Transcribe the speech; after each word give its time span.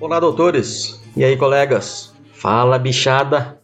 Olá, 0.00 0.20
doutores! 0.20 1.02
E 1.16 1.24
aí, 1.24 1.36
colegas? 1.36 2.14
Fala, 2.32 2.78
bichada! 2.78 3.58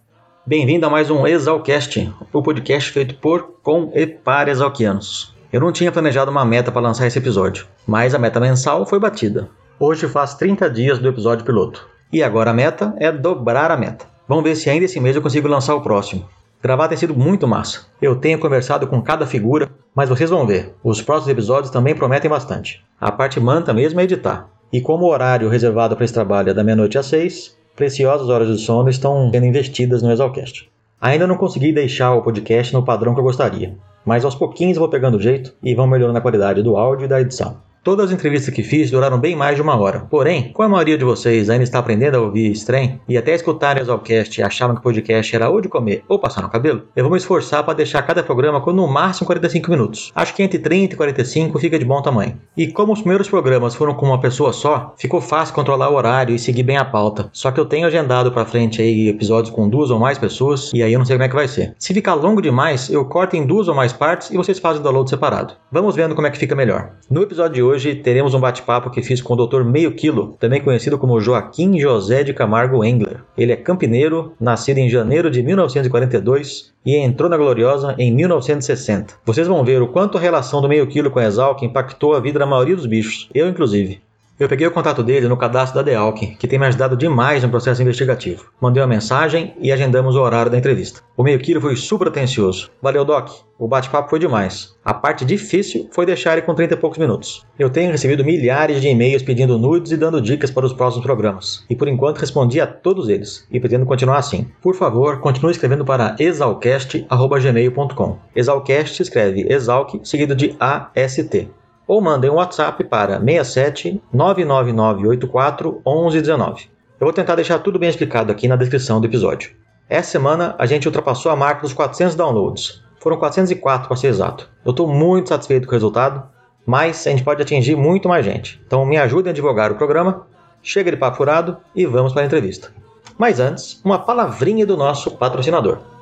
Bem-vindo 0.47 0.85
a 0.85 0.91
mais 0.91 1.11
um 1.11 1.27
Exalcast, 1.27 2.13
o 2.33 2.43
podcast 2.43 2.91
feito 2.91 3.15
por, 3.17 3.61
com 3.63 3.93
e 3.95 4.07
para 4.07 4.51
exalquianos. 4.51 5.35
Eu 5.53 5.61
não 5.61 5.71
tinha 5.71 5.93
planejado 5.93 6.31
uma 6.31 6.45
meta 6.45 6.73
para 6.73 6.83
lançar 6.83 7.07
esse 7.07 7.19
episódio, 7.19 7.67
mas 7.87 8.15
a 8.15 8.19
meta 8.19 8.41
mensal 8.41 8.85
foi 8.85 8.99
batida. 8.99 9.49
Hoje 9.79 10.09
faz 10.09 10.35
30 10.35 10.69
dias 10.71 10.99
do 10.99 11.09
episódio 11.09 11.45
piloto. 11.45 11.89
E 12.13 12.23
agora 12.23 12.51
a 12.51 12.55
meta 12.55 12.95
é 12.99 13.13
dobrar 13.13 13.71
a 13.71 13.77
meta. 13.77 14.14
Vamos 14.27 14.45
ver 14.45 14.57
se 14.57 14.71
ainda 14.71 14.87
esse 14.87 14.99
mês 14.99 15.15
eu 15.15 15.23
consigo 15.23 15.47
lançar 15.47 15.75
o 15.75 15.83
próximo. 15.83 16.27
Gravar 16.63 16.89
tem 16.89 16.97
sido 16.97 17.15
muito 17.15 17.47
massa. 17.47 17.87
Eu 18.01 18.17
tenho 18.17 18.39
conversado 18.39 18.87
com 18.87 19.03
cada 19.03 19.27
figura, 19.27 19.71
mas 19.95 20.09
vocês 20.09 20.31
vão 20.31 20.47
ver, 20.47 20.75
os 20.83 21.03
próximos 21.03 21.31
episódios 21.31 21.71
também 21.71 21.95
prometem 21.95 22.31
bastante. 22.31 22.83
A 22.99 23.13
parte 23.13 23.39
manta 23.39 23.75
mesmo 23.75 24.01
é 24.01 24.05
editar. 24.05 24.49
E 24.73 24.81
como 24.81 25.05
o 25.05 25.11
horário 25.11 25.51
reservado 25.51 25.95
para 25.95 26.07
esse 26.07 26.15
trabalho 26.15 26.49
é 26.49 26.55
da 26.55 26.65
meia-noite 26.65 26.97
às 26.97 27.05
seis, 27.05 27.55
preciosas 27.77 28.31
horas 28.31 28.49
de 28.49 28.59
sono 28.59 28.89
estão 28.89 29.31
sendo 29.31 29.45
investidas 29.45 30.03
no 30.03 30.11
Exalcast. 30.11 30.71
Ainda 30.99 31.27
não 31.27 31.37
consegui 31.37 31.71
deixar 31.71 32.15
o 32.15 32.23
podcast 32.23 32.73
no 32.73 32.83
padrão 32.83 33.13
que 33.13 33.21
eu 33.21 33.25
gostaria, 33.25 33.77
mas 34.07 34.25
aos 34.25 34.35
pouquinhos 34.35 34.79
vou 34.79 34.89
pegando 34.89 35.21
jeito 35.21 35.55
e 35.63 35.75
vão 35.75 35.87
melhorando 35.87 36.17
a 36.17 36.23
qualidade 36.23 36.63
do 36.63 36.79
áudio 36.79 37.05
e 37.05 37.09
da 37.09 37.21
edição. 37.21 37.59
Todas 37.85 38.07
as 38.07 38.13
entrevistas 38.13 38.55
que 38.55 38.63
fiz 38.63 38.91
duraram 38.91 39.21
bem 39.21 39.37
mais 39.37 39.57
de 39.57 39.61
uma 39.61 39.79
hora. 39.79 40.07
Porém, 40.09 40.51
como 40.55 40.67
a 40.67 40.71
maioria 40.71 40.97
de 40.97 41.05
vocês 41.05 41.51
ainda 41.51 41.65
está 41.65 41.79
aprendendo 41.79 42.15
a 42.15 42.21
ouvir 42.23 42.51
estranho 42.51 42.99
e 43.07 43.19
até 43.19 43.35
escutarem 43.35 43.83
o 43.83 43.85
Exalcast 43.85 44.41
e 44.41 44.43
achavam 44.43 44.75
que 44.75 44.81
o 44.81 44.83
podcast 44.83 45.37
era 45.37 45.51
ou 45.51 45.61
de 45.61 45.69
comer 45.69 46.03
ou 46.09 46.19
passar 46.19 46.41
no 46.41 46.49
cabelo, 46.49 46.85
eu 46.97 47.05
vou 47.05 47.13
me 47.13 47.19
esforçar 47.19 47.63
para 47.63 47.75
deixar 47.75 48.01
cada 48.01 48.23
programa 48.23 48.59
com 48.63 48.73
no 48.73 48.89
máximo 48.89 49.27
45 49.27 49.71
minutos. 49.71 50.11
Acho 50.15 50.35
que 50.35 50.43
entre 50.43 50.59
30 50.59 50.95
e 50.95 50.97
45 50.97 51.59
fica 51.59 51.79
de 51.79 51.85
bom 51.85 52.01
tamanho. 52.01 52.39
E 52.57 52.69
como 52.69 52.91
os 52.91 53.01
primeiros 53.01 53.29
programas 53.29 53.75
foram 53.75 53.93
com 53.93 54.07
uma 54.07 54.19
pessoa 54.19 54.55
só, 54.55 54.95
ficou 54.97 55.21
fácil 55.21 55.55
controlar 55.55 55.91
o 55.91 55.95
horário 55.95 56.35
e 56.35 56.39
seguir 56.39 56.63
bem 56.63 56.79
a 56.79 56.87
pauta. 56.87 57.29
Só 57.35 57.51
que 57.51 57.61
eu 57.61 57.67
tenho 57.67 57.87
agendado 57.87 58.33
para 58.33 58.47
frente 58.47 58.81
aí 58.81 59.09
episódios 59.09 59.55
com 59.55 59.69
duas 59.69 59.91
ou 59.91 59.99
mais 59.99 60.17
pessoas 60.17 60.73
e 60.73 60.83
aí 60.83 60.95
eu 60.95 60.99
não 60.99 61.05
sei 61.05 61.17
como 61.17 61.25
é 61.25 61.29
que 61.29 61.37
vai 61.37 61.49
ser. 61.49 61.75
Se 61.79 61.93
ficar 61.93 62.15
longo 62.15 62.41
demais, 62.41 62.89
eu 62.89 63.05
corto 63.05 63.37
em 63.37 63.45
duas 63.45 63.69
ou 63.69 63.75
mais 63.75 63.93
partes 63.93 64.31
e 64.31 64.39
vocês 64.39 64.59
fazem 64.59 64.81
o 64.81 64.83
download 64.83 65.11
separado. 65.11 65.53
Vamos 65.71 65.95
vendo 65.95 66.15
como 66.15 66.27
é 66.27 66.31
que 66.31 66.39
fica 66.39 66.55
melhor. 66.55 66.93
No 67.11 67.21
episódio 67.21 67.53
de 67.53 67.63
hoje 67.63 67.74
hoje 67.75 67.97
teremos 67.97 68.35
um 68.35 68.41
bate-papo 68.41 68.89
que 68.89 69.03
fiz 69.03 69.21
com 69.21 69.35
o 69.35 69.47
Dr. 69.47 69.65
Meio 69.65 69.93
Quilo, 69.95 70.37
também 70.39 70.63
conhecido 70.63 70.97
como 70.97 71.21
Joaquim 71.21 71.77
José 71.79 72.23
de 72.23 72.33
Camargo 72.33 72.85
Engler. 72.85 73.23
Ele 73.37 73.53
é 73.53 73.57
campineiro, 73.57 74.33
nascido 74.41 74.79
em 74.79 74.89
janeiro 74.89 75.29
de 75.29 75.43
1942 75.43 76.73
e 76.87 76.97
entrou 76.97 77.29
na 77.29 77.37
Gloriosa 77.37 77.97
em 77.99 78.15
1960. 78.15 79.15
Vocês 79.25 79.49
vão 79.49 79.65
ver 79.65 79.83
o 79.83 79.89
quanto 79.89 80.17
a 80.17 80.21
relação 80.21 80.63
do 80.63 80.69
Meio 80.69 80.87
Quilo 80.87 81.11
com 81.11 81.19
a 81.19 81.25
Exalc 81.25 81.63
impactou 81.63 82.15
a 82.15 82.21
vida 82.21 82.39
da 82.39 82.47
maioria 82.47 82.77
dos 82.77 82.87
bichos, 82.87 83.29
eu 83.35 83.49
inclusive. 83.49 84.01
Eu 84.37 84.49
peguei 84.49 84.67
o 84.67 84.73
contato 84.73 85.01
dele 85.01 85.29
no 85.29 85.37
cadastro 85.37 85.77
da 85.77 85.83
Dealc, 85.83 86.35
que 86.37 86.49
tem 86.49 86.59
me 86.59 86.67
ajudado 86.67 86.97
demais 86.97 87.45
no 87.45 87.49
processo 87.49 87.81
investigativo. 87.81 88.47
Mandei 88.61 88.83
uma 88.83 88.89
mensagem 88.89 89.55
e 89.61 89.71
agendamos 89.71 90.17
o 90.17 90.21
horário 90.21 90.51
da 90.51 90.59
entrevista. 90.59 91.03
O 91.17 91.23
meio 91.23 91.39
quilo 91.39 91.61
foi 91.61 91.77
super 91.77 92.09
atencioso. 92.09 92.69
Valeu, 92.83 93.05
Doc. 93.05 93.31
O 93.57 93.69
bate-papo 93.69 94.11
foi 94.11 94.19
demais. 94.19 94.75
A 94.85 94.93
parte 94.93 95.25
difícil 95.25 95.89
foi 95.93 96.05
deixar 96.05 96.33
ele 96.33 96.43
com 96.43 96.53
30 96.53 96.75
e 96.75 96.77
poucos 96.77 96.99
minutos. 96.99 97.47
Eu 97.57 97.71
tenho 97.71 97.93
recebido 97.93 98.25
milhares 98.25 98.81
de 98.81 98.89
e-mails 98.89 99.23
pedindo 99.23 99.57
nudes 99.57 99.93
e 99.93 99.97
dando 99.97 100.21
dicas 100.21 100.51
para 100.51 100.67
os 100.67 100.73
próximos 100.73 101.07
programas. 101.07 101.65
E 101.71 101.77
por 101.77 101.87
enquanto 101.87 102.19
respondi 102.19 102.61
a 102.61 102.67
todos 102.67 103.09
eles. 103.09 103.47
E 103.53 103.61
pretendo 103.61 103.87
continuar 103.87 104.19
assim. 104.19 104.49
Por 104.61 104.75
favor, 104.75 105.21
continue 105.21 105.53
escrevendo 105.53 105.85
para 105.85 106.17
exalcast.gmail.com. 106.19 108.19
Exalcast 108.35 109.01
escreve 109.01 109.47
exalc 109.49 110.01
seguido 110.03 110.35
de 110.35 110.57
AST 110.59 111.49
ou 111.87 112.01
mandem 112.01 112.31
um 112.31 112.35
WhatsApp 112.35 112.83
para 112.85 113.19
67 113.21 114.03
99984 114.13 115.83
1119. 115.87 116.69
Eu 117.01 117.07
vou 117.07 117.13
tentar 117.13 117.35
deixar 117.35 117.59
tudo 117.59 117.79
bem 117.79 117.89
explicado 117.89 118.33
aqui 118.33 118.49
na 118.49 118.57
descrição 118.57 119.01
do 119.01 119.07
episódio. 119.07 119.51
Essa 119.89 120.13
semana 120.13 120.55
a 120.59 120.67
gente 120.67 120.87
ultrapassou 120.87 121.31
a 121.31 121.37
marca 121.37 121.63
dos 121.63 121.73
400 121.73 122.15
downloads. 122.15 122.83
Foram 122.99 123.19
404 123.19 123.87
para 123.87 123.97
ser 123.97 124.07
exato. 124.07 124.49
Eu 124.65 124.71
estou 124.71 124.87
muito 124.87 125.29
satisfeito 125.29 125.67
com 125.67 125.73
o 125.73 125.75
resultado, 125.75 126.23
mas 126.65 127.07
a 127.07 127.11
gente 127.11 127.23
pode 127.23 127.43
atingir 127.43 127.77
muito 127.77 128.09
mais 128.09 128.25
gente. 128.25 128.61
Então 128.67 128.87
me 128.87 128.97
ajudem 128.97 129.31
a 129.31 129.35
divulgar 129.35 129.71
o 129.71 129.75
programa, 129.75 130.27
chega 130.63 130.91
de 130.91 130.97
papo 130.97 131.19
furado 131.19 131.59
e 131.75 131.85
vamos 131.85 132.13
para 132.13 132.23
a 132.23 132.25
entrevista. 132.27 132.73
Mas 133.19 133.39
antes, 133.39 133.81
uma 133.85 133.99
palavrinha 133.99 134.65
do 134.65 134.77
nosso 134.77 135.11
patrocinador. 135.11 135.94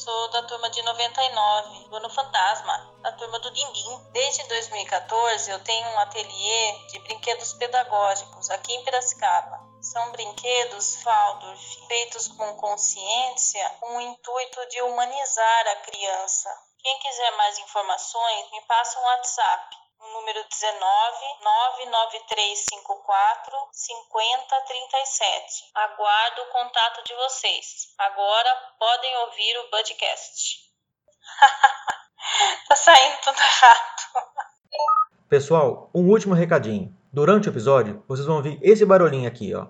Sou 0.00 0.28
da 0.28 0.42
turma 0.44 0.70
de 0.70 0.80
99, 0.80 1.88
do 1.90 1.96
Ano 1.96 2.08
Fantasma, 2.08 2.94
da 3.02 3.12
turma 3.12 3.38
do 3.38 3.50
Dindim. 3.50 4.08
Desde 4.12 4.42
2014 4.48 5.50
eu 5.50 5.62
tenho 5.62 5.88
um 5.88 5.98
ateliê 5.98 6.72
de 6.88 6.98
brinquedos 7.00 7.52
pedagógicos 7.52 8.48
aqui 8.48 8.72
em 8.72 8.82
Piracicaba. 8.82 9.60
São 9.82 10.10
brinquedos 10.12 11.02
Waldorf, 11.02 11.86
feitos 11.86 12.28
com 12.28 12.56
consciência, 12.56 13.76
com 13.78 13.96
o 13.98 14.00
intuito 14.00 14.68
de 14.70 14.80
humanizar 14.82 15.68
a 15.68 15.76
criança. 15.76 16.50
Quem 16.78 16.98
quiser 17.00 17.36
mais 17.36 17.58
informações, 17.58 18.50
me 18.52 18.60
passa 18.62 18.98
um 18.98 19.04
WhatsApp 19.04 19.79
número 20.00 20.40
19 20.48 21.44
99354 21.44 23.52
5037. 23.72 25.70
Aguardo 25.74 26.40
o 26.42 26.50
contato 26.52 27.02
de 27.04 27.14
vocês. 27.14 27.94
Agora 27.98 28.50
podem 28.78 29.16
ouvir 29.18 29.58
o 29.58 29.68
podcast. 29.70 30.70
tá 32.68 32.76
saindo 32.76 33.16
tudo 33.24 33.38
errado. 33.38 33.90
Pessoal, 35.28 35.90
um 35.94 36.08
último 36.08 36.34
recadinho. 36.34 36.96
Durante 37.12 37.48
o 37.48 37.52
episódio, 37.52 38.02
vocês 38.08 38.26
vão 38.26 38.36
ouvir 38.36 38.58
esse 38.62 38.86
barulhinho 38.86 39.28
aqui, 39.28 39.54
ó. 39.54 39.66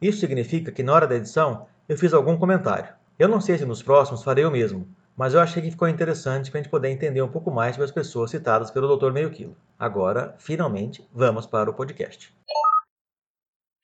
Isso 0.00 0.20
significa 0.20 0.70
que 0.70 0.82
na 0.82 0.94
hora 0.94 1.06
da 1.06 1.16
edição 1.16 1.68
eu 1.88 1.98
fiz 1.98 2.14
algum 2.14 2.38
comentário. 2.38 2.94
Eu 3.18 3.28
não 3.28 3.40
sei 3.40 3.58
se 3.58 3.64
nos 3.64 3.82
próximos 3.82 4.22
farei 4.22 4.44
o 4.44 4.50
mesmo, 4.50 4.86
mas 5.18 5.34
eu 5.34 5.40
achei 5.40 5.60
que 5.60 5.72
ficou 5.72 5.88
interessante 5.88 6.48
para 6.48 6.60
a 6.60 6.62
gente 6.62 6.70
poder 6.70 6.90
entender 6.90 7.20
um 7.20 7.28
pouco 7.28 7.50
mais 7.50 7.74
sobre 7.74 7.86
as 7.86 7.90
pessoas 7.90 8.30
citadas 8.30 8.70
pelo 8.70 8.96
Dr. 8.96 9.12
Meio 9.12 9.32
Quilo. 9.32 9.56
Agora, 9.76 10.36
finalmente, 10.38 11.04
vamos 11.12 11.44
para 11.44 11.68
o 11.68 11.74
podcast. 11.74 12.32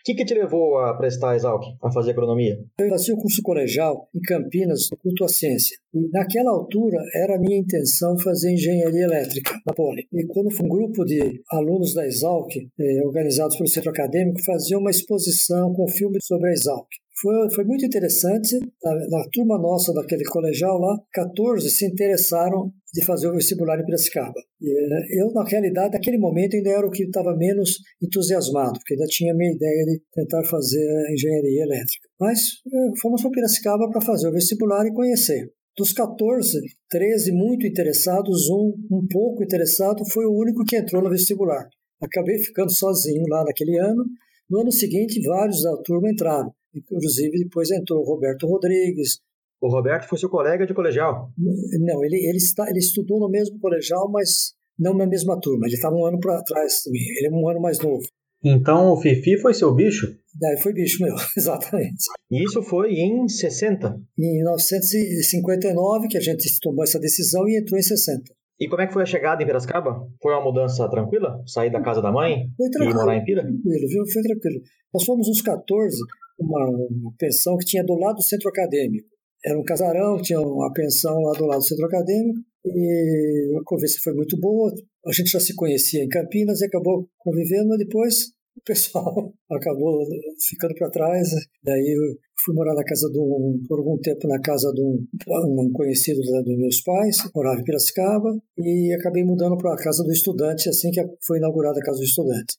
O 0.01 0.05
que, 0.05 0.15
que, 0.15 0.25
te 0.25 0.35
levou 0.35 0.79
a 0.79 0.95
prestar 0.95 1.35
Exalc, 1.35 1.65
a 1.83 1.91
fazer 1.91 2.11
agronomia? 2.11 2.63
Eu 2.79 2.89
fazia 2.91 3.15
o 3.15 3.19
curso 3.19 3.41
colegial 3.43 4.07
em 4.15 4.21
Campinas, 4.21 4.89
no 4.93 4.99
culto 4.99 5.25
à 5.25 5.29
ciência. 5.29 5.79
E 5.95 6.09
naquela 6.11 6.51
altura 6.51 6.99
era 7.15 7.37
a 7.37 7.39
minha 7.41 7.59
intenção 7.59 8.17
fazer 8.19 8.53
engenharia 8.53 9.05
elétrica 9.05 9.59
na 9.67 9.73
Poli. 9.73 10.07
E 10.13 10.27
quando 10.27 10.51
um 10.63 10.69
grupo 10.69 11.05
de 11.05 11.43
alunos 11.51 11.95
da 11.95 12.07
Exalc, 12.07 12.55
eh, 12.55 13.03
organizados 13.07 13.57
pelo 13.57 13.69
centro 13.69 13.91
acadêmico, 13.91 14.45
fazia 14.45 14.79
uma 14.79 14.91
exposição 14.91 15.73
com 15.73 15.89
filme 15.89 16.19
sobre 16.21 16.51
a 16.51 16.53
Exalc. 16.53 16.87
Foi, 17.21 17.51
foi 17.55 17.65
muito 17.65 17.87
interessante. 17.87 18.59
Na, 18.83 18.95
na, 19.09 19.29
turma 19.33 19.57
nossa 19.59 19.93
daquele 19.93 20.25
colegial 20.25 20.79
lá, 20.79 20.99
14 21.13 21.71
se 21.71 21.87
interessaram 21.87 22.73
de 22.93 23.05
fazer 23.05 23.29
o 23.29 23.35
vestibular 23.35 23.79
em 23.81 23.85
Piracicaba. 23.85 24.35
E, 24.61 24.69
eh, 24.69 25.23
eu, 25.23 25.33
naquela 25.33 25.67
idade, 25.67 25.95
naquele 25.95 26.19
momento, 26.19 26.57
ainda 26.57 26.71
era 26.71 26.87
o 26.87 26.91
que 26.91 27.05
estava 27.05 27.37
menos 27.37 27.79
entusiasmado, 28.03 28.79
porque 28.79 28.95
ainda 28.95 29.07
tinha 29.07 29.33
a 29.33 29.37
minha 29.37 29.53
ideia 29.53 29.85
de 29.85 30.03
tentar 30.13 30.45
fazer 30.45 31.13
engenharia 31.13 31.63
elétrica. 31.63 32.09
Mas 32.19 32.41
eh, 32.67 32.91
fomos 33.01 33.23
para 33.23 33.31
Piracicaba 33.31 33.89
para 33.91 34.01
fazer 34.01 34.29
o 34.29 34.33
vestibular 34.33 34.85
e 34.87 34.93
conhecer. 34.93 35.53
Dos 35.77 35.93
14, 35.93 36.61
13 36.89 37.33
muito 37.33 37.67
interessados, 37.67 38.49
um 38.49 38.75
um 38.91 39.07
pouco 39.11 39.43
interessado, 39.43 40.05
foi 40.09 40.25
o 40.25 40.33
único 40.33 40.65
que 40.65 40.77
entrou 40.77 41.03
no 41.03 41.11
vestibular. 41.11 41.69
Acabei 42.01 42.39
ficando 42.39 42.73
sozinho 42.73 43.25
lá 43.29 43.45
naquele 43.45 43.79
ano. 43.79 44.05
No 44.49 44.61
ano 44.61 44.71
seguinte, 44.71 45.21
vários 45.23 45.63
da 45.63 45.77
turma 45.83 46.11
entraram. 46.11 46.53
Inclusive, 46.75 47.45
depois 47.45 47.71
entrou 47.71 48.01
o 48.01 48.05
Roberto 48.05 48.47
Rodrigues. 48.47 49.19
O 49.61 49.69
Roberto 49.69 50.09
foi 50.09 50.19
seu 50.19 50.29
colega 50.29 50.67
de 50.67 50.75
colegial? 50.75 51.31
Não, 51.39 52.05
ele, 52.05 52.17
ele, 52.17 52.37
está, 52.37 52.69
ele 52.69 52.79
estudou 52.79 53.19
no 53.19 53.31
mesmo 53.31 53.59
colegial, 53.59 54.11
mas 54.11 54.53
não 54.79 54.95
na 54.95 55.07
mesma 55.07 55.41
turma. 55.41 55.67
Ele 55.67 55.75
estava 55.75 55.95
um 55.95 56.05
ano 56.05 56.19
para 56.21 56.43
trás 56.43 56.83
também. 56.83 57.03
Ele 57.19 57.29
é 57.29 57.31
um 57.31 57.49
ano 57.49 57.61
mais 57.61 57.79
novo. 57.79 58.05
Então 58.45 58.93
o 58.93 59.01
Fifi 59.01 59.39
foi 59.39 59.55
seu 59.55 59.75
bicho? 59.75 60.15
É, 60.43 60.61
foi 60.61 60.75
bicho 60.75 61.03
meu, 61.03 61.15
exatamente. 61.35 62.05
E 62.31 62.45
isso 62.45 62.63
foi 62.63 62.93
em 62.93 63.27
60? 63.27 63.99
Em 64.19 64.37
1959 64.37 66.09
que 66.09 66.19
a 66.19 66.21
gente 66.21 66.47
tomou 66.61 66.85
essa 66.85 67.01
decisão 67.01 67.49
e 67.49 67.59
entrou 67.59 67.79
em 67.79 67.83
60. 67.83 68.23
E 68.61 68.69
como 68.69 68.83
é 68.83 68.87
que 68.87 68.93
foi 68.93 69.03
a 69.03 69.07
chegada 69.07 69.43
em 69.43 69.47
Piracicaba? 69.47 70.07
Foi 70.23 70.33
uma 70.33 70.45
mudança 70.45 70.89
tranquila? 70.89 71.43
Sair 71.47 71.71
da 71.71 71.83
casa 71.83 72.01
da 72.01 72.13
mãe 72.13 72.47
foi 72.57 72.87
e 72.87 72.95
morar 72.95 73.17
em 73.17 73.25
Pira? 73.25 73.43
Tranquilo, 73.43 73.89
viu? 73.89 74.05
Foi 74.13 74.23
tranquilo. 74.23 74.61
Nós 74.93 75.05
fomos 75.05 75.29
uns 75.29 75.43
14, 75.43 75.97
uma, 76.39 76.71
uma 76.71 77.13
pensão 77.19 77.57
que 77.57 77.67
tinha 77.67 77.85
do 77.85 77.95
lado 77.95 78.17
do 78.17 78.23
centro 78.23 78.49
acadêmico. 78.49 79.09
Era 79.45 79.59
um 79.59 79.65
casarão, 79.65 80.17
tinha 80.23 80.41
uma 80.41 80.73
pensão 80.73 81.21
lá 81.21 81.33
do 81.33 81.47
lado 81.47 81.59
do 81.59 81.65
centro 81.65 81.85
acadêmico. 81.87 82.39
e 82.65 83.59
a 83.61 83.63
conversa 83.65 83.99
foi 84.03 84.15
muito 84.15 84.39
boa. 84.39 84.73
A 85.07 85.13
gente 85.13 85.31
já 85.31 85.41
se 85.41 85.55
conhecia 85.55 86.03
em 86.03 86.09
Campinas 86.09 86.61
e 86.61 86.67
acabou 86.67 87.09
convivendo, 87.19 87.69
mas 87.69 87.79
depois 87.79 88.34
o 88.57 88.63
pessoal 88.65 89.33
acabou 89.51 90.05
ficando 90.49 90.75
para 90.75 90.91
trás. 90.91 91.29
Daí 91.63 91.95
eu 91.97 92.17
fui 92.45 92.55
morar 92.55 92.75
na 92.75 92.85
casa 92.85 93.09
de 93.11 93.19
um, 93.19 93.63
por 93.69 93.79
algum 93.79 93.99
tempo 93.99 94.27
na 94.29 94.41
casa 94.41 94.71
de 94.73 94.83
um, 94.83 95.07
um 95.29 95.73
conhecido 95.73 96.21
dos 96.21 96.59
meus 96.59 96.81
pais, 96.83 97.17
morava 97.35 97.61
em 97.61 97.65
Piracicaba, 97.65 98.31
e 98.59 98.95
acabei 98.99 99.25
mudando 99.25 99.57
para 99.57 99.75
a 99.75 99.83
casa 99.83 100.03
do 100.03 100.13
estudante 100.13 100.69
assim 100.69 100.91
que 100.91 101.03
foi 101.27 101.39
inaugurada 101.39 101.79
a 101.79 101.85
casa 101.85 101.99
do 101.99 102.05
estudante. 102.05 102.57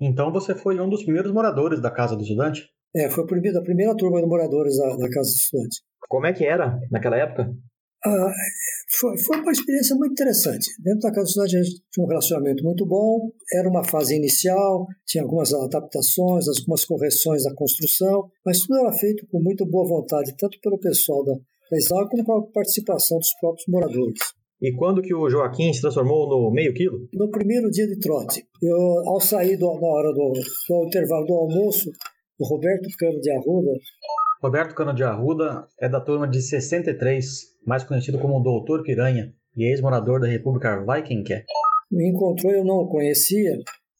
Então 0.00 0.32
você 0.32 0.54
foi 0.54 0.78
um 0.80 0.88
dos 0.88 1.04
primeiros 1.04 1.32
moradores 1.32 1.80
da 1.80 1.90
casa 1.90 2.16
do 2.16 2.22
estudante? 2.22 2.68
É, 2.94 3.08
foi 3.08 3.24
a 3.24 3.26
primeira, 3.26 3.58
a 3.58 3.62
primeira 3.62 3.96
turma 3.96 4.20
de 4.20 4.26
moradores 4.26 4.76
da, 4.76 4.96
da 4.96 5.08
casa 5.08 5.30
do 5.30 5.36
estudante. 5.36 5.82
Como 6.08 6.26
é 6.26 6.32
que 6.32 6.44
era 6.44 6.78
naquela 6.90 7.16
época? 7.16 7.50
Ah, 8.04 8.32
foi, 8.98 9.16
foi 9.16 9.38
uma 9.38 9.52
experiência 9.52 9.94
muito 9.94 10.12
interessante. 10.12 10.66
Dentro 10.82 11.00
da 11.00 11.12
Casa 11.12 11.22
do 11.22 11.28
Estudante 11.28 11.56
a 11.56 11.62
gente 11.62 11.82
tinha 11.92 12.04
um 12.04 12.08
relacionamento 12.08 12.64
muito 12.64 12.84
bom, 12.84 13.30
era 13.54 13.68
uma 13.68 13.84
fase 13.84 14.16
inicial, 14.16 14.86
tinha 15.06 15.22
algumas 15.22 15.54
adaptações, 15.54 16.48
algumas 16.48 16.84
correções 16.84 17.44
da 17.44 17.54
construção, 17.54 18.28
mas 18.44 18.58
tudo 18.60 18.80
era 18.80 18.92
feito 18.92 19.24
com 19.30 19.40
muita 19.40 19.64
boa 19.64 19.86
vontade, 19.88 20.34
tanto 20.36 20.58
pelo 20.60 20.80
pessoal 20.80 21.24
da, 21.24 21.32
da 21.34 21.76
Exalc 21.76 22.10
como 22.10 22.24
com 22.24 22.32
a 22.38 22.46
participação 22.52 23.18
dos 23.18 23.32
próprios 23.40 23.66
moradores. 23.68 24.18
E 24.60 24.72
quando 24.76 25.02
que 25.02 25.14
o 25.14 25.28
Joaquim 25.28 25.72
se 25.72 25.80
transformou 25.80 26.28
no 26.28 26.50
meio 26.52 26.74
quilo? 26.74 27.08
No 27.12 27.30
primeiro 27.30 27.68
dia 27.70 27.86
de 27.86 27.98
trote. 27.98 28.44
Eu, 28.62 28.76
ao 29.08 29.20
sair 29.20 29.56
do, 29.56 29.66
na 29.66 29.88
hora 29.88 30.12
do, 30.12 30.32
do 30.32 30.86
intervalo 30.86 31.26
do 31.26 31.34
almoço, 31.34 31.90
o 32.38 32.46
Roberto 32.46 32.88
Cano 32.96 33.20
de 33.20 33.30
Arruda 33.30 33.72
Roberto 34.42 34.74
Cano 34.74 34.92
de 34.92 35.04
Arruda 35.04 35.68
é 35.80 35.88
da 35.88 36.00
turma 36.00 36.26
de 36.26 36.42
63, 36.42 37.24
mais 37.64 37.84
conhecido 37.84 38.18
como 38.18 38.42
Doutor 38.42 38.82
Piranha, 38.82 39.32
e 39.56 39.70
ex-morador 39.70 40.18
da 40.20 40.26
República 40.26 40.84
Viking. 40.84 41.22
Me 41.88 42.10
encontrou, 42.10 42.52
eu 42.52 42.64
não 42.64 42.78
o 42.78 42.88
conhecia, 42.88 43.52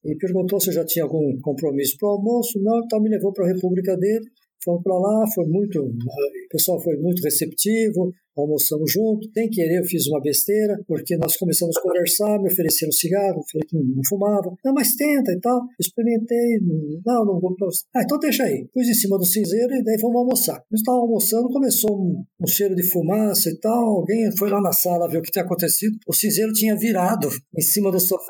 e 0.05 0.17
perguntou 0.17 0.59
se 0.59 0.71
eu 0.71 0.75
já 0.75 0.85
tinha 0.85 1.05
algum 1.05 1.39
compromisso 1.41 1.97
para 1.97 2.09
o 2.09 2.13
almoço. 2.13 2.61
Não, 2.61 2.81
então 2.85 3.01
me 3.01 3.09
levou 3.09 3.33
para 3.33 3.45
a 3.45 3.53
República 3.55 3.97
dele. 3.97 4.25
Fomos 4.65 4.83
para 4.83 4.97
lá, 4.97 5.25
foi 5.35 5.47
muito, 5.47 5.81
o 5.81 6.49
pessoal 6.51 6.81
foi 6.81 6.97
muito 6.97 7.21
receptivo, 7.23 8.13
almoçamos 8.37 8.93
junto. 8.93 9.29
Sem 9.33 9.49
querer, 9.51 9.81
eu 9.81 9.85
fiz 9.85 10.07
uma 10.07 10.21
besteira, 10.21 10.79
porque 10.87 11.17
nós 11.17 11.37
começamos 11.37 11.77
a 11.77 11.83
conversar, 11.83 12.39
me 12.41 12.51
ofereceram 12.51 12.93
cigarro, 12.93 13.43
falei 13.51 13.67
que 13.67 13.77
não 13.77 14.03
fumava. 14.09 14.55
Não, 14.65 14.73
mas 14.73 14.95
tenta 14.95 15.33
e 15.33 15.41
tal. 15.41 15.61
Experimentei, 15.81 16.61
não, 17.05 17.25
não 17.25 17.41
vou. 17.41 17.55
Ah, 17.95 18.03
então 18.03 18.19
deixa 18.19 18.45
aí. 18.45 18.69
Pus 18.73 18.89
em 18.89 18.95
cima 18.95 19.19
do 19.19 19.27
cinzeiro 19.27 19.75
e 19.75 19.83
daí 19.83 19.99
fomos 20.01 20.17
almoçar. 20.17 20.63
Nós 20.71 20.81
estávamos 20.81 21.09
almoçando, 21.09 21.49
começou 21.49 21.91
um, 21.97 22.25
um, 22.41 22.47
cheiro 22.47 22.75
de 22.75 22.83
fumaça 22.85 23.51
e 23.51 23.59
tal. 23.59 23.85
Alguém 23.85 24.31
foi 24.37 24.51
lá 24.51 24.61
na 24.61 24.73
sala 24.73 25.09
ver 25.09 25.19
o 25.19 25.23
que 25.23 25.31
tinha 25.31 25.45
acontecido. 25.45 25.97
O 26.07 26.15
cinzeiro 26.15 26.53
tinha 26.53 26.77
virado 26.77 27.29
em 27.57 27.63
cima 27.63 27.91
do 27.91 28.01
sofá. 28.01 28.25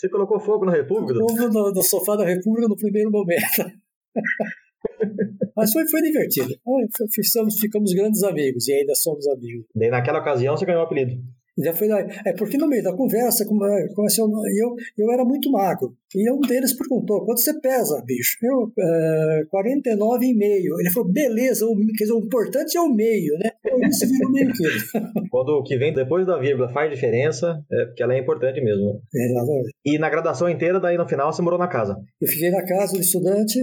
Você 0.00 0.08
colocou 0.08 0.40
fogo 0.40 0.64
na 0.64 0.72
República? 0.72 1.20
Fogo 1.20 1.48
no, 1.48 1.72
no 1.72 1.82
sofá 1.82 2.16
da 2.16 2.24
República 2.24 2.68
no 2.68 2.76
primeiro 2.76 3.10
momento. 3.10 3.42
Mas 5.56 5.72
foi, 5.72 5.86
foi 5.88 6.02
divertido. 6.02 6.48
Ficamos, 7.10 7.58
ficamos 7.58 7.92
grandes 7.92 8.22
amigos 8.22 8.68
e 8.68 8.72
ainda 8.72 8.94
somos 8.94 9.26
amigos. 9.28 9.66
Daí 9.74 9.90
naquela 9.90 10.20
ocasião 10.20 10.56
você 10.56 10.64
ganhou 10.64 10.82
o 10.82 10.86
apelido. 10.86 11.20
Já 11.58 11.74
foi. 11.74 11.88
É 12.24 12.32
porque 12.32 12.56
no 12.56 12.66
meio 12.66 12.82
da 12.82 12.96
conversa, 12.96 13.44
comecei, 13.44 14.24
eu, 14.24 14.74
eu 14.96 15.12
era 15.12 15.22
muito 15.22 15.50
magro. 15.50 15.94
E 16.14 16.30
um 16.30 16.40
deles 16.40 16.74
perguntou: 16.74 17.26
quanto 17.26 17.40
você 17.40 17.60
pesa, 17.60 18.02
bicho? 18.06 18.38
Eu, 18.42 18.62
uh, 18.68 19.46
49,5. 19.52 20.80
Ele 20.80 20.90
falou: 20.90 21.12
beleza, 21.12 21.66
o, 21.66 21.76
quer 21.76 22.04
dizer, 22.04 22.14
o 22.14 22.20
importante 22.20 22.76
é 22.78 22.80
o 22.80 22.88
meio, 22.88 23.36
né? 23.38 23.50
Por 23.62 23.86
isso 23.86 24.08
vira 24.08 24.30
meio 24.30 24.52
quilo. 24.52 25.02
Quando 25.30 25.50
o 25.50 25.62
que 25.62 25.76
vem 25.76 25.92
depois 25.92 26.26
da 26.26 26.38
vírgula 26.38 26.72
faz 26.72 26.90
diferença, 26.90 27.62
é 27.70 27.84
porque 27.84 28.02
ela 28.02 28.14
é 28.14 28.18
importante 28.18 28.58
mesmo. 28.62 29.02
Exatamente. 29.14 29.74
E 29.84 29.98
na 29.98 30.08
graduação 30.08 30.48
inteira, 30.48 30.80
daí 30.80 30.96
no 30.96 31.06
final, 31.06 31.30
você 31.30 31.42
morou 31.42 31.58
na 31.58 31.68
casa? 31.68 31.98
Eu 32.18 32.28
fiquei 32.28 32.50
na 32.50 32.64
casa 32.64 32.94
do 32.94 33.00
estudante 33.00 33.58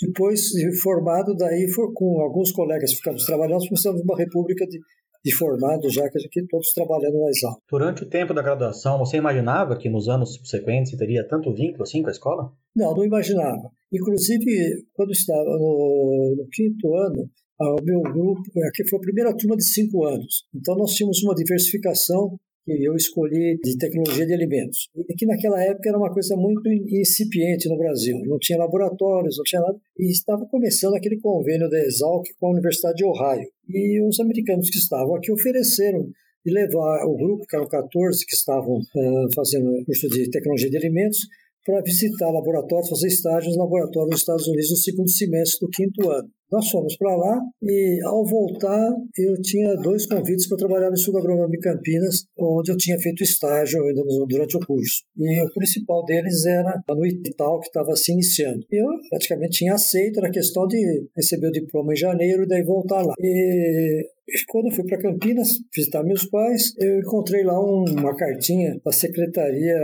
depois, 0.00 0.50
formado, 0.82 1.34
daí 1.36 1.68
for, 1.68 1.92
com 1.92 2.20
alguns 2.20 2.52
colegas 2.52 2.92
ficamos 2.92 3.24
trabalhando, 3.24 3.66
começamos 3.68 4.00
uma 4.02 4.16
república 4.16 4.66
de, 4.66 4.78
de 5.24 5.34
formados, 5.34 5.92
já 5.92 6.08
que 6.08 6.18
aqui 6.18 6.46
todos 6.48 6.72
trabalhando 6.72 7.20
na 7.20 7.28
Exalc. 7.28 7.60
Durante 7.70 8.02
o 8.02 8.08
tempo 8.08 8.32
da 8.32 8.42
graduação, 8.42 8.98
você 8.98 9.18
imaginava 9.18 9.76
que 9.76 9.90
nos 9.90 10.08
anos 10.08 10.34
subsequentes 10.34 10.96
teria 10.96 11.26
tanto 11.28 11.52
vínculo 11.52 11.82
assim 11.82 12.02
com 12.02 12.08
a 12.08 12.12
escola? 12.12 12.52
Não, 12.74 12.94
não 12.94 13.04
imaginava. 13.04 13.70
Inclusive, 13.92 14.86
quando 14.94 15.10
estava 15.10 15.44
no, 15.44 16.34
no 16.38 16.48
quinto 16.50 16.94
ano, 16.94 17.28
o 17.60 17.82
meu 17.82 18.00
grupo, 18.00 18.42
aqui 18.68 18.88
foi 18.88 18.98
a 18.98 19.02
primeira 19.02 19.36
turma 19.36 19.56
de 19.56 19.64
cinco 19.64 20.06
anos. 20.06 20.46
Então, 20.54 20.74
nós 20.76 20.92
tínhamos 20.92 21.22
uma 21.22 21.34
diversificação 21.34 22.38
que 22.64 22.84
eu 22.84 22.94
escolhi 22.94 23.58
de 23.62 23.76
tecnologia 23.78 24.26
de 24.26 24.34
alimentos. 24.34 24.88
E 24.96 25.14
que 25.14 25.26
naquela 25.26 25.62
época 25.62 25.88
era 25.88 25.98
uma 25.98 26.12
coisa 26.12 26.36
muito 26.36 26.68
incipiente 26.68 27.68
no 27.68 27.76
Brasil. 27.76 28.18
Não 28.26 28.38
tinha 28.38 28.58
laboratórios, 28.58 29.36
não 29.36 29.44
tinha 29.44 29.62
nada. 29.62 29.78
E 29.98 30.10
estava 30.10 30.46
começando 30.46 30.94
aquele 30.94 31.18
convênio 31.20 31.68
da 31.68 31.78
Exalc 31.80 32.26
com 32.38 32.48
a 32.48 32.52
Universidade 32.52 32.96
de 32.96 33.04
Ohio. 33.04 33.48
E 33.68 34.02
os 34.06 34.20
americanos 34.20 34.68
que 34.68 34.78
estavam 34.78 35.14
aqui 35.14 35.32
ofereceram 35.32 36.08
de 36.44 36.52
levar 36.52 37.04
o 37.06 37.16
grupo, 37.16 37.46
que 37.46 37.56
eram 37.56 37.68
14 37.68 38.24
que 38.24 38.34
estavam 38.34 38.78
uh, 38.78 39.34
fazendo 39.34 39.84
curso 39.84 40.08
de 40.08 40.30
tecnologia 40.30 40.70
de 40.70 40.76
alimentos, 40.76 41.18
para 41.64 41.82
visitar 41.82 42.30
laboratórios, 42.30 42.88
fazer 42.88 43.08
estágios 43.08 43.54
em 43.54 43.58
laboratórios 43.58 44.10
nos 44.10 44.20
Estados 44.20 44.46
Unidos 44.46 44.70
no 44.70 44.76
segundo 44.76 45.10
semestre 45.10 45.58
do 45.60 45.70
quinto 45.70 46.10
ano. 46.10 46.28
Nós 46.50 46.68
fomos 46.68 46.96
para 46.96 47.14
lá 47.14 47.40
e, 47.62 48.00
ao 48.04 48.26
voltar, 48.26 48.90
eu 49.16 49.40
tinha 49.40 49.72
dois 49.76 50.04
convites 50.06 50.48
para 50.48 50.58
trabalhar 50.58 50.88
no 50.88 50.94
Instituto 50.94 51.18
Agronômico 51.18 51.62
Campinas, 51.62 52.24
onde 52.36 52.72
eu 52.72 52.76
tinha 52.76 52.98
feito 52.98 53.22
estágio 53.22 53.80
durante 54.28 54.56
o 54.56 54.66
curso. 54.66 55.04
E 55.16 55.40
o 55.42 55.54
principal 55.54 56.04
deles 56.04 56.44
era 56.44 56.82
no 56.88 57.06
Itaú, 57.06 57.60
que 57.60 57.68
estava 57.68 57.94
se 57.94 58.12
iniciando. 58.12 58.66
Eu 58.68 58.86
praticamente 59.08 59.58
tinha 59.58 59.74
aceito, 59.74 60.18
era 60.18 60.28
questão 60.30 60.66
de 60.66 61.06
receber 61.16 61.48
o 61.48 61.52
diploma 61.52 61.92
em 61.92 61.96
janeiro 61.96 62.42
e 62.42 62.48
daí 62.48 62.64
voltar 62.64 63.02
lá. 63.02 63.14
E 63.20 64.08
quando 64.48 64.66
eu 64.66 64.74
fui 64.74 64.84
para 64.84 64.98
Campinas 64.98 65.48
visitar 65.74 66.02
meus 66.02 66.28
pais, 66.28 66.74
eu 66.78 66.98
encontrei 67.00 67.42
lá 67.44 67.58
uma 67.60 68.14
cartinha 68.16 68.80
da 68.84 68.92
secretaria 68.92 69.76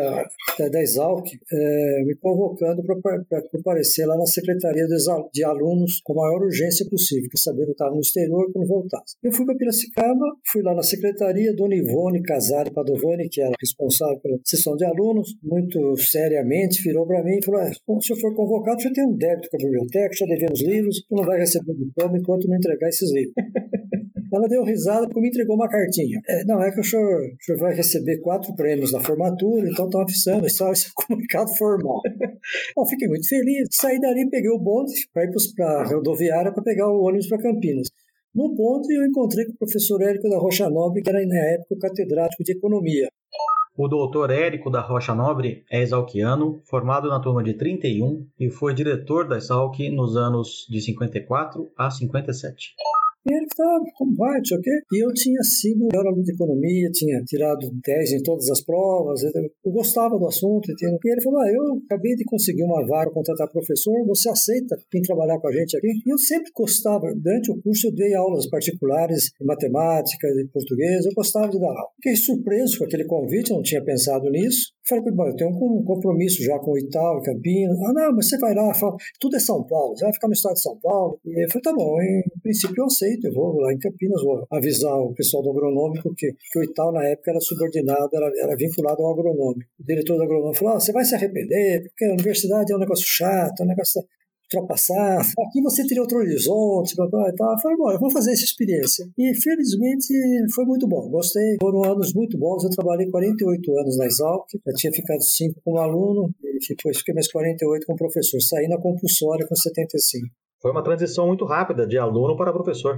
da, 0.59 0.69
da 0.69 0.81
Exalc 0.81 1.27
é, 1.53 2.05
me 2.05 2.15
convocando 2.17 2.83
para 2.85 3.43
comparecer 3.51 4.07
lá 4.07 4.17
na 4.17 4.27
secretaria 4.27 4.85
de, 5.33 5.45
alunos 5.45 6.01
com 6.05 6.13
a 6.15 6.27
maior 6.27 6.43
urgência 6.45 6.87
possível, 6.89 7.29
que 7.31 7.39
saber 7.39 7.65
que 7.65 7.71
eu 7.71 7.73
estava 7.73 7.95
no 7.95 8.01
exterior 8.01 8.51
quando 8.53 8.67
voltasse. 8.67 9.17
Eu 9.23 9.33
fui 9.33 9.45
para 9.45 9.57
Piracicaba, 9.57 10.25
fui 10.51 10.63
lá 10.63 10.75
na 10.75 10.83
secretaria, 10.83 11.55
Dona 11.55 11.75
Ivone 11.75 12.23
Casari 12.23 12.73
Padovani, 12.73 13.29
que 13.29 13.41
era 13.41 13.53
responsável 13.61 14.19
pela 14.21 14.39
sessão 14.45 14.77
de 14.77 14.85
alunos, 14.85 15.37
muito 15.43 15.97
seriamente 15.97 16.83
virou 16.83 17.07
para 17.07 17.23
mim 17.23 17.39
e 17.39 17.45
falou: 17.45 17.61
Bom, 17.87 18.01
se 18.01 18.13
eu 18.13 18.17
for 18.17 18.35
convocado, 18.35 18.83
já 18.83 18.93
tem 18.93 19.07
um 19.07 19.17
débito 19.17 19.49
com 19.51 19.57
a 19.57 19.65
biblioteca, 19.65 20.15
já 20.15 20.27
devemos 20.27 20.63
livros, 20.63 21.05
não 21.11 21.25
vai 21.25 21.39
receber 21.39 21.73
o 21.73 21.77
diploma 21.77 22.19
enquanto 22.19 22.49
não 22.49 22.57
entregar 22.57 22.89
esses 22.89 23.13
livros. 23.13 23.35
Ela 24.33 24.49
deu 24.49 24.65
risada 24.65 25.07
porque 25.07 25.21
me 25.21 25.29
entregou 25.29 25.57
uma 25.57 25.69
cartinha. 25.69 26.21
É, 26.29 26.45
não, 26.45 26.63
é 26.63 26.71
que 26.71 26.81
o 26.81 26.85
senhor, 26.85 27.21
o 27.21 27.45
senhor 27.45 27.59
vai 27.59 27.75
receber 27.75 28.19
quatro 28.21 28.55
prêmios 28.55 28.93
na 28.93 29.01
formatura, 29.01 29.69
então 29.69 29.87
estão 29.87 30.01
avisando, 30.01 30.47
isso 30.47 30.65
é 30.65 30.71
um 30.71 30.73
comunicado 30.95 31.55
formal. 31.57 32.01
Bom, 32.75 32.87
fiquei 32.87 33.09
muito 33.09 33.29
feliz. 33.29 33.69
Saí 33.73 34.01
dali, 34.01 34.29
peguei 34.29 34.51
o 34.51 34.59
bonde 34.59 34.93
para 35.13 35.25
ir 35.25 35.31
para 35.55 35.67
a 35.67 35.85
rodoviária 35.85 36.53
para 36.53 36.63
pegar 36.63 36.89
o 36.89 37.03
ônibus 37.03 37.29
para 37.29 37.43
Campinas. 37.43 37.89
No 38.35 38.55
bonde, 38.55 38.93
eu 38.95 39.07
encontrei 39.07 39.47
com 39.47 39.53
o 39.53 39.57
professor 39.57 40.03
Érico 40.03 40.29
da 40.29 40.39
Rocha 40.39 40.69
Nobre, 40.69 41.03
que 41.03 41.09
era, 41.09 41.25
na 41.27 41.39
época, 41.55 41.89
catedrático 41.89 42.45
de 42.45 42.53
Economia. 42.53 43.09
O 43.79 43.89
doutor 43.89 44.31
Érico 44.31 44.71
da 44.71 44.81
Rocha 44.81 45.15
Nobre 45.15 45.65
é 45.71 45.83
exalquiano, 45.83 46.63
formado 46.65 47.09
na 47.09 47.21
turma 47.21 47.43
de 47.43 47.55
31 47.55 48.27
e 48.41 48.51
foi 48.51 48.73
diretor 48.73 49.29
da 49.29 49.37
Exalc 49.37 49.79
nos 49.91 50.17
anos 50.17 50.67
de 50.71 50.81
54 50.81 51.71
a 51.77 51.91
57. 51.91 52.75
E 53.29 53.35
ele 53.35 53.47
estava, 53.47 53.83
como 53.97 54.15
vai, 54.15 54.39
não 54.39 54.45
sei 54.45 54.59
o 54.59 54.61
quê. 54.61 54.71
E 54.93 55.05
eu 55.05 55.13
tinha 55.13 55.43
sido 55.43 55.87
melhor 55.87 56.07
aluno 56.07 56.23
de 56.23 56.33
economia, 56.33 56.89
tinha 56.93 57.21
tirado 57.25 57.67
10 57.85 58.13
em 58.13 58.23
todas 58.23 58.49
as 58.51 58.63
provas, 58.65 59.23
eu 59.23 59.73
gostava 59.73 60.19
do 60.19 60.27
assunto. 60.27 60.71
E 60.71 61.11
ele 61.11 61.23
falou: 61.23 61.41
ah, 61.41 61.51
eu 61.51 61.83
acabei 61.85 62.15
de 62.15 62.25
conseguir 62.25 62.63
uma 62.63 62.87
vaga, 62.87 63.11
contratar 63.11 63.51
professor, 63.51 64.07
você 64.07 64.31
aceita 64.31 64.77
vir 64.93 65.03
trabalhar 65.03 65.41
com 65.41 65.49
a 65.49 65.53
gente 65.53 65.77
aqui? 65.77 65.89
E 66.07 66.13
eu 66.13 66.19
sempre 66.19 66.51
gostava, 66.55 67.13
durante 67.15 67.51
o 67.51 67.61
curso 67.61 67.89
eu 67.89 67.95
dei 67.95 68.15
aulas 68.15 68.49
particulares 68.49 69.31
de 69.39 69.45
matemática, 69.45 70.29
de 70.29 70.49
português, 70.53 71.05
eu 71.05 71.13
gostava 71.15 71.49
de 71.49 71.59
dar 71.59 71.69
aula. 71.69 71.91
Fiquei 71.97 72.15
surpreso 72.15 72.79
com 72.79 72.85
aquele 72.85 73.05
convite, 73.07 73.51
eu 73.51 73.57
não 73.57 73.63
tinha 73.63 73.83
pensado 73.83 74.31
nisso. 74.31 74.76
Falei, 74.89 75.03
bom, 75.13 75.27
eu 75.27 75.35
tenho 75.35 75.51
um 75.51 75.83
compromisso 75.85 76.45
já 76.45 76.57
com 76.61 76.71
o 76.71 76.79
Itaú, 76.79 77.21
Campinas. 77.21 77.77
Ah, 77.83 77.93
não, 77.93 78.15
mas 78.15 78.29
você 78.29 78.39
vai 78.39 78.55
lá, 78.55 78.73
fala, 78.73 78.95
tudo 79.19 79.35
é 79.35 79.41
São 79.41 79.65
Paulo, 79.65 79.97
você 79.97 80.05
vai 80.05 80.13
ficar 80.13 80.29
no 80.29 80.33
estado 80.33 80.55
de 80.55 80.63
São 80.63 80.79
Paulo. 80.79 81.19
E 81.25 81.45
eu 81.45 81.49
falei, 81.49 81.63
tá 81.63 81.75
bom, 81.75 82.01
em 82.01 82.23
princípio 82.41 82.83
eu 82.83 82.85
aceito, 82.85 83.27
eu 83.27 83.33
vou 83.33 83.57
lá 83.61 83.73
em 83.73 83.79
Campinas, 83.79 84.23
vou 84.23 84.47
avisar 84.49 84.97
o 84.97 85.13
pessoal 85.13 85.43
do 85.43 85.51
agronômico 85.51 86.15
que, 86.17 86.33
que 86.33 86.59
o 86.61 86.63
Itaú 86.63 86.93
na 86.93 87.05
época 87.05 87.33
era 87.33 87.41
subordinado, 87.41 88.11
era, 88.13 88.31
era 88.41 88.57
vinculado 88.57 89.03
ao 89.03 89.13
agronômico. 89.13 89.69
O 89.81 89.85
diretor 89.85 90.17
do 90.17 90.23
agronômico 90.23 90.59
falou, 90.59 90.77
ah, 90.77 90.81
você 90.81 90.93
vai 90.93 91.05
se 91.05 91.17
arrepender, 91.17 91.83
porque 91.89 92.05
a 92.05 92.13
universidade 92.13 92.73
é 92.73 92.77
um 92.77 92.81
negócio 92.81 93.07
chato, 93.07 93.61
é 93.61 93.65
um 93.65 93.69
negócio... 93.69 94.05
ultrapassar. 94.47 95.21
Aqui 95.21 95.61
você 95.63 95.87
teria 95.87 96.03
outro 96.03 96.19
horizonte, 96.19 96.95
papai, 96.97 97.33
tá. 97.35 97.55
Eu 97.57 97.61
falei, 97.61 97.77
bom, 97.77 97.99
vamos 97.99 98.13
fazer 98.13 98.33
essa 98.33 98.45
experiência. 98.45 99.07
E 99.19 99.35
felizmente 99.35 100.15
foi 100.55 100.65
muito 100.65 100.87
bom. 100.87 101.09
Gostei. 101.11 101.57
Foram 101.61 101.85
anos 101.85 102.15
muito 102.15 102.39
bons. 102.39 102.65
Eu 102.65 102.71
trabalhei 102.71 103.11
48 103.11 103.79
anos 103.79 103.97
na 103.99 104.07
Exalc. 104.07 104.47
Eu 104.65 104.75
tinha 104.75 104.93
ficado 104.93 105.23
5 105.23 105.61
como 105.65 105.79
aluno 105.79 106.31
e 106.43 106.75
depois 106.75 106.99
fiquei 106.99 107.15
mais 107.15 107.31
48 107.31 107.87
como 107.87 107.99
professor. 107.99 108.41
Saí 108.41 108.69
na 108.69 108.81
compulsória 108.81 109.47
com 109.47 109.55
75. 109.55 110.27
Foi 110.61 110.71
uma 110.71 110.83
transição 110.83 111.27
muito 111.27 111.45
rápida 111.45 111.87
de 111.87 111.99
aluno 111.99 112.37
para 112.37 112.53
professor. 112.53 112.97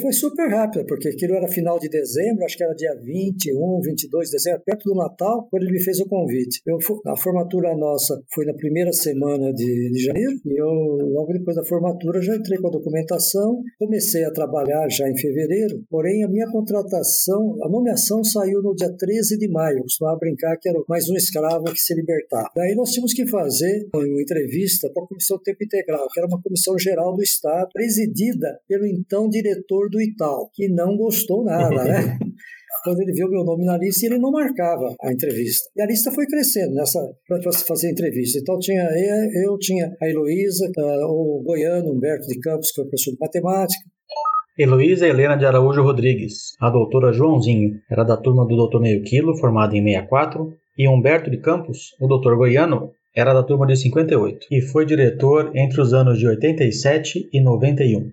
Foi, 0.00 0.12
super 0.12 0.48
rápida, 0.48 0.84
porque 0.86 1.08
aquilo 1.08 1.34
era 1.34 1.48
final 1.48 1.78
de 1.78 1.88
dezembro, 1.88 2.44
acho 2.44 2.56
que 2.56 2.64
era 2.64 2.74
dia 2.74 2.94
21, 3.02 3.80
22 3.82 4.28
de 4.28 4.36
dezembro, 4.36 4.62
perto 4.64 4.84
do 4.84 4.94
Natal, 4.94 5.48
quando 5.50 5.62
ele 5.62 5.72
me 5.72 5.82
fez 5.82 6.00
o 6.00 6.06
convite. 6.06 6.60
Eu, 6.66 6.76
a 7.06 7.16
formatura 7.16 7.74
nossa 7.76 8.20
foi 8.34 8.44
na 8.44 8.54
primeira 8.54 8.92
semana 8.92 9.52
de, 9.52 9.90
de 9.90 10.04
janeiro, 10.04 10.32
e 10.44 10.60
eu, 10.60 10.68
logo 10.68 11.32
depois 11.32 11.56
da 11.56 11.64
formatura, 11.64 12.20
já 12.20 12.36
entrei 12.36 12.58
com 12.58 12.68
a 12.68 12.70
documentação, 12.70 13.62
comecei 13.78 14.24
a 14.24 14.30
trabalhar 14.30 14.88
já 14.88 15.08
em 15.08 15.16
fevereiro, 15.16 15.82
porém 15.88 16.22
a 16.24 16.28
minha 16.28 16.50
contratação, 16.50 17.56
a 17.62 17.68
nomeação 17.68 18.22
saiu 18.22 18.62
no 18.62 18.74
dia 18.74 18.94
13 18.94 19.38
de 19.38 19.48
maio, 19.48 19.78
eu 19.78 19.82
costumava 19.82 20.18
brincar 20.18 20.56
que 20.58 20.68
era 20.68 20.78
mais 20.88 21.08
um 21.08 21.16
escravo 21.16 21.64
que 21.64 21.80
se 21.80 21.94
libertava. 21.94 22.50
Daí 22.54 22.74
nós 22.74 22.90
tínhamos 22.90 23.14
que 23.14 23.26
fazer 23.26 23.88
uma 23.94 24.22
entrevista 24.22 24.90
para 24.92 25.02
a 25.02 25.06
Comissão 25.06 25.38
Tempo 25.42 25.64
Integral, 25.64 26.06
que 26.12 26.20
era 26.20 26.28
uma 26.28 26.40
comissão 26.40 26.76
Geral 26.82 27.14
do 27.14 27.22
Estado, 27.22 27.68
presidida 27.72 28.58
pelo 28.68 28.86
então 28.86 29.28
diretor 29.28 29.88
do 29.90 30.00
Itaú, 30.00 30.48
que 30.52 30.68
não 30.68 30.96
gostou 30.96 31.44
nada, 31.44 31.84
né? 31.84 32.18
quando 32.84 33.00
ele 33.00 33.12
viu 33.12 33.28
meu 33.28 33.44
nome 33.44 33.64
na 33.64 33.78
lista, 33.78 34.06
ele 34.06 34.18
não 34.18 34.30
marcava 34.30 34.94
a 35.02 35.12
entrevista. 35.12 35.70
E 35.76 35.82
a 35.82 35.86
lista 35.86 36.10
foi 36.10 36.26
crescendo 36.26 36.74
nessa 36.74 36.98
para 37.26 37.40
fazer 37.52 37.90
entrevista. 37.90 38.38
Então 38.40 38.58
tinha 38.58 38.88
eu, 39.44 39.56
tinha 39.58 39.90
a 40.02 40.08
Heloísa, 40.08 40.66
uh, 40.76 41.06
o 41.06 41.42
Goiano, 41.44 41.92
Humberto 41.92 42.26
de 42.26 42.38
Campos, 42.40 42.70
que 42.70 42.76
foi 42.76 42.84
professor 42.84 43.12
de 43.12 43.18
matemática. 43.20 43.84
Heloísa 44.58 45.06
Helena 45.06 45.36
de 45.36 45.46
Araújo 45.46 45.82
Rodrigues, 45.82 46.54
a 46.60 46.68
doutora 46.68 47.12
Joãozinho, 47.12 47.80
era 47.90 48.04
da 48.04 48.18
turma 48.18 48.46
do 48.46 48.68
Dr. 48.68 48.80
Meio 48.80 49.02
Quilo, 49.02 49.36
formado 49.38 49.74
em 49.74 49.82
64, 49.82 50.52
e 50.76 50.88
Humberto 50.88 51.30
de 51.30 51.38
Campos, 51.38 51.94
o 51.98 52.06
doutor 52.06 52.36
Goiano, 52.36 52.90
era 53.14 53.34
da 53.34 53.42
turma 53.42 53.66
de 53.66 53.76
58 53.76 54.46
e 54.50 54.60
foi 54.60 54.86
diretor 54.86 55.52
entre 55.54 55.80
os 55.80 55.92
anos 55.92 56.18
de 56.18 56.26
87 56.26 57.28
e 57.32 57.40
91. 57.42 58.10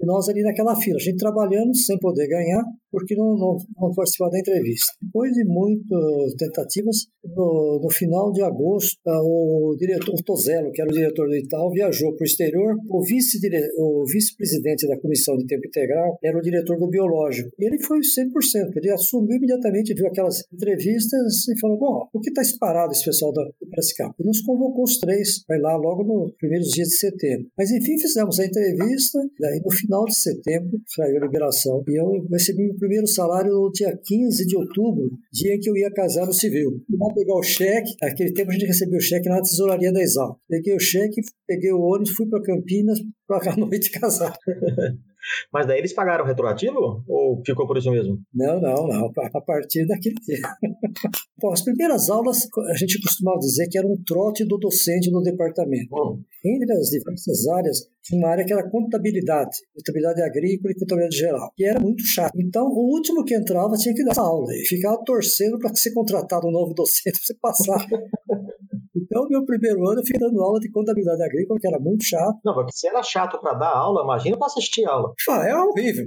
E 0.00 0.06
nós 0.06 0.28
ali 0.28 0.42
naquela 0.42 0.76
fila, 0.76 0.96
a 0.96 1.02
gente 1.02 1.16
trabalhando 1.16 1.74
sem 1.74 1.98
poder 1.98 2.28
ganhar, 2.28 2.62
porque 2.90 3.14
não, 3.14 3.36
não, 3.36 3.56
não 3.80 3.94
participar 3.94 4.30
da 4.30 4.38
entrevista. 4.38 4.92
Depois 5.02 5.32
de 5.32 5.44
muitas 5.44 6.34
tentativas, 6.36 7.06
no, 7.24 7.80
no 7.82 7.90
final 7.90 8.32
de 8.32 8.42
agosto, 8.42 8.98
ah, 9.06 9.20
o 9.22 9.76
diretor 9.78 10.14
Tozello, 10.24 10.70
que 10.72 10.80
era 10.80 10.90
o 10.90 10.94
diretor 10.94 11.26
do 11.28 11.36
Itaú, 11.36 11.70
viajou 11.70 12.14
para 12.14 12.24
o 12.24 12.26
exterior. 12.26 12.74
O 12.88 13.02
vice-presidente 13.02 14.82
vice 14.82 14.88
da 14.88 15.00
Comissão 15.00 15.36
de 15.36 15.46
Tempo 15.46 15.66
Integral 15.66 16.18
era 16.22 16.38
o 16.38 16.42
diretor 16.42 16.78
do 16.78 16.88
Biológico. 16.88 17.50
Ele 17.58 17.78
foi 17.82 17.98
100%. 18.00 18.76
Ele 18.76 18.90
assumiu 18.90 19.36
imediatamente, 19.36 19.94
viu 19.94 20.06
aquelas 20.06 20.44
entrevistas 20.52 21.48
e 21.48 21.58
falou: 21.60 21.78
Bom, 21.78 22.08
o 22.12 22.20
que 22.20 22.30
está 22.30 22.42
disparado 22.42 22.92
esse 22.92 23.04
pessoal 23.04 23.32
da, 23.32 23.44
Piracicaba? 23.70 24.14
E 24.18 24.24
nos 24.24 24.40
convocou 24.42 24.84
os 24.84 24.98
três, 24.98 25.44
vai 25.48 25.58
lá 25.58 25.76
logo 25.76 26.04
nos 26.04 26.32
primeiros 26.36 26.68
dias 26.68 26.88
de 26.88 26.96
setembro. 26.96 27.48
Mas 27.56 27.70
enfim, 27.70 27.98
fizemos 27.98 28.38
a 28.38 28.46
entrevista, 28.46 29.18
daí 29.40 29.60
no 29.64 29.70
final 29.70 30.04
de 30.04 30.16
setembro 30.16 30.80
saiu 30.86 31.16
a 31.18 31.26
liberação. 31.26 31.82
E 31.88 32.00
eu 32.00 32.26
recebi 32.30 32.74
primeiro 32.78 33.06
salário 33.06 33.52
no 33.52 33.70
dia 33.72 33.96
15 33.96 34.46
de 34.46 34.56
outubro, 34.56 35.10
dia 35.32 35.54
em 35.54 35.58
que 35.58 35.68
eu 35.68 35.76
ia 35.76 35.90
casar 35.92 36.26
no 36.26 36.32
civil. 36.32 36.82
Fui 36.86 36.96
lá 36.98 37.12
pegar 37.14 37.34
o 37.34 37.42
cheque, 37.42 37.94
naquele 38.00 38.32
tempo 38.32 38.50
a 38.50 38.54
gente 38.54 38.66
recebia 38.66 38.98
o 38.98 39.02
cheque 39.02 39.28
na 39.28 39.42
tesouraria 39.42 39.92
da 39.92 40.00
Exal. 40.00 40.40
Peguei 40.48 40.74
o 40.74 40.80
cheque, 40.80 41.20
peguei 41.46 41.72
o 41.72 41.80
ônibus, 41.80 42.10
fui 42.10 42.26
para 42.26 42.42
Campinas 42.42 43.00
para 43.26 43.52
a 43.52 43.56
noite 43.58 43.90
casar. 43.90 44.36
Mas 45.52 45.66
daí 45.66 45.78
eles 45.78 45.92
pagaram 45.92 46.24
retroativo 46.24 47.04
ou 47.08 47.42
ficou 47.44 47.66
por 47.66 47.76
isso 47.76 47.90
mesmo? 47.90 48.18
Não, 48.34 48.60
não, 48.60 48.86
não. 48.86 49.10
A 49.34 49.40
partir 49.40 49.86
daquele 49.86 50.14
dia. 50.26 50.38
Bom, 51.40 51.52
as 51.52 51.62
primeiras 51.62 52.08
aulas 52.10 52.48
a 52.70 52.76
gente 52.76 53.00
costumava 53.00 53.38
dizer 53.38 53.68
que 53.68 53.78
era 53.78 53.86
um 53.86 53.96
trote 54.04 54.44
do 54.44 54.58
docente 54.58 55.10
do 55.10 55.20
departamento. 55.22 55.88
Entre 56.44 56.72
as 56.72 56.88
diversas 56.88 57.46
áreas, 57.48 57.88
tinha 58.02 58.20
uma 58.20 58.30
área 58.30 58.44
que 58.44 58.52
era 58.52 58.68
contabilidade, 58.70 59.58
contabilidade 59.74 60.22
agrícola 60.22 60.72
e 60.72 60.78
contabilidade 60.78 61.16
geral, 61.16 61.52
e 61.58 61.64
era 61.64 61.80
muito 61.80 62.02
chato. 62.04 62.32
Então, 62.36 62.64
o 62.66 62.94
último 62.94 63.24
que 63.24 63.34
entrava 63.34 63.76
tinha 63.76 63.94
que 63.94 64.04
dar 64.04 64.12
essa 64.12 64.22
aula 64.22 64.46
e 64.54 64.66
ficava 64.66 65.02
torcendo 65.04 65.58
para 65.58 65.74
ser 65.74 65.92
contratado 65.92 66.46
um 66.46 66.50
novo 66.50 66.74
docente 66.74 67.18
para 67.42 67.52
você 67.52 67.66
passar. 67.66 67.86
Então, 68.96 69.26
meu 69.28 69.44
primeiro 69.44 69.86
ano 69.88 70.00
eu 70.00 70.04
fiquei 70.04 70.20
dando 70.20 70.40
aula 70.40 70.58
de 70.60 70.70
contabilidade 70.70 71.22
agrícola, 71.22 71.58
que 71.60 71.66
era 71.66 71.78
muito 71.78 72.04
chato. 72.04 72.38
Não, 72.44 72.54
porque 72.54 72.72
se 72.72 72.88
era 72.88 73.02
chato 73.02 73.40
para 73.40 73.54
dar 73.54 73.74
aula, 73.74 74.02
imagina 74.02 74.36
para 74.36 74.46
assistir 74.46 74.86
aula. 74.86 75.07
Ah, 75.30 75.46
é 75.46 75.54
horrível. 75.54 76.06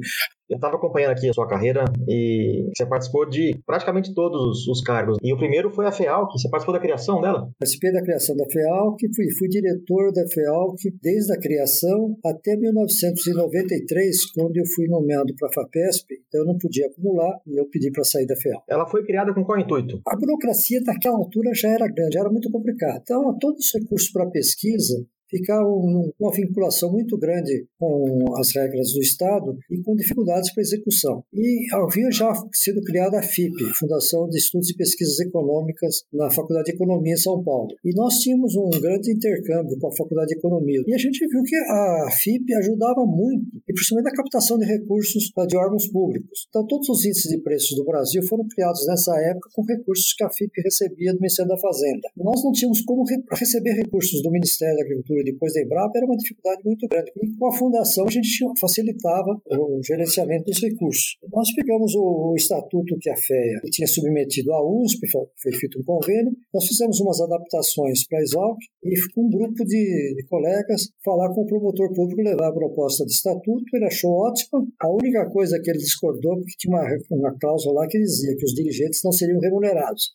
Eu 0.51 0.57
estava 0.57 0.75
acompanhando 0.75 1.11
aqui 1.11 1.29
a 1.29 1.33
sua 1.33 1.47
carreira 1.47 1.85
e 2.09 2.69
você 2.75 2.85
participou 2.85 3.25
de 3.25 3.57
praticamente 3.65 4.13
todos 4.13 4.67
os 4.67 4.81
cargos. 4.81 5.17
E 5.23 5.31
o 5.31 5.37
primeiro 5.37 5.71
foi 5.71 5.87
a 5.87 5.93
FEALC. 5.93 6.33
Você 6.33 6.49
participou 6.49 6.73
da 6.73 6.81
criação 6.81 7.21
dela? 7.21 7.49
Participei 7.57 7.93
da 7.93 8.03
criação 8.03 8.35
da 8.35 8.43
FEALC, 8.51 8.99
fui, 9.15 9.31
fui 9.39 9.47
diretor 9.47 10.11
da 10.11 10.27
FEALC 10.27 10.77
desde 11.01 11.31
a 11.31 11.39
criação 11.39 12.17
até 12.25 12.57
1993, 12.57 14.31
quando 14.33 14.57
eu 14.57 14.65
fui 14.75 14.87
nomeado 14.89 15.33
para 15.39 15.47
a 15.47 15.53
FAPESP. 15.53 16.15
Então 16.27 16.41
eu 16.41 16.47
não 16.47 16.57
podia 16.57 16.87
acumular 16.87 17.39
e 17.47 17.57
eu 17.57 17.65
pedi 17.69 17.89
para 17.89 18.03
sair 18.03 18.25
da 18.25 18.35
FEALC. 18.35 18.63
Ela 18.69 18.85
foi 18.85 19.05
criada 19.05 19.33
com 19.33 19.45
qual 19.45 19.57
intuito? 19.57 20.01
A 20.05 20.17
burocracia 20.17 20.81
naquela 20.85 21.15
altura 21.15 21.51
já 21.53 21.69
era 21.69 21.87
grande, 21.87 22.17
era 22.17 22.29
muito 22.29 22.51
complicada. 22.51 22.99
Então, 23.01 23.37
todos 23.39 23.67
os 23.67 23.73
recursos 23.73 24.11
para 24.11 24.29
pesquisa 24.29 25.01
ficar 25.31 25.63
uma 25.65 26.31
vinculação 26.33 26.91
muito 26.91 27.17
grande 27.17 27.65
com 27.79 28.35
as 28.37 28.53
regras 28.53 28.91
do 28.93 29.01
Estado 29.01 29.57
e 29.71 29.81
com 29.81 29.95
dificuldades 29.95 30.53
para 30.53 30.61
execução. 30.61 31.23
E 31.33 31.65
havia 31.73 32.11
já 32.11 32.31
sido 32.53 32.81
criada 32.83 33.17
a 33.17 33.23
FIP, 33.23 33.55
Fundação 33.79 34.27
de 34.27 34.37
Estudos 34.37 34.69
e 34.69 34.75
Pesquisas 34.75 35.19
Econômicas, 35.19 36.03
na 36.13 36.29
Faculdade 36.29 36.65
de 36.65 36.73
Economia 36.73 37.13
em 37.13 37.17
São 37.17 37.41
Paulo. 37.43 37.69
E 37.83 37.95
nós 37.95 38.15
tínhamos 38.15 38.55
um 38.55 38.69
grande 38.69 39.11
intercâmbio 39.11 39.77
com 39.79 39.87
a 39.87 39.95
Faculdade 39.95 40.27
de 40.27 40.37
Economia. 40.37 40.83
E 40.85 40.93
a 40.93 40.97
gente 40.97 41.25
viu 41.27 41.41
que 41.43 41.55
a 41.55 42.09
FIP 42.11 42.53
ajudava 42.55 43.05
muito, 43.05 43.45
e 43.67 43.73
principalmente 43.73 44.11
na 44.11 44.15
captação 44.15 44.57
de 44.57 44.65
recursos 44.65 45.31
de 45.47 45.57
órgãos 45.57 45.87
públicos. 45.87 46.45
Então, 46.49 46.67
todos 46.67 46.89
os 46.89 47.05
índices 47.05 47.31
de 47.31 47.41
preços 47.41 47.77
do 47.77 47.85
Brasil 47.85 48.21
foram 48.27 48.45
criados 48.47 48.85
nessa 48.85 49.17
época 49.21 49.49
com 49.53 49.63
recursos 49.63 50.13
que 50.13 50.23
a 50.23 50.29
FIP 50.29 50.61
recebia 50.61 51.13
do 51.13 51.19
Ministério 51.19 51.49
da 51.49 51.57
Fazenda. 51.57 52.09
Nós 52.17 52.43
não 52.43 52.51
tínhamos 52.51 52.81
como 52.81 53.03
receber 53.31 53.73
recursos 53.73 54.21
do 54.21 54.31
Ministério 54.31 54.75
da 54.75 54.83
Agricultura 54.83 55.20
e 55.21 55.31
depois 55.31 55.53
da 55.53 55.61
Embrapa 55.61 55.91
era 55.95 56.05
uma 56.05 56.17
dificuldade 56.17 56.61
muito 56.65 56.87
grande. 56.87 57.11
E 57.21 57.37
com 57.37 57.47
a 57.47 57.57
fundação 57.57 58.05
a 58.07 58.11
gente 58.11 58.29
facilitava 58.59 59.41
o 59.51 59.79
gerenciamento 59.83 60.45
dos 60.45 60.61
recursos. 60.61 61.17
Nós 61.31 61.53
pegamos 61.55 61.93
o, 61.95 62.33
estatuto 62.35 62.97
que 62.99 63.09
a 63.09 63.15
FEA 63.15 63.61
tinha 63.71 63.87
submetido 63.87 64.51
à 64.53 64.61
USP, 64.63 65.07
foi 65.09 65.53
feito 65.53 65.79
um 65.79 65.83
convênio, 65.83 66.31
nós 66.53 66.67
fizemos 66.67 66.99
umas 66.99 67.19
adaptações 67.21 68.07
para 68.07 68.19
a 68.19 68.21
Exalc 68.21 68.57
e 68.83 68.93
um 69.17 69.29
grupo 69.29 69.65
de, 69.65 70.15
de 70.15 70.25
colegas 70.27 70.89
falar 71.03 71.33
com 71.33 71.41
o 71.41 71.45
promotor 71.45 71.93
público 71.93 72.21
levar 72.21 72.49
a 72.49 72.53
proposta 72.53 73.05
de 73.05 73.11
estatuto, 73.11 73.63
ele 73.73 73.85
achou 73.85 74.11
ótima. 74.11 74.65
A 74.81 74.91
única 74.91 75.29
coisa 75.29 75.59
que 75.61 75.69
ele 75.69 75.79
discordou, 75.79 76.35
porque 76.37 76.55
tinha 76.57 76.75
uma, 76.75 76.85
uma 77.11 77.37
cláusula 77.39 77.81
lá 77.81 77.87
que 77.87 77.99
dizia 77.99 78.35
que 78.35 78.45
os 78.45 78.53
dirigentes 78.53 79.01
não 79.03 79.11
seriam 79.11 79.39
remunerados. 79.39 80.11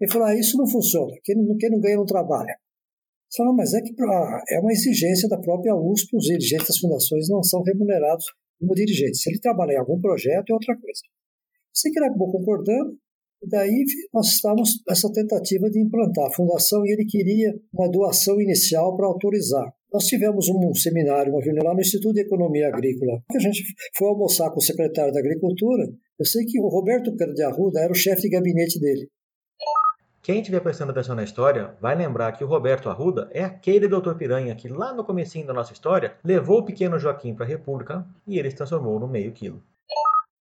Ele 0.00 0.10
falou: 0.10 0.28
ah, 0.28 0.36
isso 0.36 0.56
não 0.56 0.66
funciona, 0.66 1.12
quem 1.24 1.36
quem 1.58 1.70
não 1.70 1.80
ganha 1.80 1.96
não 1.96 2.06
trabalha. 2.06 2.56
Você 3.28 3.42
fala, 3.42 3.54
mas 3.54 3.74
é 3.74 3.82
que 3.82 3.94
é 4.48 4.60
uma 4.60 4.72
exigência 4.72 5.28
da 5.28 5.38
própria 5.38 5.74
USP, 5.76 6.16
os 6.16 6.24
dirigentes 6.24 6.68
das 6.68 6.78
fundações 6.78 7.28
não 7.28 7.42
são 7.42 7.62
remunerados 7.62 8.24
como 8.58 8.74
dirigentes. 8.74 9.22
Se 9.22 9.30
ele 9.30 9.40
trabalhar 9.40 9.74
em 9.74 9.80
algum 9.80 10.00
projeto, 10.00 10.50
é 10.50 10.54
outra 10.54 10.74
coisa. 10.76 11.00
Sei 11.74 11.92
que 11.92 11.98
acabou 12.00 12.32
concordando, 12.32 12.96
e 13.42 13.48
daí 13.48 13.84
nós 14.12 14.28
estávamos 14.28 14.82
nessa 14.88 15.12
tentativa 15.12 15.70
de 15.70 15.80
implantar 15.80 16.26
a 16.26 16.32
fundação 16.32 16.84
e 16.84 16.92
ele 16.92 17.04
queria 17.04 17.54
uma 17.72 17.88
doação 17.88 18.40
inicial 18.40 18.96
para 18.96 19.06
autorizar. 19.06 19.72
Nós 19.92 20.04
tivemos 20.06 20.48
um 20.48 20.74
seminário, 20.74 21.32
uma 21.32 21.42
reunião 21.42 21.64
lá 21.64 21.74
no 21.74 21.80
Instituto 21.80 22.14
de 22.14 22.22
Economia 22.22 22.68
Agrícola. 22.68 23.22
A 23.34 23.38
gente 23.38 23.62
foi 23.96 24.08
almoçar 24.08 24.50
com 24.50 24.58
o 24.58 24.62
secretário 24.62 25.12
da 25.12 25.20
Agricultura. 25.20 25.84
Eu 26.18 26.26
sei 26.26 26.44
que 26.44 26.60
o 26.60 26.68
Roberto 26.68 27.14
de 27.14 27.42
Arruda 27.42 27.80
era 27.80 27.92
o 27.92 27.94
chefe 27.94 28.22
de 28.22 28.30
gabinete 28.30 28.80
dele. 28.80 29.08
Quem 30.28 30.40
estiver 30.40 30.60
prestando 30.60 30.92
atenção 30.92 31.16
na 31.16 31.24
história 31.24 31.74
vai 31.80 31.96
lembrar 31.96 32.32
que 32.32 32.44
o 32.44 32.46
Roberto 32.46 32.90
Arruda 32.90 33.30
é 33.32 33.42
aquele 33.42 33.88
doutor 33.88 34.14
Piranha 34.18 34.54
que 34.54 34.68
lá 34.68 34.92
no 34.92 35.02
comecinho 35.02 35.46
da 35.46 35.54
nossa 35.54 35.72
história 35.72 36.18
levou 36.22 36.58
o 36.58 36.64
pequeno 36.66 36.98
Joaquim 36.98 37.34
para 37.34 37.46
a 37.46 37.48
República 37.48 38.06
e 38.26 38.38
ele 38.38 38.50
se 38.50 38.56
transformou 38.56 39.00
no 39.00 39.08
meio 39.08 39.32
quilo. 39.32 39.64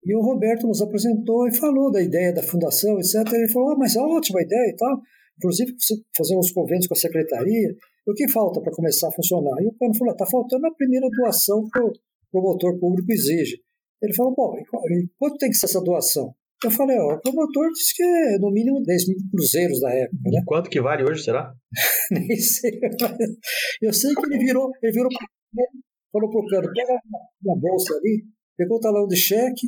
E 0.04 0.14
o 0.14 0.20
Roberto 0.20 0.68
nos 0.68 0.82
apresentou 0.82 1.48
e 1.48 1.56
falou 1.56 1.90
da 1.90 2.02
ideia 2.02 2.34
da 2.34 2.44
fundação, 2.44 3.00
etc. 3.00 3.32
Ele 3.32 3.48
falou, 3.48 3.70
ah, 3.72 3.76
mas 3.78 3.96
é 3.96 4.02
ótima 4.02 4.42
ideia 4.42 4.72
e 4.72 4.76
tal. 4.76 5.00
Inclusive, 5.38 5.74
fazer 6.18 6.38
uns 6.38 6.52
convênios 6.52 6.88
com 6.88 6.94
a 6.94 6.98
secretaria. 6.98 7.74
O 8.06 8.14
que 8.14 8.28
falta 8.28 8.60
para 8.60 8.74
começar 8.74 9.08
a 9.08 9.12
funcionar? 9.14 9.56
E 9.64 9.68
o 9.68 9.74
Cano 9.80 9.96
falou, 9.98 10.12
está 10.12 10.26
faltando 10.26 10.68
a 10.68 10.76
primeira 10.76 11.08
doação 11.16 11.66
que 11.72 11.80
o 11.80 11.94
promotor 12.30 12.78
público 12.78 13.10
exige. 13.10 13.62
Ele 14.02 14.14
falou, 14.14 14.36
bom, 14.36 14.54
e 14.58 15.08
quanto 15.18 15.38
tem 15.38 15.50
que 15.50 15.56
ser 15.56 15.68
essa 15.68 15.80
doação? 15.80 16.36
Eu 16.64 16.72
falei, 16.72 16.98
ó, 16.98 17.14
o 17.14 17.22
promotor 17.22 17.70
disse 17.72 17.96
que 17.96 18.02
é 18.02 18.40
no 18.40 18.52
mínimo 18.52 18.82
10 18.82 19.08
mil 19.10 19.18
cruzeiros 19.32 19.80
da 19.80 19.94
época, 19.94 20.18
né? 20.26 20.42
Quanto 20.46 20.70
que 20.70 20.82
vale 20.82 21.04
hoje, 21.04 21.24
será? 21.24 21.54
Nem 22.12 22.36
sei. 22.36 22.72
Eu 23.82 23.94
sei 23.94 24.14
que 24.16 24.26
ele 24.26 24.40
virou, 24.40 24.72
ele 24.82 24.92
virou, 24.92 25.10
falou 26.12 26.32
pro 26.32 26.48
cano, 26.48 26.74
pega 26.74 27.00
uma 27.44 27.56
bolsa 27.60 27.94
ali, 27.94 28.26
pegou 28.58 28.78
o 28.78 28.80
talão 28.80 29.08
de 29.08 29.16
cheque, 29.16 29.68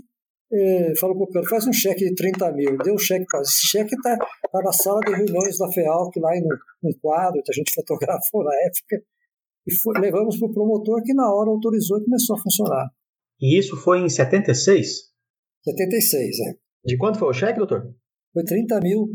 eh, 0.51 0.93
falou 1.00 1.15
pro 1.15 1.29
cano, 1.29 1.48
faz 1.48 1.67
um 1.67 1.74
cheque 1.74 2.05
de 2.05 2.15
30 2.15 2.51
mil. 2.53 2.75
Deu 2.79 2.96
o 2.96 3.00
cheque 3.00 3.25
para 3.29 3.41
Esse 3.41 3.67
cheque 3.67 3.96
tá, 4.01 4.17
tá, 4.17 4.60
na 4.63 4.72
sala 4.72 5.00
de 5.01 5.13
reuniões 5.13 5.60
da 5.60 5.72
FEALC, 5.72 6.19
lá 6.19 6.36
em 6.36 6.41
um 6.84 6.91
quadro 7.00 7.43
que 7.43 7.51
a 7.51 7.55
gente 7.55 7.72
fotografou 7.75 8.43
na 8.43 8.55
época, 8.65 9.05
e 9.67 9.75
foi, 9.75 10.00
levamos 10.01 10.39
pro 10.39 10.51
promotor 10.51 11.03
que 11.03 11.13
na 11.13 11.31
hora 11.31 11.51
autorizou 11.51 12.00
e 12.00 12.03
começou 12.03 12.36
a 12.36 12.39
funcionar. 12.39 12.89
E 13.39 13.60
isso 13.60 13.77
foi 13.77 14.00
em 14.00 14.10
76? 14.10 15.10
76, 15.63 16.39
é. 16.39 16.68
De 16.86 16.98
quanto 16.98 17.19
foi 17.19 17.29
o 17.29 17.33
cheque, 17.33 17.57
doutor? 17.57 17.93
Foi 18.31 18.43
30 18.43 18.79
mil 18.81 19.07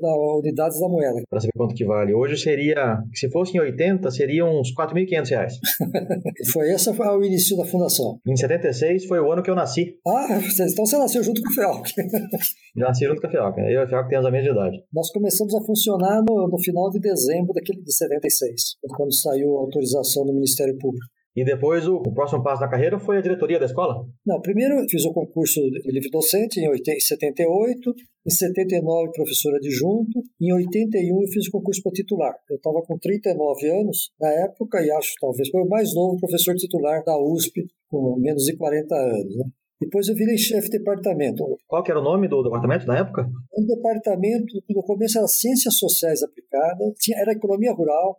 da 0.00 0.38
unidades 0.38 0.80
da 0.80 0.88
moeda. 0.88 1.22
Para 1.28 1.40
saber 1.40 1.52
quanto 1.54 1.74
que 1.74 1.84
vale. 1.84 2.14
Hoje 2.14 2.38
seria, 2.38 3.02
se 3.14 3.30
fosse 3.30 3.56
em 3.56 3.60
80, 3.60 4.10
seriam 4.10 4.58
uns 4.58 4.74
4.500 4.74 5.28
reais. 5.28 5.54
foi 6.52 6.72
esse 6.72 6.94
foi 6.94 7.06
o 7.06 7.22
início 7.22 7.54
da 7.56 7.66
fundação. 7.66 8.18
Em 8.26 8.34
76 8.34 9.04
foi 9.04 9.20
o 9.20 9.30
ano 9.30 9.42
que 9.42 9.50
eu 9.50 9.54
nasci. 9.54 9.98
Ah, 10.06 10.26
então 10.40 10.86
você 10.86 10.96
nasceu 10.96 11.22
junto 11.22 11.42
com 11.42 11.50
o. 11.50 11.52
Já 12.74 12.86
nasci 12.86 13.04
junto 13.04 13.20
com 13.20 13.26
a 13.26 13.30
FEALC. 13.30 13.58
Eu 13.58 13.66
e 13.66 13.76
a 13.76 13.86
FEALC 13.86 14.08
temos 14.08 14.24
a 14.24 14.30
mesma 14.30 14.52
idade. 14.52 14.82
Nós 14.90 15.12
começamos 15.12 15.54
a 15.54 15.60
funcionar 15.60 16.22
no, 16.26 16.48
no 16.48 16.58
final 16.58 16.88
de 16.90 16.98
dezembro 16.98 17.52
daquele 17.52 17.82
de 17.82 17.92
76, 17.92 18.76
quando 18.96 19.12
saiu 19.12 19.58
a 19.58 19.60
autorização 19.60 20.24
do 20.24 20.32
Ministério 20.32 20.78
Público. 20.78 21.04
E 21.34 21.44
depois 21.44 21.88
o, 21.88 21.96
o, 21.96 22.12
próximo 22.12 22.42
passo 22.42 22.60
da 22.60 22.68
carreira 22.68 22.98
foi 22.98 23.16
a 23.16 23.22
diretoria 23.22 23.58
da 23.58 23.64
escola? 23.64 24.06
Não, 24.24 24.40
primeiro 24.40 24.74
fiz 24.88 25.04
o 25.06 25.12
concurso 25.12 25.60
de 25.60 25.90
livre 25.90 26.10
docente 26.10 26.60
em 26.60 27.00
78, 27.00 27.94
em 28.26 28.30
79 28.30 29.12
professor 29.12 29.54
adjunto, 29.54 30.22
em 30.38 30.52
81 30.52 31.22
eu 31.22 31.28
fiz 31.28 31.48
o 31.48 31.50
concurso 31.50 31.82
para 31.82 31.92
titular. 31.92 32.34
Eu 32.50 32.56
estava 32.56 32.82
com 32.82 32.98
39 32.98 33.66
anos 33.70 34.10
na 34.20 34.28
época 34.44 34.84
e 34.84 34.90
acho 34.90 35.14
talvez 35.20 35.48
foi 35.48 35.62
o 35.62 35.68
mais 35.68 35.94
novo 35.94 36.18
professor 36.18 36.54
titular 36.54 37.02
da 37.02 37.18
USP, 37.18 37.66
com 37.88 38.16
menos 38.18 38.44
de 38.44 38.54
40 38.54 38.94
anos. 38.94 39.36
Né? 39.36 39.44
Depois 39.80 40.06
eu 40.08 40.14
virei 40.14 40.36
chefe 40.36 40.68
de 40.68 40.78
departamento. 40.78 41.44
Qual 41.66 41.82
que 41.82 41.90
era 41.90 41.98
o 41.98 42.04
nome 42.04 42.28
do 42.28 42.42
departamento 42.42 42.86
na 42.86 42.98
época? 42.98 43.26
O 43.52 43.66
departamento, 43.66 44.62
no 44.68 44.82
começo 44.82 45.18
era 45.18 45.26
Ciências 45.26 45.76
Sociais 45.76 46.22
Aplicadas, 46.22 46.92
tinha, 47.00 47.18
era 47.18 47.32
Economia 47.32 47.72
Rural, 47.72 48.18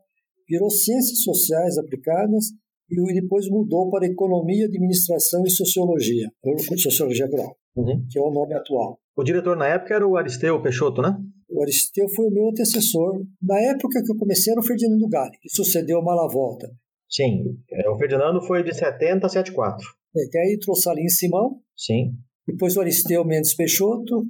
virou 0.50 0.70
Ciências 0.70 1.22
Sociais 1.22 1.78
Aplicadas 1.78 2.48
e 2.90 3.22
depois 3.22 3.48
mudou 3.50 3.90
para 3.90 4.06
Economia, 4.06 4.66
Administração 4.66 5.44
e 5.46 5.50
Sociologia, 5.50 6.30
Sociologia 6.78 7.26
Rural, 7.26 7.56
uhum. 7.76 8.06
que 8.10 8.20
é 8.20 8.22
o 8.22 8.32
nome 8.32 8.54
atual. 8.54 9.00
O 9.16 9.24
diretor 9.24 9.56
na 9.56 9.68
época 9.68 9.96
era 9.96 10.08
o 10.08 10.18
Aristeu 10.18 10.62
Peixoto, 10.62 11.02
né? 11.02 11.16
O 11.50 11.62
Aristeu 11.62 12.10
foi 12.10 12.26
o 12.28 12.32
meu 12.32 12.50
antecessor. 12.50 13.24
Na 13.42 13.60
época 13.60 14.02
que 14.04 14.12
eu 14.12 14.18
comecei 14.18 14.52
era 14.52 14.60
o 14.60 14.66
Ferdinando 14.66 15.08
Galli, 15.08 15.38
que 15.40 15.50
sucedeu 15.50 16.00
o 16.00 16.04
Malavolta. 16.04 16.72
Sim, 17.08 17.44
é, 17.72 17.90
o 17.90 17.98
Ferdinando 17.98 18.42
foi 18.42 18.64
de 18.64 18.74
70 18.74 19.28
a 19.28 19.30
74. 19.30 19.88
É, 20.18 20.28
que 20.32 20.38
aí 20.38 20.58
trouxe 20.60 20.84
Salim 20.84 21.08
Simão. 21.08 21.60
Sim. 21.78 22.14
Depois 22.48 22.76
o 22.76 22.82
Aristeu 22.82 23.24
Mendes 23.24 23.56
Peixoto. 23.56 24.26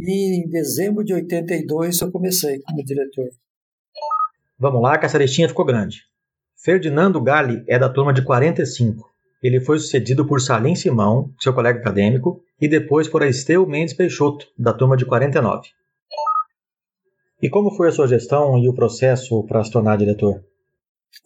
E 0.00 0.42
em 0.42 0.48
dezembro 0.48 1.04
de 1.04 1.14
82 1.14 2.00
eu 2.00 2.10
comecei 2.10 2.60
como 2.60 2.84
diretor. 2.84 3.28
Vamos 4.58 4.82
lá, 4.82 4.98
que 4.98 5.06
essa 5.06 5.18
listinha 5.18 5.48
ficou 5.48 5.64
grande. 5.64 6.02
Ferdinando 6.64 7.20
Galli 7.20 7.62
é 7.68 7.78
da 7.78 7.90
turma 7.90 8.10
de 8.10 8.22
45. 8.24 9.12
Ele 9.42 9.60
foi 9.60 9.78
sucedido 9.78 10.26
por 10.26 10.40
Salim 10.40 10.74
Simão, 10.74 11.30
seu 11.38 11.52
colega 11.52 11.78
acadêmico, 11.78 12.40
e 12.58 12.66
depois 12.66 13.06
por 13.06 13.22
Aristeu 13.22 13.66
Mendes 13.66 13.92
Peixoto, 13.92 14.46
da 14.58 14.72
turma 14.72 14.96
de 14.96 15.04
49. 15.04 15.68
E 17.42 17.50
como 17.50 17.70
foi 17.70 17.88
a 17.88 17.92
sua 17.92 18.08
gestão 18.08 18.56
e 18.56 18.66
o 18.66 18.72
processo 18.72 19.44
para 19.44 19.62
se 19.62 19.70
tornar 19.70 19.98
diretor? 19.98 20.42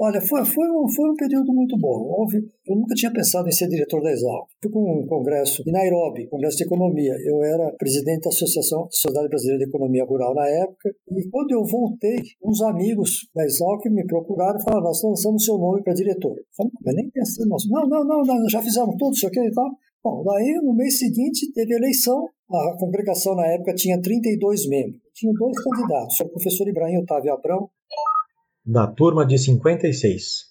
Olha, 0.01 0.21
foi, 0.21 0.45
foi, 0.45 0.69
um, 0.71 0.87
foi 0.89 1.11
um 1.11 1.15
período 1.15 1.53
muito 1.53 1.77
bom. 1.79 2.15
Houve, 2.19 2.39
eu 2.67 2.77
nunca 2.77 2.95
tinha 2.95 3.13
pensado 3.13 3.49
em 3.49 3.53
ser 3.53 3.69
diretor 3.69 4.03
da 4.03 4.11
Exalc. 4.11 4.47
Fui 4.63 4.71
com 4.71 5.03
um 5.03 5.07
congresso 5.07 5.63
em 5.67 5.73
Nairobi, 5.73 6.29
congresso 6.29 6.57
de 6.59 6.65
economia. 6.65 7.15
Eu 7.25 7.43
era 7.43 7.73
presidente 7.73 8.23
da 8.23 8.29
Associação 8.29 8.89
Sociedade 8.91 9.29
Brasileira 9.29 9.65
de 9.65 9.69
Economia 9.69 10.05
Rural 10.05 10.35
na 10.35 10.49
época. 10.49 10.91
E 11.11 11.29
quando 11.31 11.53
eu 11.53 11.65
voltei, 11.65 12.17
uns 12.45 12.63
amigos 12.63 13.29
da 13.35 13.45
Exalc 13.45 13.85
me 13.91 14.07
procuraram 14.07 14.59
e 14.59 14.63
falaram: 14.63 14.85
Nós 14.85 15.03
lançamos 15.03 15.45
seu 15.45 15.59
nome 15.59 15.83
para 15.83 15.95
diretor. 15.95 16.37
Eu 16.37 16.45
falei, 16.57 16.73
mas 16.85 16.95
nem 16.95 17.11
pensei, 17.11 17.45
não, 17.47 17.57
não, 17.89 18.05
não, 18.05 18.23
não, 18.23 18.49
já 18.49 18.63
fizemos 18.63 18.95
tudo 18.99 19.15
isso 19.15 19.27
aqui 19.27 19.41
e 19.41 19.53
tal. 19.53 19.69
Bom, 20.03 20.23
daí 20.25 20.61
no 20.63 20.75
mês 20.75 20.99
seguinte 20.99 21.53
teve 21.53 21.75
eleição. 21.75 22.29
A 22.51 22.77
congregação 22.79 23.35
na 23.35 23.47
época 23.47 23.75
tinha 23.75 24.01
32 24.01 24.69
membros. 24.69 25.01
Tinha 25.15 25.33
dois 25.35 25.63
candidatos, 25.63 26.21
o 26.21 26.29
professor 26.31 26.67
Ibrahim 26.67 26.99
Otávio 26.99 27.35
Abrão 27.35 27.69
da 28.69 28.87
turma 28.87 29.27
de 29.27 29.39
56. 29.39 30.47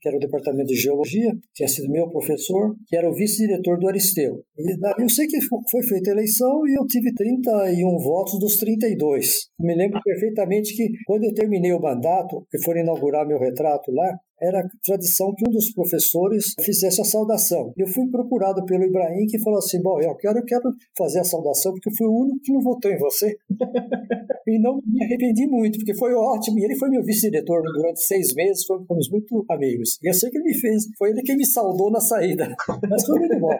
Que 0.00 0.08
era 0.08 0.16
o 0.16 0.20
departamento 0.20 0.66
de 0.66 0.76
geologia, 0.76 1.32
tinha 1.54 1.68
sido 1.68 1.90
meu 1.90 2.08
professor, 2.08 2.74
que 2.86 2.96
era 2.96 3.08
o 3.08 3.14
vice-diretor 3.14 3.78
do 3.78 3.88
Aristeu. 3.88 4.44
E 4.56 5.02
eu 5.02 5.08
sei 5.08 5.26
que 5.26 5.38
foi 5.40 5.82
feita 5.82 6.10
a 6.10 6.14
eleição 6.14 6.66
e 6.66 6.78
eu 6.78 6.86
tive 6.86 7.12
31 7.14 7.98
votos 7.98 8.38
dos 8.38 8.58
32. 8.58 9.48
Me 9.58 9.74
lembro 9.74 10.00
perfeitamente 10.02 10.74
que 10.74 10.88
quando 11.06 11.24
eu 11.24 11.34
terminei 11.34 11.72
o 11.72 11.80
mandato, 11.80 12.44
que 12.50 12.62
foram 12.62 12.80
inaugurar 12.80 13.26
meu 13.26 13.38
retrato 13.38 13.90
lá, 13.92 14.18
era 14.40 14.66
tradição 14.84 15.34
que 15.34 15.48
um 15.48 15.52
dos 15.52 15.72
professores 15.72 16.54
fizesse 16.64 17.00
a 17.00 17.04
saudação. 17.04 17.72
Eu 17.76 17.86
fui 17.86 18.08
procurado 18.10 18.64
pelo 18.64 18.84
Ibrahim, 18.84 19.26
que 19.26 19.38
falou 19.40 19.58
assim: 19.58 19.80
Bom, 19.82 20.00
eu 20.00 20.14
quero, 20.16 20.38
eu 20.38 20.44
quero 20.44 20.70
fazer 20.96 21.20
a 21.20 21.24
saudação 21.24 21.72
porque 21.72 21.88
eu 21.88 21.94
fui 21.96 22.06
o 22.06 22.22
único 22.22 22.40
que 22.42 22.52
não 22.52 22.60
votou 22.60 22.90
em 22.90 22.98
você. 22.98 23.36
e 24.46 24.58
não 24.60 24.80
me 24.84 25.04
arrependi 25.04 25.46
muito, 25.46 25.78
porque 25.78 25.94
foi 25.94 26.14
ótimo. 26.14 26.58
E 26.58 26.64
ele 26.64 26.76
foi 26.76 26.88
meu 26.88 27.02
vice-diretor 27.02 27.62
durante 27.62 28.00
seis 28.00 28.34
meses, 28.34 28.64
fomos 28.64 29.10
muito 29.10 29.44
amigos. 29.50 29.98
E 30.02 30.08
eu 30.08 30.14
sei 30.14 30.30
que 30.30 30.38
ele 30.38 30.44
me 30.44 30.54
fez, 30.54 30.84
foi 30.96 31.10
ele 31.10 31.22
quem 31.22 31.36
me 31.36 31.46
saudou 31.46 31.90
na 31.90 32.00
saída. 32.00 32.48
Mas 32.88 33.04
foi 33.04 33.18
muito 33.18 33.38
bom. 33.38 33.50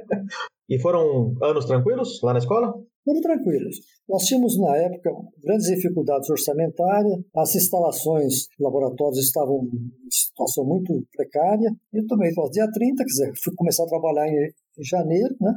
E 0.68 0.78
foram 0.78 1.34
anos 1.42 1.64
tranquilos 1.64 2.20
lá 2.22 2.32
na 2.32 2.38
escola? 2.38 2.74
Foram 3.09 3.23
tranquilos. 3.23 3.77
Nós 4.07 4.23
tínhamos, 4.25 4.59
na 4.59 4.77
época, 4.77 5.11
grandes 5.42 5.66
dificuldades 5.66 6.29
orçamentárias, 6.29 7.18
as 7.35 7.55
instalações, 7.55 8.49
laboratórios 8.61 9.18
estavam 9.18 9.64
em 9.64 10.11
situação 10.11 10.66
muito 10.66 10.92
precária. 11.16 11.71
Tomei 12.07 12.31
o 12.37 12.51
dia 12.51 12.71
30, 12.71 12.97
quer 12.97 13.05
dizer, 13.05 13.33
fui 13.42 13.55
começar 13.57 13.85
a 13.85 13.88
trabalhar 13.88 14.29
em, 14.29 14.53
janeiro, 14.81 15.35
né? 15.40 15.55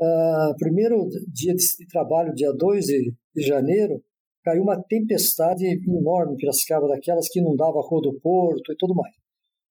Uh, 0.00 0.56
primeiro 0.58 1.08
dia 1.32 1.54
de, 1.54 1.64
de, 1.76 1.86
trabalho, 1.88 2.32
dia 2.34 2.52
2 2.52 2.84
de, 2.84 3.14
de 3.34 3.42
janeiro, 3.42 4.00
caiu 4.44 4.62
uma 4.62 4.80
tempestade 4.80 5.64
enorme 5.66 6.34
em 6.34 6.36
Piracicaba, 6.36 6.86
daquelas 6.86 7.28
que 7.28 7.40
inundava 7.40 7.80
a 7.80 7.82
rua 7.82 8.00
do 8.00 8.20
Porto 8.20 8.72
e 8.72 8.76
tudo 8.76 8.94
mais. 8.94 9.12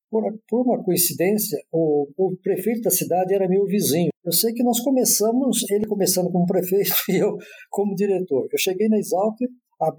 Por, 0.09 0.23
por 0.47 0.61
uma 0.61 0.83
coincidência, 0.83 1.57
o, 1.71 2.07
o, 2.15 2.37
prefeito 2.37 2.81
da 2.81 2.91
cidade 2.91 3.33
era 3.33 3.47
meu 3.47 3.65
vizinho. 3.65 4.09
Eu 4.23 4.31
sei 4.31 4.53
que 4.53 4.63
nós 4.63 4.79
começamos, 4.79 5.69
ele 5.69 5.85
começando 5.85 6.31
como 6.31 6.45
prefeito 6.45 6.93
e 7.09 7.17
eu 7.17 7.37
como 7.69 7.95
diretor. 7.95 8.47
Eu 8.51 8.57
cheguei 8.57 8.87
na 8.87 8.97
Exalc, 8.97 9.37
a, 9.81 9.87
a 9.87 9.91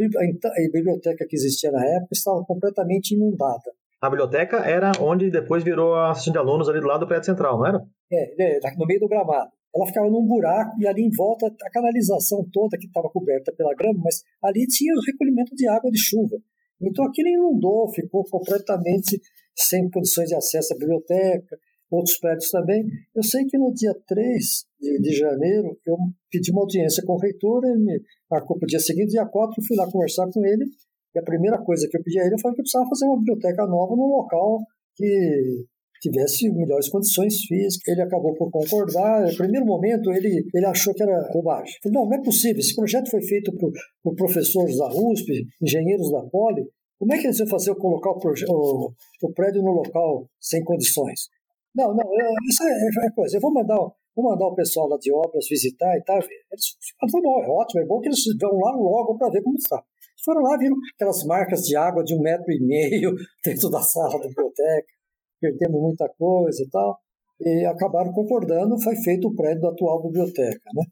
biblioteca 0.73 1.27
que 1.29 1.37
existia 1.37 1.71
na 1.71 1.85
época 1.85 2.13
estava 2.13 2.45
completamente 2.45 3.15
inundada. 3.15 3.73
A 4.01 4.11
biblioteca 4.11 4.59
era 4.59 4.93
onde 5.01 5.31
depois 5.31 5.65
virou 5.65 5.95
a 5.95 6.11
assistência 6.11 6.33
de 6.33 6.39
alunos 6.39 6.69
ali 6.69 6.81
do 6.81 6.87
lado 6.87 7.01
do 7.01 7.09
prédio 7.09 7.27
central, 7.27 7.59
não 7.59 7.67
era? 7.67 7.83
É, 8.13 8.59
é 8.59 8.77
no 8.77 8.87
meio 8.87 9.01
do 9.01 9.09
gramado. 9.09 9.51
Ela 9.75 9.87
ficava 9.87 10.09
num 10.09 10.25
buraco 10.25 10.81
e 10.81 10.87
ali 10.87 11.03
em 11.03 11.11
volta 11.11 11.47
a 11.47 11.71
canalização 11.71 12.47
toda 12.53 12.79
que 12.79 12.87
estava 12.87 13.09
coberta 13.11 13.53
pela 13.57 13.75
grama, 13.75 14.01
mas 14.05 14.23
ali 14.43 14.67
tinha 14.67 14.95
o 14.95 15.05
recolhimento 15.05 15.55
de 15.55 15.69
água 15.69 15.91
de 15.91 15.99
chuva. 15.99 16.37
Então 16.81 17.05
aquilo 17.05 17.29
inundou, 17.29 17.89
ficou 17.93 18.25
completamente 18.25 19.21
sem 19.57 19.89
condições 19.91 20.29
de 20.29 20.35
acesso 20.35 20.75
à 20.75 20.79
biblioteca, 20.79 21.59
outros 21.91 22.19
prédios 22.19 22.51
também. 22.51 22.85
Eu 23.15 23.23
sei 23.23 23.45
que 23.45 23.57
no 23.57 23.73
dia 23.73 23.95
3 24.07 24.43
de, 24.81 25.01
de 25.01 25.17
janeiro 25.17 25.79
eu 25.87 25.97
pedi 26.31 26.51
uma 26.51 26.63
audiência 26.63 27.03
com 27.05 27.15
o 27.15 27.19
reitor, 27.19 27.65
ele 27.65 27.83
me 27.83 28.01
marcou 28.31 28.59
para 28.59 28.67
o 28.67 28.69
dia 28.69 28.81
seguinte, 28.81 29.11
dia 29.11 29.27
4 29.27 29.55
eu 29.57 29.67
fui 29.67 29.77
lá 29.77 29.91
conversar 29.91 30.29
com 30.33 30.45
ele, 30.45 30.65
e 31.15 31.19
a 31.19 31.23
primeira 31.23 31.59
coisa 31.63 31.89
que 31.91 31.97
eu 31.97 32.03
pedi 32.03 32.19
a 32.19 32.27
ele 32.27 32.39
foi 32.41 32.53
que 32.53 32.61
eu 32.61 32.65
precisava 32.65 32.89
fazer 32.89 33.07
uma 33.07 33.19
biblioteca 33.19 33.67
nova 33.67 33.97
num 33.97 34.17
local 34.17 34.61
que 34.95 35.65
tivesse 36.01 36.51
melhores 36.51 36.89
condições 36.89 37.41
físicas. 37.47 37.89
Ele 37.89 38.03
acabou 38.03 38.35
por 38.35 38.51
concordar. 38.51 39.27
No 39.27 39.37
primeiro 39.37 39.67
momento, 39.67 40.13
ele, 40.13 40.45
ele 40.55 40.67
achou 40.67 40.95
que 40.95 41.03
era 41.03 41.29
bobagem. 41.33 41.75
Falei, 41.83 41.99
não, 41.99 42.07
não 42.07 42.17
é 42.17 42.23
possível. 42.23 42.59
Esse 42.59 42.75
projeto 42.75 43.11
foi 43.11 43.23
feito 43.23 43.53
por, 43.57 43.73
por 44.03 44.15
professores 44.15 44.77
da 44.77 44.89
USP, 44.89 45.47
engenheiros 45.63 46.11
da 46.11 46.23
Poli. 46.31 46.65
Como 46.99 47.13
é 47.13 47.19
que 47.19 47.27
eles 47.27 47.39
vão 47.39 47.49
fazer 47.49 47.71
eu 47.71 47.77
colocar 47.77 48.11
o, 48.11 48.21
o, 48.49 48.93
o 49.23 49.33
prédio 49.33 49.63
no 49.63 49.73
local 49.73 50.29
sem 50.41 50.65
condições? 50.65 51.29
Não, 51.75 51.95
não, 51.95 52.05
eu, 52.05 52.31
isso 52.49 52.63
é, 52.63 53.07
é, 53.07 53.11
coisa. 53.11 53.37
Eu 53.37 53.41
vou 53.41 53.53
mandar, 53.53 53.77
vou 53.77 54.25
mandar 54.25 54.47
o 54.47 54.55
pessoal 54.55 54.89
lá 54.89 54.97
de 54.99 55.13
obras 55.13 55.47
visitar 55.49 55.97
e 55.97 56.03
tal. 56.05 56.17
Eles 56.17 56.77
falaram, 56.99 57.23
bom, 57.23 57.45
é 57.45 57.49
ótimo, 57.49 57.83
é 57.83 57.87
bom 57.87 58.01
que 58.01 58.09
eles 58.09 58.23
vão 58.41 58.59
lá 58.59 58.73
logo 58.77 59.19
para 59.19 59.31
ver 59.31 59.43
como 59.43 59.57
está. 59.57 59.77
Eles 59.77 60.25
foram 60.25 60.43
lá, 60.43 60.57
viram 60.57 60.77
aquelas 60.95 61.25
marcas 61.25 61.61
de 61.63 61.77
água 61.77 62.03
de 62.03 62.15
um 62.15 62.23
metro 62.23 62.51
e 62.51 62.61
meio 62.61 63.15
dentro 63.45 63.69
da 63.69 63.83
sala 63.83 64.19
da 64.19 64.29
biblioteca 64.29 64.97
perdemos 65.41 65.81
muita 65.81 66.09
coisa 66.19 66.63
e 66.63 66.69
tal, 66.69 66.99
e 67.41 67.65
acabaram 67.67 68.13
concordando, 68.13 68.81
foi 68.81 68.97
feito 68.97 69.29
o 69.29 69.35
prédio 69.35 69.63
da 69.63 69.69
atual 69.71 70.03
biblioteca, 70.03 70.71
né? 70.75 70.85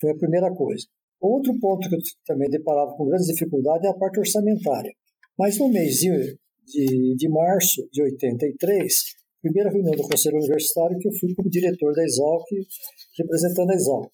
Foi 0.00 0.10
a 0.10 0.16
primeira 0.16 0.52
coisa. 0.54 0.86
Outro 1.20 1.58
ponto 1.58 1.88
que 1.88 1.94
eu 1.94 2.00
também 2.26 2.50
deparava 2.50 2.92
com 2.96 3.06
grandes 3.06 3.26
dificuldades 3.26 3.86
é 3.86 3.90
a 3.90 3.94
parte 3.94 4.18
orçamentária. 4.18 4.92
Mas 5.38 5.58
no 5.58 5.68
mês 5.68 5.96
de, 5.96 6.38
de, 6.66 7.14
de 7.16 7.28
março 7.28 7.86
de 7.92 8.02
83, 8.02 8.92
primeira 9.42 9.70
reunião 9.70 9.94
do 9.94 10.08
Conselho 10.08 10.36
Universitário, 10.36 10.98
que 10.98 11.08
eu 11.08 11.12
fui 11.12 11.34
como 11.34 11.50
diretor 11.50 11.92
da 11.94 12.02
Exalc, 12.02 12.44
representando 13.18 13.70
a 13.70 13.74
Exalc. 13.74 14.10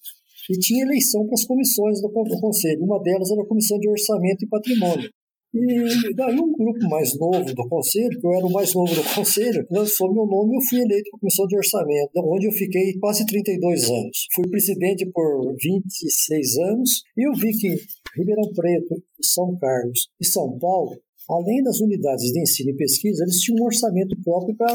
E 0.49 0.59
tinha 0.59 0.83
eleição 0.83 1.25
para 1.25 1.35
as 1.35 1.45
comissões 1.45 2.01
do, 2.01 2.09
do 2.09 2.39
Conselho. 2.39 2.83
Uma 2.83 3.01
delas 3.01 3.31
era 3.31 3.41
a 3.41 3.47
Comissão 3.47 3.79
de 3.79 3.89
Orçamento 3.89 4.43
e 4.43 4.47
Patrimônio. 4.49 5.09
E 5.55 6.15
daí 6.15 6.33
um 6.33 6.51
grupo 6.51 6.89
mais 6.89 7.15
novo 7.15 7.53
do 7.53 7.69
conselho, 7.69 8.19
que 8.19 8.25
eu 8.25 8.33
era 8.33 8.43
o 8.43 8.51
mais 8.51 8.73
novo 8.73 8.95
do 8.95 9.03
conselho, 9.13 9.63
lançou 9.69 10.11
meu 10.11 10.25
nome 10.25 10.53
e 10.53 10.57
eu 10.57 10.61
fui 10.67 10.79
eleito 10.79 11.11
para 11.11 11.17
a 11.17 11.19
comissão 11.19 11.45
de 11.45 11.55
orçamento, 11.55 12.09
onde 12.25 12.47
eu 12.47 12.51
fiquei 12.51 12.97
quase 12.99 13.23
32 13.23 13.83
anos. 13.91 14.27
Fui 14.33 14.49
presidente 14.49 15.05
por 15.13 15.55
26 15.61 16.57
anos 16.57 17.03
e 17.15 17.27
eu 17.27 17.33
vi 17.33 17.51
que 17.55 17.67
Ribeirão 18.17 18.51
Preto, 18.51 18.95
São 19.21 19.55
Carlos 19.59 20.09
e 20.19 20.25
São 20.25 20.57
Paulo, 20.57 20.97
além 21.29 21.63
das 21.63 21.79
unidades 21.79 22.31
de 22.31 22.41
ensino 22.41 22.71
e 22.71 22.75
pesquisa, 22.75 23.23
eles 23.23 23.39
tinham 23.39 23.61
um 23.61 23.65
orçamento 23.65 24.15
próprio 24.23 24.55
para 24.55 24.73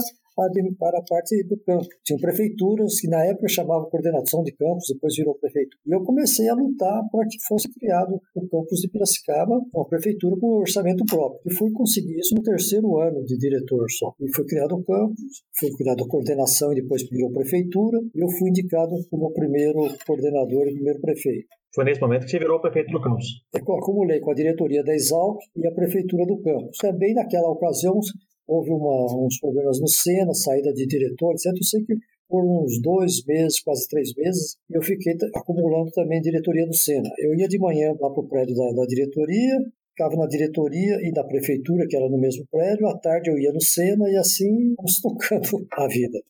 para 0.79 0.98
a 0.98 1.03
parte 1.03 1.42
do 1.44 1.59
campo. 1.61 1.87
Tinham 2.05 2.20
prefeituras 2.20 3.01
que 3.01 3.09
na 3.09 3.24
época 3.24 3.48
chamavam 3.48 3.88
coordenação 3.90 4.42
de 4.42 4.53
campos, 4.53 4.88
depois 4.92 5.14
virou 5.16 5.35
prefeito. 5.38 5.77
E 5.87 5.94
eu 5.94 6.03
comecei 6.03 6.48
a 6.48 6.55
lutar 6.55 7.03
para 7.11 7.27
que 7.27 7.37
fosse 7.46 7.68
criado 7.72 8.20
o 8.35 8.48
campus 8.48 8.81
de 8.81 8.88
Piracicaba, 8.88 9.61
uma 9.74 9.88
prefeitura 9.88 10.37
com 10.40 10.46
um 10.46 10.61
orçamento 10.61 11.05
próprio. 11.05 11.40
E 11.46 11.55
fui 11.55 11.70
conseguir 11.72 12.18
isso 12.18 12.35
no 12.35 12.42
terceiro 12.42 12.98
ano 12.98 13.24
de 13.24 13.37
diretor 13.37 13.85
só. 13.90 14.12
E 14.20 14.35
foi 14.35 14.44
criado 14.46 14.74
o 14.77 14.85
campus, 14.85 15.42
foi 15.59 15.70
criado 15.72 16.05
a 16.05 16.09
coordenação 16.09 16.72
e 16.72 16.77
depois 16.77 17.03
virou 17.09 17.33
prefeitura. 17.33 17.98
E 18.14 18.20
eu 18.20 18.29
fui 18.29 18.51
indicado 18.51 18.94
como 19.11 19.33
primeiro 19.33 19.81
coordenador 20.07 20.68
e 20.68 20.74
primeiro 20.74 21.01
prefeito. 21.01 21.48
Foi 21.74 21.85
nesse 21.85 22.01
momento 22.01 22.24
que 22.24 22.31
você 22.31 22.38
virou 22.38 22.61
prefeito 22.61 22.90
do 22.90 23.01
campus. 23.01 23.27
Eu 23.55 23.74
acumulei 23.74 24.20
com 24.20 24.31
a 24.31 24.35
diretoria 24.35 24.83
da 24.83 24.94
Exalc 24.94 25.38
e 25.55 25.66
a 25.66 25.72
prefeitura 25.72 26.24
do 26.24 26.40
campus. 26.40 26.77
Também 26.79 27.14
naquela 27.14 27.51
ocasião 27.51 28.01
houve 28.48 28.70
uma, 28.70 29.24
uns 29.24 29.38
problemas 29.38 29.78
no 29.78 29.87
Sena, 29.87 30.32
saída 30.32 30.72
de 30.72 30.87
diretor, 30.87 31.34
etc. 31.34 31.52
Eu 31.54 31.62
sei 31.62 31.84
que 31.84 31.94
por 32.28 32.44
uns 32.44 32.80
dois 32.80 33.24
meses, 33.24 33.61
quase 33.61 33.88
três 33.88 34.14
meses, 34.14 34.56
eu 34.70 34.82
fiquei 34.82 35.14
acumulando 35.34 35.90
também 35.92 36.20
diretoria 36.20 36.66
do 36.66 36.74
Sena. 36.74 37.11
Eu 37.18 37.34
ia 37.34 37.48
de 37.48 37.58
manhã 37.58 37.90
lá 38.00 38.11
para 38.11 38.20
o 38.20 38.28
prédio 38.28 38.54
da, 38.54 38.72
da 38.72 38.87
diretoria, 38.87 39.58
ficava 39.90 40.16
na 40.16 40.26
diretoria 40.26 40.98
e 41.02 41.11
na 41.11 41.24
prefeitura, 41.24 41.87
que 41.88 41.96
era 41.96 42.08
no 42.08 42.18
mesmo 42.18 42.46
prédio, 42.50 42.87
à 42.87 42.98
tarde 42.98 43.30
eu 43.30 43.38
ia 43.38 43.52
no 43.52 43.61
Sena 43.61 44.08
e 44.11 44.16
assim 44.16 44.74
vamos 44.76 45.00
tocando 45.00 45.66
a 45.72 45.87
vida. 45.88 46.20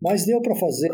Mas 0.00 0.24
deu 0.24 0.40
para 0.40 0.54
fazer 0.54 0.90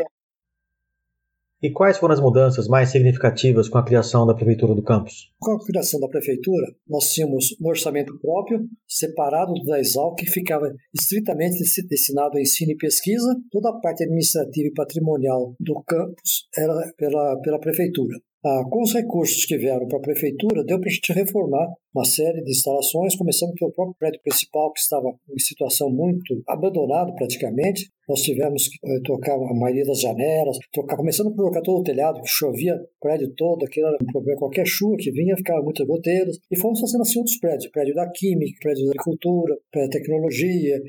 e 1.61 1.71
quais 1.71 1.97
foram 1.97 2.13
as 2.13 2.19
mudanças 2.19 2.67
mais 2.67 2.89
significativas 2.89 3.69
com 3.69 3.77
a 3.77 3.85
criação 3.85 4.25
da 4.25 4.33
Prefeitura 4.33 4.73
do 4.73 4.81
Campus? 4.81 5.31
Com 5.39 5.51
a 5.51 5.63
criação 5.63 5.99
da 5.99 6.07
Prefeitura, 6.07 6.65
nós 6.87 7.11
tínhamos 7.11 7.55
um 7.61 7.67
orçamento 7.67 8.17
próprio, 8.19 8.67
separado 8.87 9.53
da 9.65 9.79
Exalc, 9.79 10.17
que 10.17 10.25
ficava 10.25 10.73
estritamente 10.93 11.59
destinado 11.87 12.37
a 12.37 12.41
ensino 12.41 12.71
e 12.71 12.77
pesquisa. 12.77 13.35
Toda 13.51 13.69
a 13.69 13.79
parte 13.79 14.03
administrativa 14.03 14.67
e 14.67 14.73
patrimonial 14.73 15.53
do 15.59 15.83
campus 15.83 16.47
era 16.57 16.73
pela, 16.97 17.39
pela 17.41 17.59
Prefeitura. 17.59 18.17
Ah, 18.43 18.63
com 18.67 18.81
os 18.81 18.91
recursos 18.91 19.45
que 19.45 19.55
vieram 19.55 19.87
para 19.87 19.99
a 19.99 20.01
prefeitura, 20.01 20.63
deu 20.63 20.79
para 20.79 20.89
a 20.89 20.91
gente 20.91 21.13
reformar 21.13 21.67
uma 21.93 22.05
série 22.05 22.41
de 22.43 22.51
instalações, 22.51 23.15
começando 23.15 23.53
pelo 23.53 23.71
próprio 23.71 23.95
prédio 23.99 24.21
principal, 24.23 24.71
que 24.73 24.79
estava 24.79 25.09
em 25.29 25.39
situação 25.39 25.89
muito 25.89 26.41
abandonado 26.47 27.13
praticamente, 27.15 27.89
nós 28.11 28.21
tivemos 28.23 28.67
que 28.67 28.75
eh, 28.83 28.99
trocar 29.05 29.35
a 29.35 29.53
maioria 29.53 29.85
das 29.85 30.01
janelas, 30.01 30.57
trocar, 30.73 30.97
começando 30.97 31.33
por 31.33 31.45
trocar 31.45 31.61
todo 31.61 31.79
o 31.79 31.83
telhado, 31.83 32.21
que 32.21 32.27
chovia 32.27 32.75
o 32.75 32.99
prédio 32.99 33.33
todo, 33.37 33.63
aquilo 33.63 33.87
era 33.87 33.97
um 34.01 34.11
problema. 34.11 34.37
Qualquer 34.37 34.65
chuva 34.65 34.97
que 34.97 35.11
vinha, 35.11 35.35
ficava 35.37 35.61
muitas 35.63 35.87
goteiras. 35.87 36.37
E 36.51 36.57
fomos 36.57 36.79
fazendo 36.81 37.01
assim 37.01 37.19
outros 37.19 37.37
prédios: 37.39 37.71
prédio 37.71 37.95
da 37.95 38.09
Química, 38.09 38.57
prédio 38.61 38.85
da 38.85 38.91
Agricultura, 38.91 39.55
prédio 39.71 39.89
da 39.89 39.97
Tecnologia, 39.97 40.81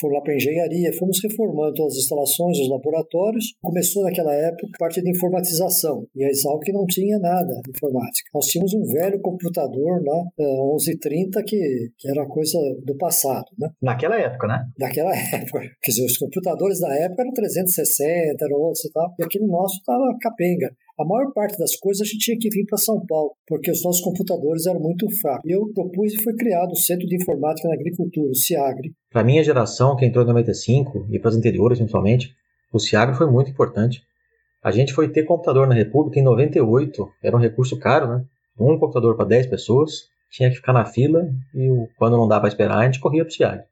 fomos 0.00 0.16
lá 0.16 0.22
para 0.22 0.36
Engenharia, 0.36 0.92
fomos 0.92 1.18
reformando 1.22 1.74
todas 1.74 1.94
as 1.94 2.04
instalações, 2.04 2.58
os 2.60 2.68
laboratórios. 2.68 3.54
Começou 3.60 4.04
naquela 4.04 4.34
época 4.34 4.68
a 4.74 4.78
parte 4.78 5.02
de 5.02 5.10
informatização, 5.10 6.06
e 6.14 6.24
a 6.24 6.28
Exalc 6.28 6.62
não 6.72 6.86
tinha 6.86 7.18
nada 7.18 7.60
de 7.64 7.70
informática. 7.70 8.30
Nós 8.32 8.46
tínhamos 8.46 8.72
um 8.74 8.84
velho 8.84 9.20
computador 9.20 10.00
lá, 10.04 10.22
1130, 10.48 11.40
eh, 11.40 11.42
que, 11.42 11.90
que 11.98 12.10
era 12.10 12.26
coisa 12.26 12.58
do 12.84 12.96
passado. 12.96 13.46
Né? 13.58 13.68
Naquela 13.82 14.18
época, 14.18 14.46
né? 14.46 14.64
Naquela 14.78 15.10
época. 15.14 15.60
Quer 15.82 15.90
dizer, 15.90 16.04
os 16.04 16.16
computadores 16.16 16.80
da 16.80 16.94
época 16.94 17.22
eram 17.22 17.32
360, 17.32 18.44
eram 18.44 18.56
outros 18.58 18.84
e 18.84 18.92
tal, 18.92 19.14
e 19.18 19.24
aquele 19.24 19.46
nosso 19.46 19.76
estava 19.76 20.04
capenga. 20.20 20.70
A 20.98 21.04
maior 21.04 21.32
parte 21.32 21.56
das 21.56 21.76
coisas 21.76 22.02
a 22.02 22.04
gente 22.04 22.18
tinha 22.18 22.38
que 22.38 22.50
vir 22.50 22.66
para 22.66 22.76
São 22.76 23.04
Paulo, 23.06 23.30
porque 23.46 23.70
os 23.70 23.84
nossos 23.84 24.02
computadores 24.02 24.66
eram 24.66 24.80
muito 24.80 25.06
fracos. 25.20 25.48
Eu 25.48 25.70
propus 25.72 26.12
e 26.12 26.22
foi 26.22 26.34
criado 26.34 26.72
o 26.72 26.76
Centro 26.76 27.06
de 27.06 27.14
Informática 27.14 27.68
na 27.68 27.74
Agricultura, 27.74 28.28
o 28.28 28.34
CIAGRE. 28.34 28.92
Para 29.08 29.20
a 29.20 29.24
minha 29.24 29.44
geração, 29.44 29.94
que 29.94 30.04
entrou 30.04 30.24
em 30.24 30.28
95, 30.28 31.06
e 31.12 31.20
para 31.20 31.28
os 31.28 31.36
interiores 31.36 31.78
principalmente, 31.78 32.34
o 32.72 32.80
CIAGRE 32.80 33.16
foi 33.16 33.30
muito 33.30 33.48
importante. 33.48 34.02
A 34.60 34.72
gente 34.72 34.92
foi 34.92 35.08
ter 35.08 35.22
computador 35.22 35.68
na 35.68 35.74
República 35.74 36.18
em 36.18 36.24
98, 36.24 37.08
era 37.22 37.36
um 37.36 37.40
recurso 37.40 37.78
caro, 37.78 38.08
né? 38.08 38.24
Um 38.58 38.76
computador 38.76 39.16
para 39.16 39.24
10 39.24 39.46
pessoas, 39.46 40.08
tinha 40.30 40.50
que 40.50 40.56
ficar 40.56 40.72
na 40.72 40.84
fila 40.84 41.28
e 41.54 41.68
quando 41.96 42.16
não 42.16 42.28
dá 42.28 42.38
para 42.38 42.48
esperar, 42.48 42.78
a 42.78 42.84
gente 42.84 43.00
corria 43.00 43.24
para 43.24 43.30
o 43.30 43.34
CIAGRE. 43.34 43.64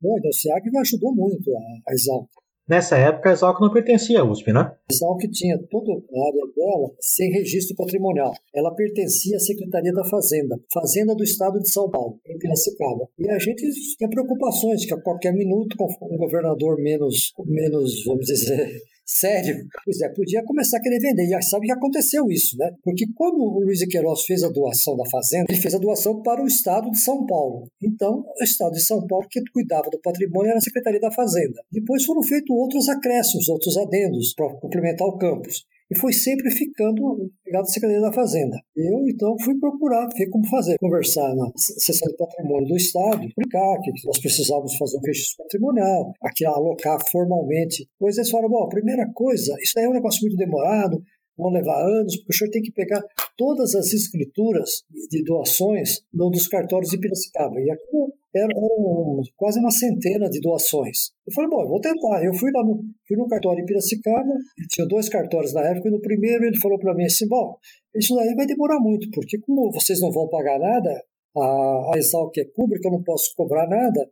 Bom, 0.00 0.18
então 0.18 0.30
o 0.30 0.70
me 0.72 0.78
ajudou 0.80 1.14
muito 1.14 1.50
a, 1.56 1.90
a 1.90 1.92
Exalc. 1.92 2.28
Nessa 2.68 2.96
época, 2.96 3.28
a 3.28 3.32
Exalc 3.32 3.60
não 3.60 3.72
pertencia 3.72 4.20
à 4.20 4.24
USP, 4.24 4.52
né? 4.52 4.60
A 4.60 4.92
Exalc 4.92 5.20
tinha 5.32 5.58
toda 5.70 5.92
a 5.92 6.26
área 6.26 6.52
dela 6.56 6.90
sem 7.00 7.30
registro 7.30 7.76
patrimonial. 7.76 8.32
Ela 8.54 8.74
pertencia 8.74 9.36
à 9.36 9.40
Secretaria 9.40 9.92
da 9.92 10.04
Fazenda, 10.04 10.58
Fazenda 10.72 11.14
do 11.14 11.22
Estado 11.22 11.58
de 11.60 11.70
São 11.70 11.90
Paulo, 11.90 12.20
em 12.26 12.38
Piracicaba. 12.38 13.08
E 13.18 13.28
a 13.30 13.38
gente 13.38 13.62
tinha 13.96 14.08
preocupações 14.08 14.84
que 14.86 14.94
a 14.94 15.00
qualquer 15.00 15.32
minuto, 15.32 15.76
com 15.76 16.14
um 16.14 16.16
governador 16.16 16.80
menos, 16.80 17.32
menos 17.46 18.04
vamos 18.04 18.26
dizer, 18.26 18.80
Sério? 19.14 19.66
Pois 19.84 20.00
é, 20.00 20.08
podia 20.08 20.42
começar 20.42 20.78
a 20.78 20.80
querer 20.80 20.98
vender. 20.98 21.24
E 21.24 21.42
sabe 21.42 21.66
que 21.66 21.72
aconteceu 21.72 22.24
isso, 22.30 22.56
né? 22.56 22.70
Porque 22.82 23.04
quando 23.14 23.42
o 23.42 23.60
Luiz 23.60 23.84
Queiroz 23.86 24.24
fez 24.24 24.42
a 24.42 24.48
doação 24.48 24.96
da 24.96 25.04
fazenda, 25.10 25.46
ele 25.50 25.60
fez 25.60 25.74
a 25.74 25.78
doação 25.78 26.22
para 26.22 26.42
o 26.42 26.46
estado 26.46 26.90
de 26.90 26.98
São 26.98 27.26
Paulo. 27.26 27.68
Então, 27.82 28.24
o 28.40 28.42
estado 28.42 28.72
de 28.72 28.82
São 28.82 29.06
Paulo, 29.06 29.26
que 29.30 29.42
cuidava 29.52 29.90
do 29.90 30.00
patrimônio, 30.00 30.48
era 30.48 30.58
a 30.58 30.62
Secretaria 30.62 31.00
da 31.00 31.12
Fazenda. 31.12 31.62
Depois 31.70 32.04
foram 32.04 32.22
feitos 32.22 32.56
outros 32.56 32.88
acréscimos, 32.88 33.48
outros 33.48 33.76
adendos 33.76 34.32
para 34.34 34.48
complementar 34.54 35.06
o 35.06 35.18
campus 35.18 35.66
e 35.90 35.98
foi 35.98 36.12
sempre 36.12 36.50
ficando 36.50 37.30
ligado 37.46 37.62
à 37.62 37.66
Secretaria 37.66 38.00
da 38.00 38.12
Fazenda. 38.12 38.56
Eu, 38.76 39.06
então, 39.08 39.36
fui 39.44 39.58
procurar 39.58 40.08
ver 40.16 40.28
como 40.30 40.46
fazer, 40.48 40.78
conversar 40.78 41.34
na 41.34 41.50
sessão 41.56 42.08
de 42.08 42.16
patrimônio 42.16 42.68
do 42.68 42.76
Estado, 42.76 43.24
explicar 43.24 43.78
que 43.82 43.92
nós 44.06 44.18
precisávamos 44.20 44.76
fazer 44.76 44.96
um 44.98 45.06
registro 45.06 45.44
patrimonial, 45.44 46.12
aqui 46.22 46.44
alocar 46.44 46.98
formalmente. 47.10 47.88
Pois 47.98 48.16
eles 48.16 48.30
falaram, 48.30 48.50
bom, 48.50 48.68
primeira 48.68 49.10
coisa, 49.12 49.54
isso 49.60 49.78
é 49.78 49.88
um 49.88 49.92
negócio 49.92 50.20
muito 50.22 50.36
demorado, 50.36 51.02
vão 51.36 51.50
levar 51.50 51.82
anos, 51.82 52.16
porque 52.16 52.32
o 52.32 52.36
senhor 52.36 52.50
tem 52.50 52.62
que 52.62 52.72
pegar 52.72 53.02
todas 53.36 53.74
as 53.74 53.92
escrituras 53.92 54.82
de 55.10 55.22
doações 55.24 56.00
dos 56.12 56.48
cartórios 56.48 56.90
de 56.90 56.98
Piracicaba. 56.98 57.60
E 57.60 57.70
aqui 57.70 57.96
eram 58.34 59.20
quase 59.36 59.60
uma 59.60 59.70
centena 59.70 60.28
de 60.28 60.40
doações. 60.40 61.10
Eu 61.26 61.32
falei, 61.34 61.50
bom, 61.50 61.62
eu 61.62 61.68
vou 61.68 61.80
tentar. 61.80 62.24
Eu 62.24 62.32
fui 62.34 62.50
lá 62.52 62.64
no, 62.64 62.82
fui 63.06 63.16
no 63.16 63.28
cartório 63.28 63.62
em 63.62 63.66
Piracicaba, 63.66 64.32
tinha 64.70 64.86
dois 64.86 65.08
cartórios 65.08 65.52
na 65.52 65.62
época, 65.68 65.88
e 65.88 65.92
no 65.92 66.00
primeiro 66.00 66.44
ele 66.44 66.58
falou 66.58 66.78
para 66.78 66.94
mim 66.94 67.04
assim, 67.04 67.28
bom, 67.28 67.56
isso 67.94 68.14
daí 68.14 68.34
vai 68.34 68.46
demorar 68.46 68.80
muito, 68.80 69.10
porque 69.10 69.38
como 69.40 69.70
vocês 69.70 70.00
não 70.00 70.10
vão 70.10 70.28
pagar 70.28 70.58
nada, 70.58 71.04
a, 71.36 71.94
a 71.94 71.98
Exalc 71.98 72.36
é 72.38 72.44
pública, 72.54 72.88
eu 72.88 72.92
não 72.92 73.02
posso 73.02 73.32
cobrar 73.36 73.68
nada, 73.68 74.10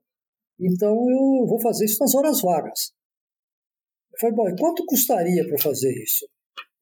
então 0.61 0.93
eu 0.93 1.47
vou 1.47 1.61
fazer 1.61 1.87
isso 1.87 1.99
nas 2.01 2.15
horas 2.15 2.43
vagas. 2.43 2.93
Eu 4.13 4.19
falei, 4.21 4.37
bom, 4.37 4.49
e 4.49 4.57
quanto 4.59 4.85
custaria 4.85 5.47
para 5.47 5.59
fazer 5.59 5.93
isso? 6.03 6.27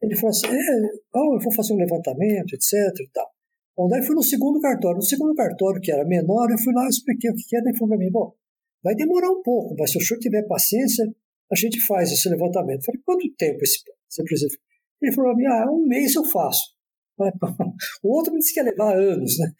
Ele 0.02 0.16
falou 0.16 0.30
assim, 0.30 0.46
é, 0.48 0.86
eu 1.14 1.40
vou 1.40 1.52
fazer 1.54 1.74
um 1.74 1.76
levantamento, 1.76 2.54
etc 2.54 2.72
e 3.00 3.10
tal. 3.12 3.28
Bom, 3.78 3.86
daí 3.86 4.04
fui 4.04 4.16
no 4.16 4.22
segundo 4.24 4.60
cartório. 4.60 4.96
No 4.96 5.04
segundo 5.04 5.32
cartório, 5.36 5.80
que 5.80 5.92
era 5.92 6.04
menor, 6.04 6.50
eu 6.50 6.58
fui 6.58 6.74
lá 6.74 6.84
e 6.86 6.88
expliquei 6.88 7.30
o 7.30 7.34
que 7.34 7.54
era. 7.54 7.64
Ele 7.68 7.78
falou 7.78 7.96
para 7.96 8.04
mim, 8.04 8.10
bom, 8.10 8.34
vai 8.82 8.92
demorar 8.96 9.30
um 9.30 9.40
pouco, 9.40 9.76
mas 9.78 9.92
se 9.92 9.98
o 9.98 10.00
senhor 10.00 10.18
tiver 10.18 10.42
paciência, 10.48 11.06
a 11.52 11.54
gente 11.54 11.78
faz 11.86 12.10
esse 12.10 12.28
levantamento. 12.28 12.80
Eu 12.80 12.84
falei, 12.86 13.00
quanto 13.04 13.34
tempo 13.36 13.62
esse, 13.62 13.78
você 14.08 14.24
precisa? 14.24 14.58
Ele 15.00 15.14
falou 15.14 15.30
para 15.30 15.38
mim, 15.38 15.46
ah, 15.46 15.70
um 15.70 15.86
mês 15.86 16.12
eu 16.16 16.24
faço. 16.24 16.76
O 18.02 18.16
outro 18.16 18.32
me 18.32 18.40
disse 18.40 18.52
que 18.52 18.60
ia 18.60 18.64
levar 18.64 18.96
anos, 18.96 19.38
né? 19.38 19.52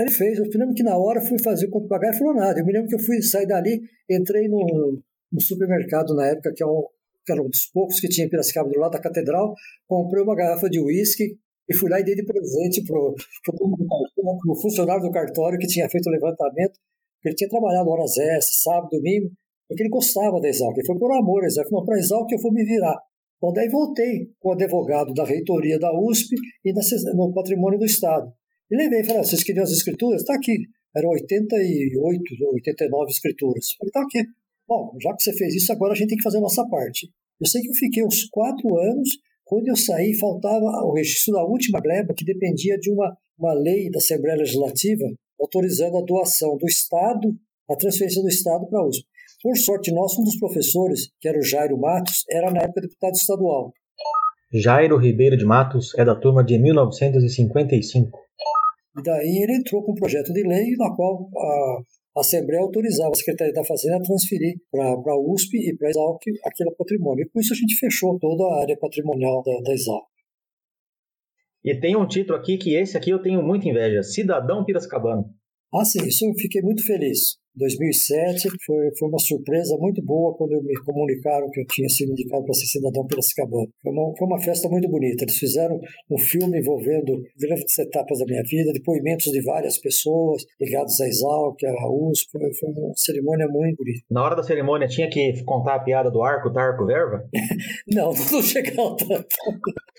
Ele 0.00 0.10
fez, 0.10 0.38
eu 0.38 0.44
me 0.44 0.56
lembro 0.56 0.74
que 0.74 0.82
na 0.82 0.96
hora 0.96 1.20
fui 1.20 1.38
fazer 1.38 1.66
o 1.66 1.70
conto 1.70 1.88
pagar, 1.88 2.08
ele 2.08 2.18
falou 2.18 2.34
nada. 2.34 2.60
Eu 2.60 2.64
me 2.64 2.72
lembro 2.72 2.88
que 2.88 2.94
eu 2.94 2.98
fui 2.98 3.20
sair 3.22 3.46
dali, 3.46 3.80
entrei 4.08 4.48
no, 4.48 5.02
no 5.30 5.40
supermercado 5.40 6.14
na 6.14 6.28
época, 6.28 6.52
que 6.54 6.62
é 6.62 6.66
um, 6.66 6.82
que 7.26 7.32
era 7.32 7.42
um 7.42 7.48
dos 7.48 7.66
poucos 7.72 8.00
que 8.00 8.08
tinha 8.08 8.26
em 8.26 8.30
Piracicaba 8.30 8.70
do 8.70 8.78
lado 8.78 8.92
da 8.92 9.00
catedral, 9.00 9.54
comprei 9.86 10.22
uma 10.22 10.34
garrafa 10.34 10.68
de 10.68 10.80
uísque 10.80 11.38
e 11.72 11.76
fui 11.76 11.90
lá 11.90 11.98
e 12.00 12.04
dei 12.04 12.14
de 12.14 12.24
presente 12.24 12.82
para 12.84 12.98
o 12.98 14.60
funcionário 14.60 15.02
do 15.02 15.10
cartório 15.10 15.58
que 15.58 15.66
tinha 15.66 15.88
feito 15.88 16.06
o 16.06 16.12
levantamento, 16.12 16.78
ele 17.24 17.34
tinha 17.34 17.48
trabalhado 17.48 17.88
horas 17.88 18.16
extras, 18.18 18.62
sábado, 18.62 18.90
domingo, 18.90 19.30
porque 19.68 19.82
ele 19.82 19.90
gostava 19.90 20.40
da 20.40 20.48
Exalc. 20.48 20.76
Ele 20.76 20.86
foi 20.86 20.98
por 20.98 21.12
amor, 21.12 21.44
Exalc. 21.44 21.70
Não, 21.70 21.84
para 21.84 21.98
Exalc 21.98 22.30
eu 22.30 22.38
vou 22.38 22.52
me 22.52 22.64
virar. 22.64 22.96
Bom, 23.40 23.52
daí 23.52 23.68
voltei 23.68 24.30
com 24.38 24.50
o 24.50 24.52
advogado 24.52 25.12
da 25.14 25.24
reitoria 25.24 25.78
da 25.78 25.90
USP 25.98 26.36
e 26.64 26.72
da, 26.72 26.80
no 27.14 27.32
patrimônio 27.32 27.78
do 27.78 27.84
Estado. 27.84 28.32
E 28.70 28.76
levei 28.76 29.00
e 29.00 29.04
falei, 29.04 29.20
ah, 29.20 29.24
vocês 29.24 29.42
queriam 29.42 29.64
as 29.64 29.70
escrituras? 29.70 30.20
Está 30.20 30.34
aqui. 30.34 30.56
Eram 30.94 31.08
88, 31.10 32.22
89 32.54 33.10
escrituras. 33.10 33.72
Falei, 33.78 33.88
está 33.88 34.02
aqui. 34.02 34.28
Bom, 34.68 34.96
já 35.00 35.14
que 35.14 35.22
você 35.22 35.32
fez 35.32 35.54
isso, 35.54 35.72
agora 35.72 35.92
a 35.92 35.96
gente 35.96 36.08
tem 36.08 36.18
que 36.18 36.22
fazer 36.22 36.38
a 36.38 36.42
nossa 36.42 36.66
parte. 36.68 37.10
Eu 37.40 37.46
sei 37.46 37.62
que 37.62 37.68
eu 37.68 37.74
fiquei 37.74 38.04
uns 38.04 38.28
quatro 38.30 38.76
anos. 38.78 39.08
Quando 39.52 39.68
eu 39.68 39.76
saí, 39.76 40.14
faltava 40.18 40.64
o 40.82 40.94
registro 40.94 41.34
da 41.34 41.44
última 41.44 41.78
gleba, 41.78 42.14
que 42.16 42.24
dependia 42.24 42.78
de 42.78 42.90
uma, 42.90 43.14
uma 43.38 43.52
lei 43.52 43.90
da 43.90 43.98
Assembleia 43.98 44.38
Legislativa 44.38 45.04
autorizando 45.38 45.98
a 45.98 46.00
doação 46.00 46.56
do 46.56 46.64
Estado, 46.64 47.36
a 47.70 47.76
transferência 47.76 48.22
do 48.22 48.28
Estado 48.30 48.66
para 48.66 48.80
a 48.80 48.88
USP. 48.88 49.04
Por 49.42 49.54
sorte 49.58 49.92
nossa, 49.92 50.18
um 50.22 50.24
dos 50.24 50.38
professores, 50.38 51.10
que 51.20 51.28
era 51.28 51.38
o 51.38 51.42
Jairo 51.42 51.78
Matos, 51.78 52.24
era 52.30 52.50
na 52.50 52.62
época 52.62 52.80
deputado 52.80 53.12
estadual. 53.12 53.74
Jairo 54.50 54.96
Ribeiro 54.96 55.36
de 55.36 55.44
Matos 55.44 55.92
é 55.98 56.04
da 56.06 56.14
turma 56.14 56.42
de 56.42 56.58
1955. 56.58 58.18
E 58.98 59.02
daí 59.02 59.42
ele 59.42 59.58
entrou 59.58 59.82
com 59.84 59.92
um 59.92 59.96
projeto 59.96 60.32
de 60.32 60.42
lei 60.44 60.74
na 60.78 60.96
qual 60.96 61.28
a 61.36 61.82
Assembleia 62.14 62.62
autorizava 62.62 63.10
a 63.10 63.14
Secretaria 63.14 63.54
da 63.54 63.64
Fazenda 63.64 63.96
a 63.96 64.02
transferir 64.02 64.56
para 64.70 64.84
a 64.84 65.18
USP 65.18 65.56
e 65.56 65.76
para 65.76 65.88
a 65.88 65.90
Exalc 65.90 66.22
aquele 66.44 66.70
patrimônio. 66.72 67.24
E 67.24 67.28
com 67.28 67.40
isso 67.40 67.54
a 67.54 67.56
gente 67.56 67.74
fechou 67.76 68.18
toda 68.18 68.44
a 68.44 68.60
área 68.62 68.76
patrimonial 68.76 69.42
da, 69.42 69.60
da 69.62 69.72
Exalc. 69.72 70.06
E 71.64 71.74
tem 71.78 71.96
um 71.96 72.06
título 72.06 72.38
aqui 72.38 72.58
que 72.58 72.74
esse 72.74 72.96
aqui 72.96 73.10
eu 73.10 73.22
tenho 73.22 73.42
muita 73.42 73.68
inveja: 73.68 74.02
Cidadão 74.02 74.64
Piracicabano. 74.64 75.24
Ah, 75.74 75.84
sim, 75.84 76.06
isso 76.06 76.26
eu 76.26 76.34
fiquei 76.34 76.60
muito 76.60 76.84
feliz. 76.84 77.38
2007 77.56 78.48
foi, 78.64 78.90
foi 78.98 79.08
uma 79.08 79.18
surpresa 79.18 79.76
muito 79.78 80.02
boa 80.02 80.34
quando 80.36 80.62
me 80.62 80.74
comunicaram 80.84 81.50
que 81.50 81.60
eu 81.60 81.66
tinha 81.66 81.88
sido 81.88 82.12
indicado 82.12 82.44
para 82.44 82.54
ser 82.54 82.66
cidadão 82.66 83.06
Piracicabana. 83.06 83.68
Foi 83.82 83.92
uma, 83.92 84.16
foi 84.16 84.26
uma 84.26 84.40
festa 84.40 84.68
muito 84.68 84.88
bonita. 84.88 85.24
Eles 85.24 85.36
fizeram 85.36 85.80
um 86.10 86.18
filme 86.18 86.58
envolvendo 86.58 87.22
grandes 87.38 87.78
etapas 87.78 88.18
da 88.18 88.24
minha 88.24 88.42
vida, 88.42 88.72
depoimentos 88.72 89.30
de 89.30 89.42
várias 89.42 89.78
pessoas 89.78 90.44
ligadas 90.60 91.00
à 91.00 91.06
Exalc, 91.06 91.56
à 91.64 91.90
USP. 91.90 92.30
Foi, 92.32 92.54
foi 92.54 92.68
uma 92.70 92.92
cerimônia 92.96 93.46
muito 93.48 93.76
bonita. 93.76 94.00
Na 94.10 94.24
hora 94.24 94.36
da 94.36 94.42
cerimônia 94.42 94.88
tinha 94.88 95.08
que 95.08 95.42
contar 95.44 95.76
a 95.76 95.80
piada 95.80 96.10
do 96.10 96.22
arco, 96.22 96.52
tarco, 96.52 96.86
verva? 96.86 97.28
não, 97.92 98.12
não 98.32 98.42
chegou 98.42 98.96
tanto. 98.96 99.26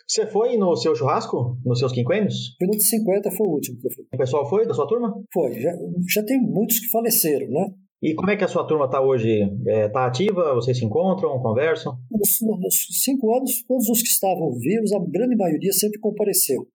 Você 0.08 0.28
foi 0.28 0.58
no 0.58 0.76
seu 0.76 0.94
churrasco? 0.96 1.58
Nos 1.66 1.80
seus 1.80 1.92
quinquênios? 1.92 2.56
Minuto 2.62 2.82
50 2.82 3.32
foi 3.32 3.48
o 3.48 3.52
último 3.52 3.80
que 3.80 3.88
eu 3.88 3.92
fui. 3.92 4.06
O 4.14 4.18
pessoal 4.18 4.48
foi 4.50 4.68
da 4.68 4.74
sua 4.74 4.88
turma? 4.88 5.12
Foi. 5.34 5.54
Já, 5.60 5.72
já 6.08 6.24
tem 6.24 6.40
muitos 6.40 6.80
que 6.80 6.90
faleceram, 6.90 7.43
né? 7.50 7.74
E 8.02 8.14
como 8.14 8.30
é 8.30 8.36
que 8.36 8.44
a 8.44 8.50
sua 8.50 8.68
turma 8.68 8.86
está 8.86 9.02
hoje? 9.02 9.30
Está 9.30 9.72
é, 9.72 9.88
tá 9.88 10.06
ativa? 10.06 10.54
Vocês 10.56 10.78
se 10.78 10.84
encontram, 10.84 11.40
conversam? 11.40 11.98
Nos, 12.12 12.42
nos, 12.42 13.02
cinco 13.02 13.34
anos, 13.34 13.64
todos 13.66 13.88
os 13.88 14.02
que 14.02 14.10
estavam 14.10 14.52
vivos, 14.60 14.92
a 14.92 15.00
grande 15.00 15.38
maioria 15.38 15.72
sempre 15.72 16.00
compareceu. 16.02 16.68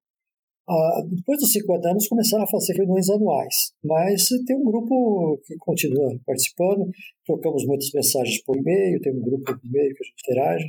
Ah, 0.67 1.03
depois 1.07 1.39
dos 1.39 1.53
50 1.53 1.89
anos, 1.91 2.09
começaram 2.09 2.45
a 2.45 2.47
fazer 2.47 2.75
reuniões 2.75 3.11
anuais. 3.11 3.55
Mas 3.85 4.27
tem 4.47 4.57
um 4.57 4.65
grupo 4.65 5.39
que 5.45 5.55
continua 5.59 6.19
participando, 6.25 6.91
trocamos 7.27 7.67
muitas 7.67 7.91
mensagens 7.93 8.43
por 8.43 8.57
e-mail, 8.57 9.01
tem 9.01 9.13
um 9.13 9.21
grupo 9.21 9.45
por 9.45 9.61
e-mail 9.65 9.95
que 9.95 10.03
a 10.03 10.07
gente 10.07 10.23
interage. 10.27 10.67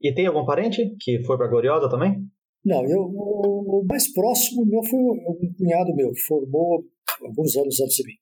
E 0.00 0.12
tem 0.12 0.26
algum 0.26 0.44
parente 0.44 0.94
que 1.00 1.22
foi 1.24 1.38
para 1.38 1.48
Gloriosa 1.48 1.88
também? 1.88 2.22
Não, 2.64 2.84
eu, 2.84 3.00
o, 3.00 3.80
o 3.80 3.86
mais 3.86 4.12
próximo 4.12 4.64
meu 4.66 4.82
foi 4.84 4.98
um 4.98 5.54
cunhado 5.56 5.94
meu, 5.94 6.12
que 6.12 6.20
formou 6.20 6.84
alguns 7.22 7.56
anos 7.56 7.80
antes 7.80 7.96
de 7.96 8.04
mim. 8.04 8.14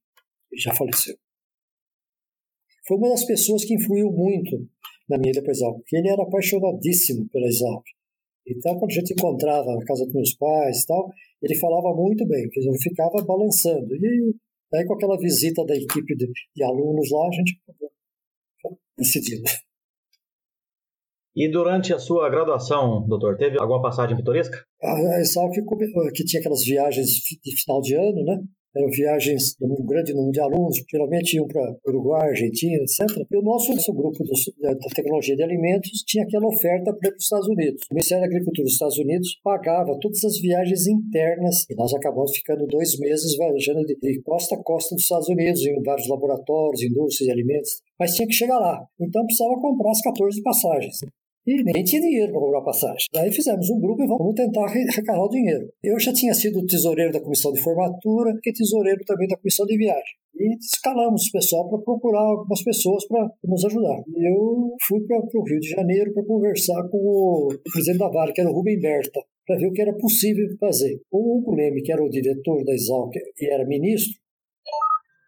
Ele 0.51 0.61
já 0.61 0.75
faleceu. 0.75 1.17
Foi 2.87 2.97
uma 2.97 3.11
das 3.11 3.25
pessoas 3.25 3.65
que 3.65 3.75
influiu 3.75 4.11
muito 4.11 4.69
na 5.09 5.19
minha 5.19 5.33
ida 5.33 5.43
para 5.43 5.53
Exalc, 5.53 5.77
porque 5.79 5.97
ele 5.97 6.09
era 6.09 6.23
apaixonadíssimo 6.23 7.29
pela 7.31 7.47
Exalc. 7.47 7.85
Então, 8.47 8.79
quando 8.79 8.91
a 8.91 8.95
gente 8.95 9.13
encontrava 9.13 9.75
na 9.75 9.85
casa 9.85 10.05
dos 10.05 10.15
meus 10.15 10.35
pais 10.35 10.83
e 10.83 10.87
tal, 10.87 11.09
ele 11.43 11.55
falava 11.57 11.95
muito 11.95 12.27
bem, 12.27 12.49
dizer, 12.49 12.69
eu 12.69 12.75
ficava 12.75 13.23
balançando. 13.25 13.95
E 13.95 14.35
aí, 14.75 14.85
com 14.87 14.95
aquela 14.95 15.19
visita 15.19 15.65
da 15.65 15.77
equipe 15.77 16.17
de, 16.17 16.27
de 16.55 16.65
alunos 16.65 17.11
lá, 17.11 17.29
a 17.29 17.33
gente 17.33 17.61
decidiu. 18.97 19.43
E 21.35 21.49
durante 21.49 21.95
a 21.95 21.99
sua 21.99 22.29
graduação, 22.29 23.07
doutor, 23.07 23.37
teve 23.37 23.59
alguma 23.61 23.81
passagem 23.81 24.17
pitoresca? 24.17 24.65
A 24.83 25.21
Exalc 25.21 25.55
que 26.15 26.25
tinha 26.25 26.41
aquelas 26.41 26.65
viagens 26.65 27.09
de 27.09 27.63
final 27.63 27.81
de 27.81 27.95
ano, 27.95 28.25
né? 28.25 28.43
Eram 28.77 28.89
viagens 28.89 29.57
de 29.59 29.67
um 29.67 29.85
grande 29.85 30.13
número 30.15 30.33
de 30.33 30.41
alunos, 30.41 30.77
geralmente 30.89 31.35
iam 31.35 31.47
para 31.47 31.77
Uruguai, 31.89 32.29
Argentina, 32.29 32.83
etc. 32.83 33.27
E 33.31 33.37
o 33.37 33.43
nosso, 33.43 33.73
nosso 33.73 33.93
grupo 33.93 34.19
da, 34.61 34.75
tecnologia 34.95 35.35
de 35.35 35.43
alimentos 35.43 36.05
tinha 36.07 36.25
aquela 36.25 36.47
oferta 36.47 36.95
para 36.95 37.11
os 37.17 37.25
Estados 37.25 37.49
Unidos. 37.49 37.83
O 37.91 37.95
Ministério 37.95 38.23
da 38.23 38.29
Agricultura 38.29 38.65
dos 38.65 38.73
Estados 38.73 38.99
Unidos 38.99 39.41
pagava 39.43 39.99
todas 40.01 40.25
as 40.25 40.41
viagens 40.41 40.87
internas 40.87 41.67
e 41.69 41.75
nós 41.75 41.93
acabamos 41.95 42.37
ficando 42.37 42.67
dois 42.67 42.99
meses 42.99 43.37
viajando 43.37 43.85
de, 43.85 43.97
de 43.97 44.23
costa 44.23 44.55
a 44.55 44.63
costa 44.63 44.95
dos 44.95 45.03
Estados 45.03 45.29
Unidos, 45.29 45.65
em 45.67 45.83
vários 45.83 46.09
laboratórios, 46.09 46.83
indústrias 46.83 47.27
de 47.27 47.33
alimentos. 47.33 47.83
Mas 47.99 48.15
tinha 48.15 48.27
que 48.27 48.35
chegar 48.35 48.59
lá. 48.59 48.85
Então 49.01 49.25
precisava 49.25 49.55
comprar 49.61 49.91
as 49.91 50.01
14 50.01 50.43
passagens 50.43 50.97
e 51.47 51.63
nem 51.63 51.85
tinha 51.85 52.01
dinheiro 52.01 52.33
para 52.33 52.41
comprar 52.41 52.63
passagem. 52.63 53.07
Daí 53.13 53.33
fizemos 53.33 53.69
um 53.71 53.81
grupo 53.81 54.03
e 54.03 54.07
vamos 54.07 54.35
tentar 54.35 54.65
arrecadar 54.65 55.25
o 55.25 55.29
dinheiro. 55.29 55.69
Eu 55.83 55.99
já 55.99 56.13
tinha 56.13 56.35
sido 56.35 56.65
tesoureiro 56.67 57.13
da 57.13 57.21
comissão 57.21 57.53
de 57.53 57.61
formatura 57.63 58.33
e 58.45 58.53
tesoureiro 58.53 59.01
também 59.07 59.27
da 59.27 59.37
comissão 59.37 59.67
de 59.67 59.77
viagem. 59.77 60.21
E 60.37 60.57
escalamos 60.59 61.27
o 61.27 61.33
pessoal 61.33 61.69
para 61.69 61.83
procurar 61.83 62.21
algumas 62.21 62.63
pessoas 62.63 63.07
para 63.07 63.29
nos 63.45 63.65
ajudar. 63.65 64.03
Eu 64.17 64.77
fui 64.87 65.01
para 65.07 65.19
o 65.19 65.45
Rio 65.45 65.61
de 65.61 65.69
Janeiro 65.69 66.13
para 66.15 66.25
conversar 66.25 66.83
com 66.89 66.99
o, 66.99 67.49
o 67.53 67.73
presidente 67.73 67.99
da 67.99 68.09
Vale, 68.09 68.33
que 68.33 68.41
era 68.41 68.51
o 68.51 68.55
Rubem 68.55 68.81
Berta, 68.81 69.21
para 69.47 69.57
ver 69.57 69.67
o 69.67 69.73
que 69.73 69.83
era 69.83 69.93
possível 69.95 70.47
fazer. 70.59 71.01
O 71.11 71.39
Hugo 71.39 71.55
Leme, 71.55 71.83
que 71.83 71.93
era 71.93 72.03
o 72.03 72.09
diretor 72.09 72.65
da 72.65 72.73
Exalc 72.73 73.15
e 73.39 73.53
era 73.53 73.67
ministro. 73.67 74.15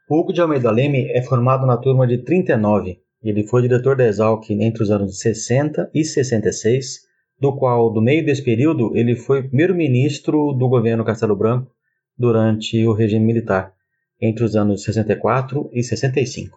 O 0.08 0.20
Hugo 0.20 0.32
de 0.32 0.40
Almeida 0.40 0.70
Leme 0.70 1.10
é 1.10 1.22
formado 1.22 1.66
na 1.66 1.76
turma 1.76 2.06
de 2.06 2.22
39 2.22 2.98
ele 3.22 3.46
foi 3.46 3.62
diretor 3.62 3.96
da 3.96 4.06
Exalc 4.06 4.50
entre 4.50 4.82
os 4.82 4.90
anos 4.90 5.18
60 5.20 5.90
e 5.94 6.04
66, 6.04 7.02
do 7.40 7.56
qual, 7.56 7.92
do 7.92 8.00
meio 8.00 8.24
desse 8.24 8.42
período, 8.42 8.96
ele 8.96 9.16
foi 9.16 9.42
primeiro-ministro 9.42 10.52
do 10.52 10.68
governo 10.68 11.04
Castelo 11.04 11.36
Branco 11.36 11.70
durante 12.16 12.84
o 12.86 12.92
regime 12.92 13.24
militar, 13.24 13.74
entre 14.20 14.44
os 14.44 14.54
anos 14.56 14.84
64 14.84 15.70
e 15.72 15.82
65. 15.82 16.56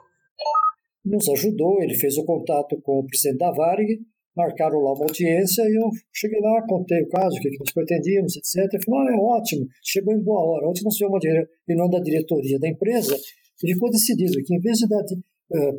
Nos 1.06 1.30
ajudou, 1.30 1.82
ele 1.82 1.96
fez 1.96 2.18
o 2.18 2.26
contato 2.26 2.80
com 2.82 3.00
o 3.00 3.06
presidente 3.06 3.40
da 3.40 3.52
Varig, 3.52 4.00
marcaram 4.36 4.80
lá 4.80 4.94
uma 4.94 5.06
audiência 5.06 5.62
e 5.64 5.76
eu 5.76 5.90
cheguei 6.14 6.40
lá, 6.42 6.62
contei 6.68 7.02
o 7.02 7.10
caso, 7.10 7.38
o 7.38 7.40
que 7.40 7.58
nós 7.60 7.72
pretendíamos, 7.72 8.36
etc. 8.36 8.74
Ele 8.74 8.84
falou, 8.84 9.00
ah, 9.02 9.12
é 9.12 9.16
ótimo, 9.16 9.68
chegou 9.84 10.14
em 10.14 10.22
boa 10.22 10.42
hora. 10.42 10.68
Ontem 10.68 10.84
nós 10.84 10.96
tivemos 10.96 11.24
uma 11.24 11.48
reunião 11.68 11.90
da 11.90 12.00
diretoria 12.00 12.60
da 12.60 12.68
empresa 12.68 13.16
e 13.64 13.74
ficou 13.74 13.90
decidido 13.90 14.34
que 14.44 14.56
em 14.56 14.60
vez 14.60 14.80
de 14.80 14.88
dar 14.88 15.04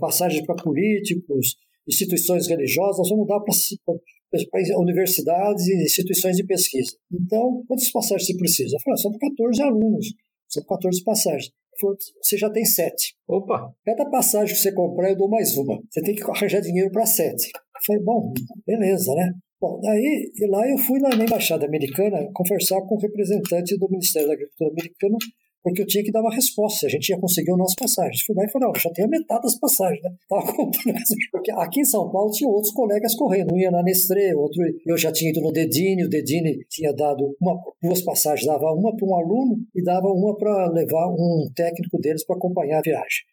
passagens 0.00 0.44
para 0.44 0.56
políticos, 0.56 1.56
instituições 1.88 2.48
religiosas, 2.48 2.98
nós 2.98 3.10
vamos 3.10 3.26
dar 3.26 3.40
para 3.40 4.80
universidades 4.80 5.66
e 5.66 5.84
instituições 5.84 6.36
de 6.36 6.44
pesquisa. 6.44 6.92
Então, 7.12 7.64
quantas 7.66 7.90
passagens 7.90 8.26
você 8.26 8.36
precisa? 8.36 8.76
Eu 8.76 8.80
falei, 8.80 8.94
ah, 8.94 9.02
são 9.02 9.18
14 9.18 9.62
alunos, 9.62 10.06
são 10.48 10.64
14 10.64 11.04
passagens. 11.04 11.52
Falei, 11.80 11.96
você 12.22 12.38
já 12.38 12.50
tem 12.50 12.64
sete. 12.64 13.14
Opa! 13.28 13.70
Cada 13.84 14.08
passagem 14.08 14.54
que 14.54 14.60
você 14.60 14.72
comprar, 14.72 15.10
eu 15.10 15.16
dou 15.16 15.28
mais 15.28 15.56
uma. 15.56 15.80
Você 15.90 16.02
tem 16.02 16.14
que 16.14 16.22
arranjar 16.22 16.60
dinheiro 16.60 16.90
para 16.90 17.04
sete. 17.04 17.48
Eu 17.54 17.80
falei, 17.86 18.02
bom, 18.02 18.32
beleza, 18.66 19.14
né? 19.14 19.34
Bom, 19.60 19.80
daí 19.80 20.32
lá 20.48 20.68
eu 20.68 20.78
fui 20.78 20.98
na 21.00 21.14
embaixada 21.14 21.66
americana 21.66 22.30
conversar 22.34 22.80
com 22.82 22.94
o 22.94 22.98
representante 22.98 23.76
do 23.78 23.88
Ministério 23.90 24.28
da 24.28 24.34
Agricultura 24.34 24.70
americano 24.70 25.16
porque 25.66 25.82
eu 25.82 25.86
tinha 25.86 26.04
que 26.04 26.12
dar 26.12 26.20
uma 26.20 26.32
resposta, 26.32 26.86
a 26.86 26.88
gente 26.88 27.08
ia 27.08 27.18
conseguir 27.18 27.50
o 27.50 27.56
nosso 27.56 27.74
passagem. 27.74 28.12
Fui 28.24 28.36
lá 28.36 28.44
e 28.44 28.52
falei, 28.52 28.68
não, 28.68 28.80
já 28.80 28.88
tenho 28.90 29.08
a 29.08 29.10
metade 29.10 29.42
das 29.42 29.58
passagens, 29.58 30.00
né? 30.00 30.10
Tava 30.28 30.46
porque 31.32 31.50
aqui 31.50 31.80
em 31.80 31.84
São 31.84 32.08
Paulo 32.08 32.30
tinha 32.30 32.48
outros 32.48 32.72
colegas 32.72 33.16
correndo, 33.16 33.52
um 33.52 33.58
ia 33.58 33.72
na 33.72 33.82
Nestlé, 33.82 34.32
outro, 34.36 34.62
eu 34.86 34.96
já 34.96 35.10
tinha 35.10 35.32
ido 35.32 35.40
no 35.40 35.50
Dedini, 35.50 36.04
o 36.04 36.08
Dedini 36.08 36.64
tinha 36.70 36.92
dado 36.92 37.34
uma, 37.40 37.60
duas 37.82 38.00
passagens, 38.02 38.46
dava 38.46 38.72
uma 38.74 38.94
para 38.94 39.08
um 39.08 39.16
aluno 39.16 39.56
e 39.74 39.82
dava 39.82 40.06
uma 40.06 40.36
para 40.36 40.70
levar 40.70 41.08
um 41.08 41.50
técnico 41.52 41.98
deles 41.98 42.24
para 42.24 42.36
acompanhar 42.36 42.78
a 42.78 42.82
viagem. 42.82 43.24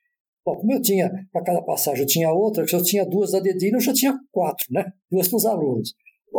Bom, 0.44 0.56
como 0.56 0.74
eu 0.74 0.82
tinha, 0.82 1.12
para 1.32 1.44
cada 1.44 1.62
passagem 1.62 2.02
eu 2.02 2.08
tinha 2.08 2.34
outra, 2.34 2.68
se 2.68 2.76
eu 2.76 2.82
tinha 2.82 3.06
duas 3.06 3.32
da 3.32 3.40
Dedini, 3.42 3.74
eu 3.74 3.80
já 3.80 3.94
tinha 3.94 4.18
quatro, 4.32 4.66
né? 4.72 4.92
Duas 5.12 5.28
para 5.28 5.38
os 5.38 5.46
alunos. 5.46 5.94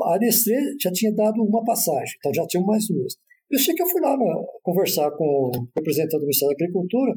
A 0.06 0.18
Nestlé 0.18 0.58
já 0.82 0.90
tinha 0.90 1.14
dado 1.14 1.40
uma 1.40 1.62
passagem, 1.62 2.16
então 2.18 2.34
já 2.34 2.44
tinha 2.48 2.64
mais 2.64 2.84
duas. 2.88 3.14
Eu 3.50 3.58
sei 3.58 3.74
que 3.74 3.82
eu 3.82 3.86
fui 3.86 4.00
lá 4.00 4.16
né, 4.16 4.24
conversar 4.62 5.10
com 5.12 5.24
o 5.24 5.50
representante 5.76 6.18
do 6.18 6.22
Ministério 6.22 6.56
da 6.56 6.64
Agricultura 6.64 7.12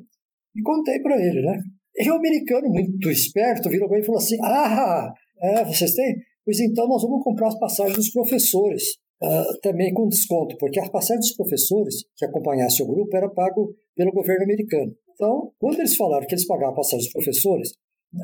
e 0.56 0.62
contei 0.62 1.00
para 1.00 1.16
ele, 1.16 1.42
né? 1.42 1.60
E 1.96 2.12
o 2.12 2.16
americano, 2.16 2.70
muito 2.70 3.10
esperto, 3.10 3.70
virou 3.70 3.90
mim 3.90 4.00
e 4.00 4.06
falou 4.06 4.20
assim: 4.20 4.38
Ah, 4.44 5.12
é, 5.42 5.66
vocês 5.66 5.94
têm? 5.94 6.16
Pois 6.46 6.60
então 6.60 6.88
nós 6.88 7.02
vamos 7.02 7.24
comprar 7.24 7.48
as 7.48 7.60
passagens 7.60 7.98
dos 7.98 8.12
professores, 8.12 8.84
uh, 9.22 9.60
também 9.62 9.94
com 9.94 10.08
desconto, 10.08 10.56
porque 10.58 10.80
a 10.80 10.90
passagem 10.90 11.20
dos 11.20 11.36
professores 11.36 12.06
que 12.16 12.26
acompanhasse 12.26 12.82
o 12.84 12.88
grupo 12.88 13.16
era 13.18 13.30
pago 13.30 13.76
pelo 13.96 14.12
governo 14.12 14.44
americano. 14.44 14.96
Então, 15.14 15.52
quando 15.60 15.80
eles 15.80 15.96
falaram 15.96 16.26
que 16.28 16.36
eles 16.36 16.46
pagavam 16.46 16.74
a 16.74 16.76
passagem 16.76 17.00
dos 17.00 17.12
professores, 17.12 17.72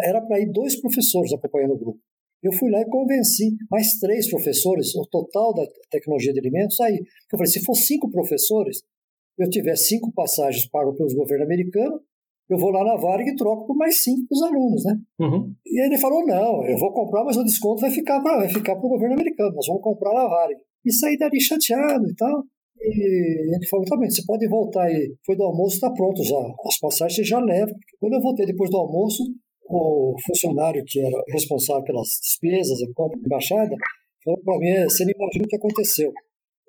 era 0.03 0.21
para 0.21 0.39
ir 0.39 0.51
dois 0.51 0.79
professores 0.79 1.33
acompanhando 1.33 1.73
o 1.73 1.79
grupo. 1.79 1.99
Eu 2.43 2.51
fui 2.51 2.69
lá 2.69 2.81
e 2.81 2.85
convenci 2.85 3.55
mais 3.71 3.97
três 3.99 4.29
professores, 4.29 4.93
o 4.95 5.05
total 5.09 5.53
da 5.53 5.63
tecnologia 5.89 6.33
de 6.33 6.39
alimentos, 6.39 6.79
aí. 6.81 6.97
Eu 7.31 7.37
falei, 7.37 7.47
se 7.47 7.63
for 7.63 7.73
cinco 7.73 8.09
professores, 8.11 8.81
eu 9.39 9.49
tiver 9.49 9.77
cinco 9.77 10.11
passagens 10.11 10.67
pagas 10.67 10.95
pelos 10.97 11.13
governos 11.13 11.45
americanos, 11.45 12.01
eu 12.49 12.57
vou 12.57 12.71
lá 12.71 12.83
na 12.83 12.97
Varig 12.97 13.29
e 13.29 13.35
troco 13.35 13.65
por 13.65 13.77
mais 13.77 14.03
cinco 14.03 14.27
para 14.27 14.35
os 14.35 14.41
alunos, 14.43 14.83
né? 14.83 14.99
Uhum. 15.19 15.53
E 15.65 15.85
ele 15.85 15.97
falou, 15.97 16.25
não, 16.25 16.65
eu 16.65 16.77
vou 16.77 16.91
comprar, 16.91 17.23
mas 17.23 17.37
o 17.37 17.43
desconto 17.43 17.81
vai 17.81 17.89
ficar 17.89 18.21
para 18.21 18.75
o 18.75 18.89
governo 18.89 19.15
americano, 19.15 19.55
nós 19.55 19.65
vamos 19.65 19.81
comprar 19.81 20.13
na 20.13 20.27
Varig. 20.27 20.59
E 20.85 20.91
saí 20.91 21.17
dali 21.17 21.39
chateado 21.39 22.05
e 22.09 22.15
tal. 22.15 22.43
E 22.79 23.55
ele 23.55 23.67
falou, 23.67 23.85
tá 23.85 23.95
bem, 23.97 24.09
você 24.09 24.21
pode 24.25 24.45
voltar 24.49 24.83
aí. 24.83 25.15
Foi 25.25 25.37
do 25.37 25.43
almoço, 25.43 25.75
está 25.75 25.89
pronto 25.91 26.21
já. 26.21 26.35
As 26.67 26.77
passagens 26.79 27.25
já 27.25 27.39
leva. 27.39 27.71
Quando 27.97 28.13
eu 28.13 28.21
voltei 28.21 28.45
depois 28.45 28.69
do 28.69 28.77
almoço, 28.77 29.23
o 29.77 30.15
funcionário 30.25 30.83
que 30.85 30.99
era 30.99 31.23
responsável 31.29 31.83
pelas 31.83 32.07
despesas, 32.21 32.81
a 32.81 32.93
compra 32.93 33.19
da 33.19 33.25
embaixada, 33.25 33.75
falou 34.23 34.39
para 34.43 34.59
mim, 34.59 34.83
você 34.83 35.05
não 35.05 35.11
imagina 35.11 35.45
o 35.45 35.47
que 35.47 35.55
aconteceu. 35.55 36.11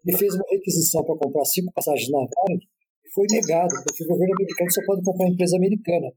Ele 0.04 0.16
fez 0.16 0.34
uma 0.34 0.44
requisição 0.50 1.04
para 1.04 1.16
comprar 1.16 1.44
cinco 1.44 1.72
passagens 1.72 2.10
na 2.10 2.18
Varig 2.18 2.64
e 3.04 3.10
foi 3.12 3.26
negado, 3.30 3.74
porque 3.86 4.04
o 4.04 4.08
governo 4.08 4.34
americano 4.34 4.70
só 4.70 4.80
pode 4.86 5.02
comprar 5.02 5.28
empresa 5.28 5.56
americana. 5.56 6.12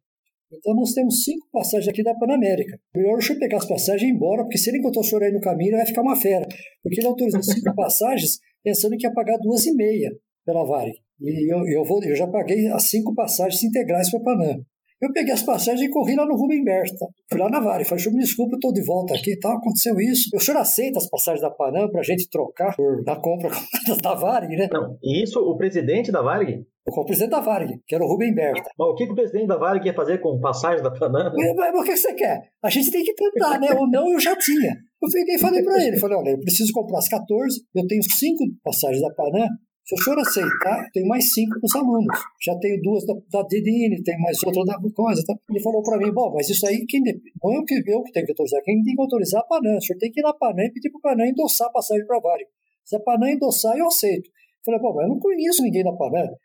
Então 0.52 0.74
nós 0.76 0.94
temos 0.94 1.24
cinco 1.24 1.48
passagens 1.52 1.90
aqui 1.90 2.04
da 2.04 2.16
Panamérica. 2.16 2.80
Melhor 2.96 3.20
eu 3.20 3.40
pegar 3.40 3.58
as 3.58 3.68
passagens 3.68 4.04
e 4.04 4.12
ir 4.12 4.16
embora, 4.16 4.44
porque 4.44 4.58
se 4.58 4.70
ele 4.70 4.80
encontrar 4.80 5.02
o 5.02 5.04
senhor 5.04 5.24
aí 5.24 5.32
no 5.32 5.42
caminho, 5.42 5.70
ele 5.70 5.78
vai 5.78 5.86
ficar 5.86 6.02
uma 6.02 6.16
fera. 6.16 6.48
Porque 6.82 7.00
ele 7.00 7.08
autorizou 7.08 7.44
cinco 7.44 7.72
passagens 7.76 8.40
pensando 8.64 8.98
que 8.98 9.06
ia 9.06 9.14
pagar 9.14 9.38
duas 9.38 9.66
e 9.66 9.74
meia 9.74 10.12
pela 10.46 10.66
Varig. 10.66 10.98
E 11.20 11.52
eu, 11.52 11.66
eu, 11.68 11.84
vou, 11.84 12.04
eu 12.04 12.16
já 12.16 12.28
paguei 12.28 12.68
as 12.68 12.90
cinco 12.90 13.14
passagens 13.14 13.64
integrais 13.64 14.10
para 14.10 14.20
Panam. 14.22 14.66
Eu 15.00 15.14
peguei 15.14 15.34
as 15.34 15.44
passagens 15.44 15.82
e 15.82 15.92
corri 15.92 16.16
lá 16.16 16.26
no 16.26 16.36
Rubem 16.36 16.64
Berta. 16.64 17.06
Fui 17.30 17.40
lá 17.40 17.50
na 17.50 17.60
Varig, 17.60 17.88
falei, 17.88 18.04
me 18.12 18.24
desculpa, 18.24 18.54
eu 18.54 18.58
estou 18.58 18.74
de 18.74 18.84
volta 18.84 19.14
aqui 19.14 19.34
e 19.34 19.40
tal, 19.40 19.58
aconteceu 19.58 19.96
isso. 20.00 20.30
O 20.36 20.40
senhor 20.40 20.58
aceita 20.60 20.98
as 20.98 21.08
passagens 21.08 21.42
da 21.42 21.52
Panam 21.52 21.90
para 21.92 22.02
a 22.02 22.04
gente 22.04 22.28
trocar 22.30 22.76
por, 22.76 23.04
da 23.04 23.16
compra 23.16 23.50
da 24.02 24.16
Varig, 24.16 24.56
né? 24.56 24.68
Não, 24.72 24.98
e 25.04 25.24
isso 25.24 25.40
o 25.40 25.56
presidente 25.56 26.12
da 26.12 26.22
Varig? 26.24 26.66
Com 26.90 27.02
o 27.02 27.06
presidente 27.06 27.32
da 27.32 27.42
Varig, 27.42 27.80
que 27.86 27.94
era 27.94 28.04
o 28.04 28.08
Rubem 28.08 28.34
Berta. 28.34 28.72
Mas 28.78 28.88
o 28.88 28.96
que, 28.96 29.06
que 29.06 29.12
o 29.12 29.16
presidente 29.16 29.48
da 29.48 29.58
Varig 29.58 29.86
ia 29.86 29.94
fazer 29.94 30.20
com 30.20 30.40
passagem 30.40 30.82
da 30.82 30.90
Panam? 30.90 31.32
Mas, 31.36 31.56
mas 31.56 31.82
o 31.82 31.84
que 31.84 31.96
você 31.96 32.14
quer? 32.14 32.42
A 32.64 32.70
gente 32.70 32.90
tem 32.90 33.04
que 33.04 33.14
tentar, 33.14 33.60
né? 33.60 33.68
Ou 33.78 33.88
não, 33.90 34.12
eu 34.12 34.20
já 34.20 34.36
tinha. 34.36 34.72
Eu 35.04 35.10
peguei 35.12 35.36
e 35.36 35.40
falei 35.40 35.64
para 35.64 35.86
ele, 35.86 36.00
falei, 36.00 36.18
olha, 36.18 36.30
eu 36.32 36.40
preciso 36.40 36.74
comprar 36.74 36.98
as 36.98 37.08
14, 37.08 37.62
eu 37.76 37.86
tenho 37.86 38.02
cinco 38.02 38.44
passagens 38.64 39.02
da 39.02 39.14
Panam, 39.14 39.48
se 39.88 39.96
o 39.96 40.04
senhor 40.04 40.20
aceitar, 40.20 40.84
tem 40.92 41.08
mais 41.08 41.32
cinco 41.32 41.62
para 41.62 41.66
os 41.66 41.76
alunos. 41.76 42.20
Já 42.44 42.54
tenho 42.60 42.82
duas 42.82 43.06
da, 43.06 43.14
da 43.32 43.48
Didine, 43.48 44.04
tem 44.04 44.20
mais 44.20 44.38
outra 44.44 44.66
da 44.66 44.78
coisa. 44.94 45.24
Tá? 45.26 45.34
Ele 45.50 45.62
falou 45.62 45.82
para 45.82 45.98
mim, 45.98 46.12
bom, 46.12 46.34
mas 46.36 46.50
isso 46.50 46.68
aí 46.68 46.86
quem, 46.86 47.00
não 47.02 47.54
é 47.54 47.58
eu 47.58 47.64
que, 47.64 47.76
eu 47.88 48.04
que 48.04 48.12
tenho 48.12 48.26
que 48.26 48.34
autorizar, 48.34 48.62
quem 48.64 48.84
tem 48.84 48.94
que 48.94 49.02
autorizar 49.02 49.40
é 49.40 49.44
a 49.46 49.48
Panam. 49.48 49.78
O 49.78 49.82
senhor 49.82 49.98
tem 49.98 50.12
que 50.12 50.20
ir 50.20 50.24
na 50.24 50.34
Panam 50.34 50.66
e 50.66 50.72
pedir 50.74 50.92
para 50.92 51.00
a 51.00 51.16
Panam 51.16 51.26
endossar 51.26 51.70
a 51.70 51.72
passagem 51.72 52.06
para 52.06 52.20
Varig. 52.20 52.50
Se 52.84 52.98
a 52.98 53.00
Panam 53.00 53.30
endossar, 53.30 53.78
eu 53.78 53.88
aceito. 53.88 54.28
Eu 54.28 54.66
falei, 54.66 54.82
bom, 54.82 54.94
mas 54.94 55.04
eu 55.04 55.10
não 55.10 55.20
conheço 55.20 55.64
ninguém 55.64 55.86
da 55.86 55.94
Panam. 55.94 56.36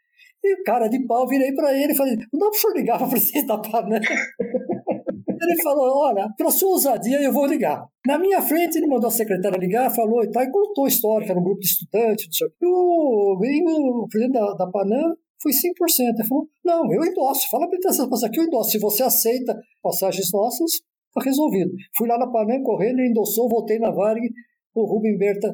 E 0.44 0.54
o 0.54 0.62
cara 0.62 0.86
de 0.86 1.04
pau, 1.04 1.26
virei 1.26 1.52
para 1.52 1.76
ele 1.76 1.92
e 1.92 1.96
falei, 1.96 2.14
não 2.32 2.38
dá 2.38 2.46
para 2.46 2.56
o 2.56 2.60
senhor 2.60 2.76
ligar 2.76 2.98
para 2.98 3.06
o 3.08 3.10
presidente 3.10 3.46
da 3.48 3.58
Panam? 3.58 3.98
Ele 5.42 5.60
falou: 5.60 5.98
Olha, 5.98 6.28
pela 6.36 6.50
sua 6.50 6.70
ousadia 6.70 7.20
eu 7.20 7.32
vou 7.32 7.46
ligar. 7.46 7.84
Na 8.06 8.18
minha 8.18 8.40
frente, 8.40 8.78
ele 8.78 8.86
mandou 8.86 9.08
a 9.08 9.10
secretária 9.10 9.58
ligar, 9.58 9.90
falou 9.90 10.22
e 10.22 10.30
tal, 10.30 10.42
e 10.42 10.50
contou 10.50 10.84
a 10.84 10.88
história, 10.88 11.24
que 11.24 11.30
era 11.30 11.40
um 11.40 11.44
grupo 11.44 11.60
de 11.60 11.66
estudantes, 11.66 12.26
não 12.26 12.32
sei 12.32 12.46
o 12.46 12.50
que. 12.50 12.66
O, 12.66 14.06
presidente 14.08 14.34
da, 14.34 14.54
da 14.54 14.70
Panam 14.70 15.14
foi 15.42 15.52
100%. 15.52 16.14
Ele 16.14 16.28
falou: 16.28 16.48
Não, 16.64 16.92
eu 16.92 17.04
endosso, 17.04 17.50
fala 17.50 17.68
para 17.68 17.78
essas 17.86 18.08
passagem 18.08 18.28
aqui, 18.28 18.40
eu 18.40 18.44
endosso. 18.44 18.70
Se 18.70 18.78
você 18.78 19.02
aceita 19.02 19.58
passagens 19.82 20.30
nossas, 20.32 20.70
está 20.72 21.22
resolvido. 21.24 21.72
Fui 21.96 22.08
lá 22.08 22.18
na 22.18 22.30
Panam 22.30 22.62
correndo, 22.62 23.00
ele 23.00 23.10
endossou, 23.10 23.48
voltei 23.48 23.78
na 23.78 23.90
Varig. 23.90 24.30
O 24.74 24.86
Rubem 24.86 25.18
Berta 25.18 25.52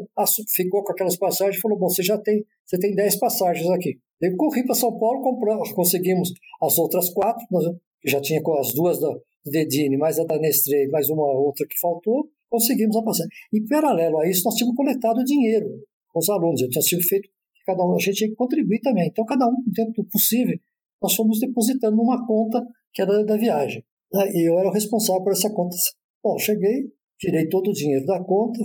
ficou 0.54 0.84
com 0.84 0.92
aquelas 0.92 1.16
passagens 1.16 1.56
e 1.56 1.60
falou: 1.60 1.78
Bom, 1.78 1.88
você 1.88 2.02
já 2.02 2.18
tem, 2.18 2.44
você 2.64 2.78
tem 2.78 2.94
10 2.94 3.16
passagens 3.16 3.68
aqui. 3.70 3.98
Eu 4.20 4.36
corri 4.36 4.64
para 4.64 4.74
São 4.74 4.96
Paulo, 4.98 5.22
compramos, 5.22 5.72
conseguimos 5.72 6.32
as 6.60 6.76
outras 6.76 7.08
quatro, 7.10 7.44
nós 7.50 7.64
já 8.04 8.20
tinha 8.20 8.40
as 8.60 8.74
duas 8.74 9.00
da, 9.00 9.08
Dedini, 9.50 9.96
mais 9.96 10.18
a 10.18 10.24
da 10.24 10.38
Nestlé, 10.38 10.86
mais 10.88 11.08
uma 11.10 11.26
outra 11.38 11.66
que 11.66 11.78
faltou, 11.80 12.28
conseguimos 12.48 12.96
a 12.96 13.02
passagem. 13.02 13.30
E, 13.52 13.60
paralelo 13.66 14.18
a 14.18 14.28
isso, 14.28 14.42
nós 14.44 14.54
tínhamos 14.54 14.76
coletado 14.76 15.22
dinheiro 15.24 15.66
com 16.08 16.18
os 16.18 16.28
alunos. 16.28 16.60
Nós 16.74 16.84
tínhamos 16.84 17.08
feito, 17.08 17.28
cada 17.66 17.84
um, 17.84 17.94
a 17.94 17.98
gente 17.98 18.16
tinha 18.16 18.30
que 18.30 18.36
contribuir 18.36 18.80
também. 18.80 19.08
Então, 19.08 19.24
cada 19.24 19.46
um, 19.46 19.56
tempo 19.74 19.92
do 19.92 20.08
possível, 20.08 20.58
nós 21.02 21.14
fomos 21.14 21.38
depositando 21.40 21.96
numa 21.96 22.26
conta 22.26 22.64
que 22.92 23.02
era 23.02 23.24
da 23.24 23.36
viagem. 23.36 23.84
Né? 24.12 24.30
E 24.32 24.48
eu 24.48 24.58
era 24.58 24.68
o 24.68 24.72
responsável 24.72 25.22
por 25.22 25.32
essa 25.32 25.50
conta. 25.50 25.76
Bom, 26.22 26.38
cheguei, 26.38 26.90
tirei 27.18 27.48
todo 27.48 27.70
o 27.70 27.72
dinheiro 27.72 28.04
da 28.06 28.22
conta, 28.24 28.58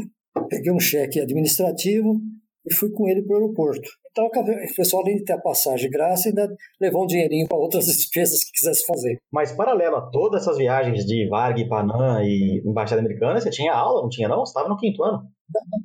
peguei 0.50 0.72
um 0.72 0.80
cheque 0.80 1.20
administrativo 1.20 2.22
e 2.66 2.74
fui 2.74 2.90
com 2.92 3.08
ele 3.08 3.22
para 3.24 3.34
o 3.34 3.42
aeroporto. 3.42 3.90
Então, 4.12 4.26
o 4.26 4.76
pessoal, 4.76 5.04
além 5.04 5.18
de 5.18 5.24
ter 5.24 5.34
a 5.34 5.42
passagem 5.42 5.90
graça, 5.90 6.30
ainda 6.30 6.48
levou 6.80 7.04
um 7.04 7.08
dinheirinho 7.08 7.48
para 7.48 7.58
outras 7.58 7.86
despesas 7.92 8.44
que 8.44 8.52
quisesse 8.52 8.86
fazer. 8.86 9.18
Mas, 9.32 9.52
paralelo 9.52 9.96
a 9.96 10.10
todas 10.12 10.44
essas 10.44 10.58
viagens 10.58 11.06
de 11.06 11.28
Varg, 11.28 11.68
Panam 11.68 12.22
e 12.22 12.62
Embaixada 12.66 13.02
Americana, 13.02 13.42
você 13.42 13.50
tinha 13.50 13.74
aula, 13.74 14.04
não 14.04 14.10
tinha 14.10 14.28
não? 14.28 14.46
Você 14.46 14.52
estava 14.52 14.70
no 14.70 14.78
quinto 14.78 15.04
ano? 15.04 15.24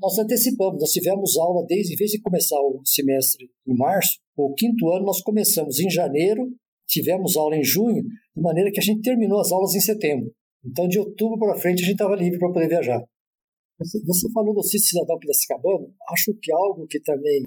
Nós 0.00 0.18
antecipamos, 0.18 0.80
nós 0.80 0.90
tivemos 0.90 1.36
aula 1.36 1.64
desde, 1.66 1.94
em 1.94 1.96
vez 1.96 2.10
de 2.10 2.20
começar 2.20 2.56
o 2.56 2.80
semestre 2.84 3.46
em 3.66 3.76
março, 3.76 4.18
o 4.36 4.54
quinto 4.54 4.88
ano 4.90 5.04
nós 5.04 5.20
começamos 5.20 5.78
em 5.80 5.90
janeiro, 5.90 6.48
tivemos 6.86 7.36
aula 7.36 7.56
em 7.56 7.64
junho, 7.64 8.02
de 8.02 8.42
maneira 8.42 8.70
que 8.70 8.78
a 8.78 8.82
gente 8.82 9.02
terminou 9.02 9.40
as 9.40 9.50
aulas 9.52 9.74
em 9.74 9.80
setembro. 9.80 10.30
Então, 10.64 10.86
de 10.86 10.98
outubro 10.98 11.38
para 11.38 11.56
frente, 11.56 11.82
a 11.82 11.86
gente 11.86 11.94
estava 11.94 12.14
livre 12.14 12.38
para 12.38 12.52
poder 12.52 12.68
viajar. 12.68 13.02
Você 13.78 14.32
falou 14.32 14.54
do 14.54 14.62
Cício 14.62 14.90
Cidadão 14.90 15.18
Piracicabana, 15.18 15.88
acho 16.10 16.34
que 16.42 16.52
algo 16.52 16.86
que 16.88 17.00
também 17.00 17.44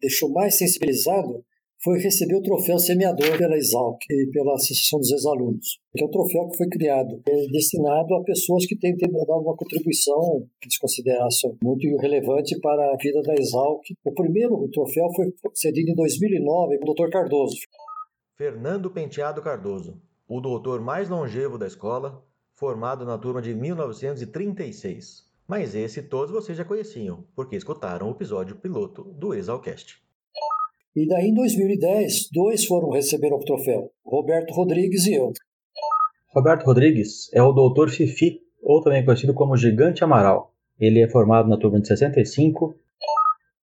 deixou 0.00 0.30
mais 0.30 0.56
sensibilizado 0.56 1.44
foi 1.82 1.98
receber 1.98 2.36
o 2.36 2.42
troféu 2.42 2.78
semeador 2.78 3.36
pela 3.36 3.56
Exalc 3.56 3.98
e 4.08 4.30
pela 4.30 4.54
Associação 4.54 5.00
dos 5.00 5.10
Ex-Alunos, 5.10 5.80
que 5.94 6.02
é 6.02 6.06
um 6.06 6.10
troféu 6.10 6.48
que 6.48 6.56
foi 6.56 6.68
criado, 6.68 7.20
é 7.28 7.46
destinado 7.48 8.14
a 8.14 8.22
pessoas 8.22 8.64
que 8.66 8.78
têm 8.78 8.96
dado 8.96 9.42
uma 9.42 9.54
contribuição 9.54 10.46
que 10.60 10.66
eles 10.66 10.78
considerassem 10.78 11.58
muito 11.62 11.84
relevante 12.00 12.58
para 12.60 12.90
a 12.90 12.96
vida 12.96 13.20
da 13.22 13.34
Exalc. 13.34 13.82
O 14.02 14.14
primeiro 14.14 14.66
troféu 14.68 15.12
foi 15.14 15.26
cedido 15.52 15.90
em 15.90 15.94
2009 15.94 16.78
pelo 16.78 16.94
Dr. 16.94 17.10
Cardoso. 17.10 17.56
Fernando 18.38 18.90
Penteado 18.90 19.42
Cardoso, 19.42 20.00
o 20.26 20.40
doutor 20.40 20.80
mais 20.80 21.10
longevo 21.10 21.58
da 21.58 21.66
escola, 21.66 22.24
formado 22.54 23.04
na 23.04 23.18
turma 23.18 23.42
de 23.42 23.54
1936. 23.54 25.33
Mas 25.46 25.74
esse 25.74 26.02
todos 26.02 26.30
vocês 26.30 26.56
já 26.56 26.64
conheciam, 26.64 27.24
porque 27.36 27.54
escutaram 27.54 28.08
o 28.08 28.12
episódio 28.12 28.56
piloto 28.56 29.04
do 29.04 29.34
Exalcast. 29.34 30.02
E 30.96 31.06
daí 31.06 31.28
em 31.28 31.34
2010, 31.34 32.30
dois 32.32 32.64
foram 32.64 32.90
receber 32.90 33.32
o 33.32 33.38
troféu, 33.40 33.90
Roberto 34.04 34.54
Rodrigues 34.54 35.06
e 35.06 35.14
eu. 35.14 35.32
Roberto 36.34 36.64
Rodrigues 36.64 37.30
é 37.34 37.42
o 37.42 37.52
doutor 37.52 37.90
Fifi, 37.90 38.40
ou 38.62 38.82
também 38.82 39.04
conhecido 39.04 39.34
como 39.34 39.56
Gigante 39.56 40.02
Amaral. 40.02 40.54
Ele 40.80 41.00
é 41.00 41.08
formado 41.08 41.48
na 41.48 41.58
turma 41.58 41.78
de 41.78 41.88
65. 41.88 42.74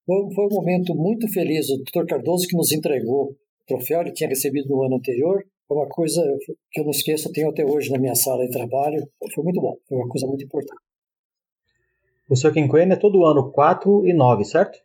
Foi, 0.05 0.35
foi 0.35 0.47
um 0.47 0.55
momento 0.55 0.95
muito 0.95 1.31
feliz. 1.33 1.71
O 1.71 1.77
doutor 1.77 2.07
Cardoso 2.07 2.47
que 2.49 2.57
nos 2.57 2.73
entregou 2.73 3.31
o 3.31 3.37
troféu, 3.67 4.01
ele 4.01 4.13
tinha 4.13 4.29
recebido 4.29 4.69
no 4.69 4.83
ano 4.83 4.97
anterior. 4.97 5.45
Foi 5.69 5.77
uma 5.77 5.89
coisa 5.89 6.23
que 6.73 6.81
eu 6.81 6.85
não 6.85 6.91
esqueço, 6.91 7.29
eu 7.29 7.33
tenho 7.33 7.51
até 7.51 7.65
hoje 7.65 7.91
na 7.91 7.99
minha 7.99 8.15
sala 8.15 8.45
de 8.45 8.51
trabalho. 8.51 9.07
Foi 9.35 9.45
muito 9.45 9.61
bom, 9.61 9.77
foi 9.89 9.99
uma 9.99 10.09
coisa 10.09 10.27
muito 10.27 10.45
importante. 10.45 10.88
O 12.29 12.37
seu 12.37 12.53
quinquênio 12.53 12.93
é 12.93 12.97
todo 12.97 13.25
ano 13.25 13.51
4 13.51 14.07
e 14.07 14.13
9, 14.13 14.45
certo? 14.45 14.79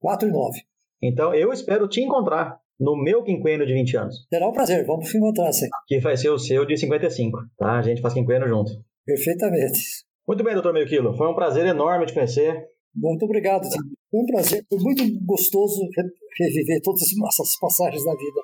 4 0.00 0.28
e 0.28 0.32
9. 0.32 0.60
Então 1.02 1.34
eu 1.34 1.52
espero 1.52 1.86
te 1.88 2.00
encontrar 2.00 2.58
no 2.78 2.96
meu 2.96 3.22
quinquênio 3.22 3.66
de 3.66 3.74
20 3.74 3.96
anos. 3.98 4.26
Será 4.28 4.48
um 4.48 4.52
prazer, 4.52 4.86
vamos 4.86 5.10
se 5.10 5.18
encontrar, 5.18 5.52
sim. 5.52 5.68
Que 5.86 6.00
vai 6.00 6.16
ser 6.16 6.30
o 6.30 6.38
seu 6.38 6.64
de 6.64 6.76
55, 6.76 7.38
tá? 7.58 7.78
A 7.78 7.82
gente 7.82 8.00
faz 8.00 8.14
quinquênio 8.14 8.48
junto. 8.48 8.70
Perfeitamente. 9.04 9.78
Muito 10.26 10.42
bem, 10.42 10.54
doutor 10.54 10.72
Meio 10.72 10.86
Quilo. 10.86 11.14
Foi 11.16 11.28
um 11.28 11.34
prazer 11.34 11.66
enorme 11.66 12.06
te 12.06 12.14
conhecer. 12.14 12.66
Muito 12.94 13.24
obrigado. 13.24 13.66
Foi 14.10 14.20
um 14.20 14.26
prazer. 14.26 14.64
Foi 14.68 14.78
muito 14.78 15.02
gostoso 15.24 15.82
reviver 16.38 16.80
todas 16.82 17.02
essas 17.02 17.58
passagens 17.60 18.04
da 18.04 18.12
vida. 18.12 18.40